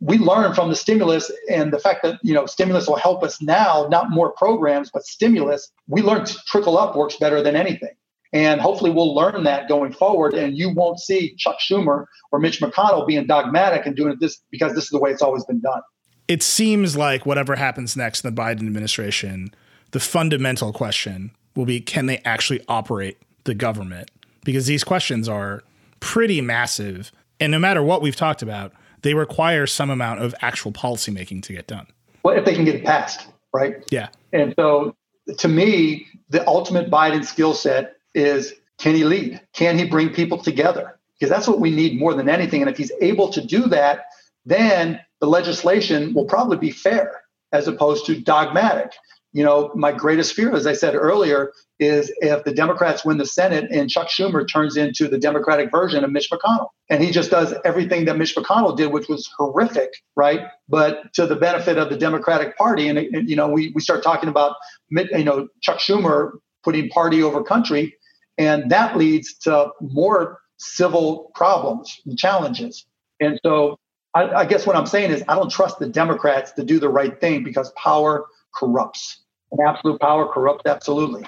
We 0.00 0.18
learn 0.18 0.54
from 0.54 0.70
the 0.70 0.76
stimulus 0.76 1.30
and 1.50 1.72
the 1.72 1.78
fact 1.78 2.02
that 2.02 2.18
you 2.22 2.32
know 2.32 2.46
stimulus 2.46 2.86
will 2.86 2.96
help 2.96 3.22
us 3.22 3.40
now, 3.42 3.86
not 3.90 4.10
more 4.10 4.32
programs, 4.32 4.90
but 4.90 5.04
stimulus. 5.04 5.70
We 5.88 6.02
learned 6.02 6.28
trickle 6.46 6.78
up 6.78 6.96
works 6.96 7.16
better 7.16 7.42
than 7.42 7.54
anything. 7.56 7.94
And 8.32 8.60
hopefully 8.60 8.90
we'll 8.90 9.14
learn 9.14 9.42
that 9.44 9.68
going 9.68 9.92
forward. 9.92 10.34
And 10.34 10.56
you 10.56 10.70
won't 10.70 11.00
see 11.00 11.34
Chuck 11.36 11.56
Schumer 11.58 12.06
or 12.30 12.38
Mitch 12.38 12.60
McConnell 12.60 13.06
being 13.06 13.26
dogmatic 13.26 13.86
and 13.86 13.96
doing 13.96 14.16
this 14.20 14.40
because 14.50 14.74
this 14.74 14.84
is 14.84 14.90
the 14.90 15.00
way 15.00 15.10
it's 15.10 15.22
always 15.22 15.44
been 15.44 15.60
done. 15.60 15.82
It 16.28 16.42
seems 16.42 16.96
like 16.96 17.26
whatever 17.26 17.56
happens 17.56 17.96
next 17.96 18.24
in 18.24 18.32
the 18.32 18.40
Biden 18.40 18.60
administration, 18.60 19.52
the 19.90 19.98
fundamental 19.98 20.72
question 20.72 21.32
will 21.56 21.66
be 21.66 21.80
can 21.80 22.06
they 22.06 22.18
actually 22.18 22.60
operate 22.68 23.18
the 23.44 23.54
government? 23.54 24.10
Because 24.44 24.66
these 24.66 24.84
questions 24.84 25.28
are 25.28 25.64
pretty 25.98 26.40
massive. 26.40 27.10
And 27.40 27.50
no 27.50 27.58
matter 27.58 27.82
what 27.82 28.00
we've 28.00 28.14
talked 28.14 28.42
about, 28.42 28.72
they 29.02 29.14
require 29.14 29.66
some 29.66 29.90
amount 29.90 30.20
of 30.20 30.34
actual 30.40 30.72
policymaking 30.72 31.42
to 31.44 31.52
get 31.52 31.66
done. 31.66 31.86
Well, 32.22 32.36
if 32.36 32.44
they 32.44 32.54
can 32.54 32.64
get 32.64 32.74
it 32.74 32.84
passed, 32.84 33.28
right? 33.52 33.82
Yeah. 33.90 34.08
And 34.32 34.54
so 34.58 34.94
to 35.38 35.48
me, 35.48 36.06
the 36.28 36.46
ultimate 36.46 36.90
Biden 36.90 37.24
skill 37.24 37.54
set 37.54 37.96
is 38.14 38.54
can 38.78 38.94
he 38.94 39.04
lead? 39.04 39.40
Can 39.52 39.78
he 39.78 39.84
bring 39.84 40.10
people 40.10 40.38
together? 40.38 40.98
Because 41.18 41.30
that's 41.30 41.46
what 41.46 41.60
we 41.60 41.70
need 41.70 41.98
more 41.98 42.14
than 42.14 42.28
anything. 42.28 42.62
And 42.62 42.70
if 42.70 42.78
he's 42.78 42.92
able 43.00 43.28
to 43.30 43.44
do 43.44 43.66
that, 43.68 44.06
then 44.46 45.00
the 45.20 45.26
legislation 45.26 46.14
will 46.14 46.24
probably 46.24 46.56
be 46.56 46.70
fair 46.70 47.20
as 47.52 47.68
opposed 47.68 48.06
to 48.06 48.18
dogmatic. 48.18 48.92
You 49.32 49.44
know, 49.44 49.70
my 49.74 49.92
greatest 49.92 50.34
fear, 50.34 50.54
as 50.54 50.66
I 50.66 50.72
said 50.72 50.94
earlier, 50.94 51.52
is 51.78 52.12
if 52.18 52.44
the 52.44 52.52
Democrats 52.52 53.04
win 53.04 53.16
the 53.16 53.26
Senate 53.26 53.70
and 53.70 53.88
Chuck 53.88 54.08
Schumer 54.08 54.46
turns 54.46 54.76
into 54.76 55.08
the 55.08 55.18
Democratic 55.18 55.70
version 55.70 56.02
of 56.02 56.10
Mitch 56.10 56.30
McConnell. 56.30 56.68
And 56.88 57.02
he 57.02 57.10
just 57.10 57.30
does 57.30 57.54
everything 57.64 58.04
that 58.06 58.18
Mitch 58.18 58.34
McConnell 58.34 58.76
did, 58.76 58.92
which 58.92 59.08
was 59.08 59.30
horrific, 59.38 59.90
right? 60.16 60.48
But 60.68 61.12
to 61.14 61.26
the 61.26 61.36
benefit 61.36 61.78
of 61.78 61.90
the 61.90 61.96
Democratic 61.96 62.56
Party. 62.56 62.88
And, 62.88 62.98
and 62.98 63.28
you 63.28 63.36
know, 63.36 63.48
we, 63.48 63.72
we 63.74 63.80
start 63.80 64.02
talking 64.02 64.28
about, 64.28 64.56
you 64.90 65.24
know, 65.24 65.48
Chuck 65.62 65.78
Schumer 65.78 66.32
putting 66.64 66.88
party 66.90 67.22
over 67.22 67.42
country. 67.42 67.94
And 68.36 68.70
that 68.70 68.96
leads 68.96 69.34
to 69.40 69.70
more 69.80 70.40
civil 70.58 71.30
problems 71.34 72.00
and 72.04 72.18
challenges. 72.18 72.84
And 73.20 73.38
so 73.44 73.78
I, 74.14 74.28
I, 74.30 74.44
guess 74.44 74.66
what 74.66 74.76
I'm 74.76 74.86
saying 74.86 75.10
is 75.10 75.22
I 75.28 75.34
don't 75.36 75.50
trust 75.50 75.78
the 75.78 75.88
Democrats 75.88 76.52
to 76.52 76.64
do 76.64 76.80
the 76.80 76.88
right 76.88 77.18
thing 77.20 77.44
because 77.44 77.70
power 77.72 78.26
corrupts. 78.54 79.20
And 79.52 79.60
absolute 79.66 80.00
power 80.00 80.26
corrupts 80.32 80.64
absolutely. 80.66 81.24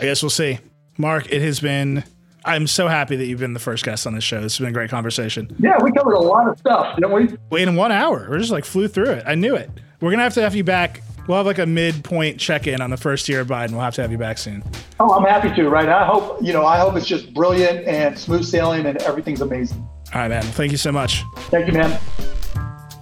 I 0.00 0.04
guess 0.04 0.22
we'll 0.22 0.30
see. 0.30 0.58
Mark, 0.98 1.32
it 1.32 1.42
has 1.42 1.60
been 1.60 2.04
I'm 2.44 2.66
so 2.66 2.88
happy 2.88 3.16
that 3.16 3.26
you've 3.26 3.40
been 3.40 3.54
the 3.54 3.60
first 3.60 3.84
guest 3.84 4.06
on 4.06 4.14
this 4.14 4.24
show. 4.24 4.42
This 4.42 4.54
has 4.54 4.58
been 4.58 4.68
a 4.68 4.72
great 4.72 4.90
conversation. 4.90 5.54
Yeah, 5.58 5.78
we 5.82 5.92
covered 5.92 6.12
a 6.12 6.20
lot 6.20 6.46
of 6.46 6.58
stuff, 6.58 6.94
didn't 6.96 7.12
we? 7.12 7.36
Wait, 7.50 7.66
in 7.66 7.74
one 7.74 7.90
hour. 7.90 8.28
We 8.30 8.38
just 8.38 8.50
like 8.50 8.66
flew 8.66 8.86
through 8.86 9.12
it. 9.12 9.24
I 9.26 9.34
knew 9.34 9.54
it. 9.54 9.70
We're 10.00 10.10
gonna 10.10 10.24
have 10.24 10.34
to 10.34 10.42
have 10.42 10.54
you 10.54 10.64
back 10.64 11.00
We'll 11.26 11.38
have 11.38 11.46
like 11.46 11.58
a 11.58 11.66
midpoint 11.66 12.38
check-in 12.38 12.80
on 12.80 12.90
the 12.90 12.96
first 12.96 13.28
year 13.28 13.40
of 13.40 13.48
Biden. 13.48 13.72
We'll 13.72 13.80
have 13.80 13.94
to 13.94 14.02
have 14.02 14.12
you 14.12 14.18
back 14.18 14.38
soon. 14.38 14.62
Oh, 15.00 15.12
I'm 15.14 15.24
happy 15.24 15.54
to. 15.54 15.68
Right. 15.68 15.88
I 15.88 16.04
hope 16.04 16.42
you 16.42 16.52
know. 16.52 16.66
I 16.66 16.78
hope 16.78 16.96
it's 16.96 17.06
just 17.06 17.32
brilliant 17.32 17.86
and 17.86 18.18
smooth 18.18 18.44
sailing 18.44 18.86
and 18.86 19.00
everything's 19.02 19.40
amazing. 19.40 19.78
All 20.12 20.20
right, 20.20 20.28
man. 20.28 20.42
Thank 20.42 20.72
you 20.72 20.78
so 20.78 20.92
much. 20.92 21.24
Thank 21.50 21.66
you, 21.66 21.72
man. 21.72 21.98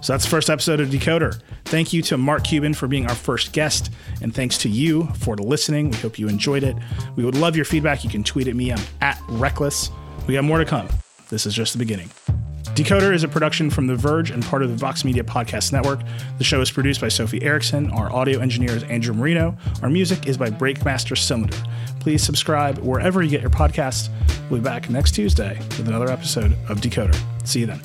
So 0.03 0.11
that's 0.11 0.25
the 0.25 0.29
first 0.29 0.49
episode 0.49 0.81
of 0.81 0.89
Decoder. 0.89 1.39
Thank 1.63 1.93
you 1.93 2.01
to 2.03 2.17
Mark 2.17 2.43
Cuban 2.43 2.73
for 2.73 2.87
being 2.87 3.07
our 3.07 3.15
first 3.15 3.53
guest, 3.53 3.89
and 4.21 4.35
thanks 4.35 4.57
to 4.59 4.69
you 4.69 5.05
for 5.19 5.37
listening. 5.37 5.91
We 5.91 5.97
hope 5.97 6.19
you 6.19 6.27
enjoyed 6.27 6.63
it. 6.63 6.75
We 7.15 7.23
would 7.23 7.35
love 7.35 7.55
your 7.55 7.63
feedback. 7.63 8.03
You 8.03 8.09
can 8.09 8.21
tweet 8.21 8.49
at 8.49 8.55
me. 8.55 8.73
I'm 8.73 8.81
at 8.99 9.17
Reckless. 9.29 9.89
We 10.27 10.33
got 10.33 10.43
more 10.43 10.57
to 10.57 10.65
come. 10.65 10.89
This 11.29 11.45
is 11.45 11.53
just 11.53 11.71
the 11.71 11.79
beginning. 11.79 12.09
Decoder 12.75 13.13
is 13.13 13.23
a 13.23 13.29
production 13.29 13.69
from 13.69 13.87
The 13.87 13.95
Verge 13.95 14.29
and 14.29 14.43
part 14.43 14.61
of 14.61 14.69
the 14.69 14.75
Vox 14.75 15.05
Media 15.05 15.23
Podcast 15.23 15.71
Network. 15.71 16.01
The 16.37 16.43
show 16.43 16.59
is 16.59 16.69
produced 16.69 16.99
by 16.99 17.07
Sophie 17.07 17.41
Erickson. 17.41 17.89
Our 17.91 18.11
audio 18.11 18.39
engineer 18.39 18.71
is 18.71 18.83
Andrew 18.83 19.13
Marino. 19.13 19.55
Our 19.83 19.89
music 19.89 20.27
is 20.27 20.37
by 20.37 20.49
Breakmaster 20.49 21.17
Cylinder. 21.17 21.55
Please 22.01 22.21
subscribe 22.21 22.79
wherever 22.79 23.23
you 23.23 23.29
get 23.29 23.41
your 23.41 23.51
podcasts. 23.51 24.09
We'll 24.49 24.59
be 24.59 24.65
back 24.65 24.89
next 24.89 25.11
Tuesday 25.11 25.57
with 25.77 25.87
another 25.87 26.09
episode 26.09 26.57
of 26.67 26.81
Decoder. 26.81 27.15
See 27.47 27.61
you 27.61 27.67
then. 27.67 27.79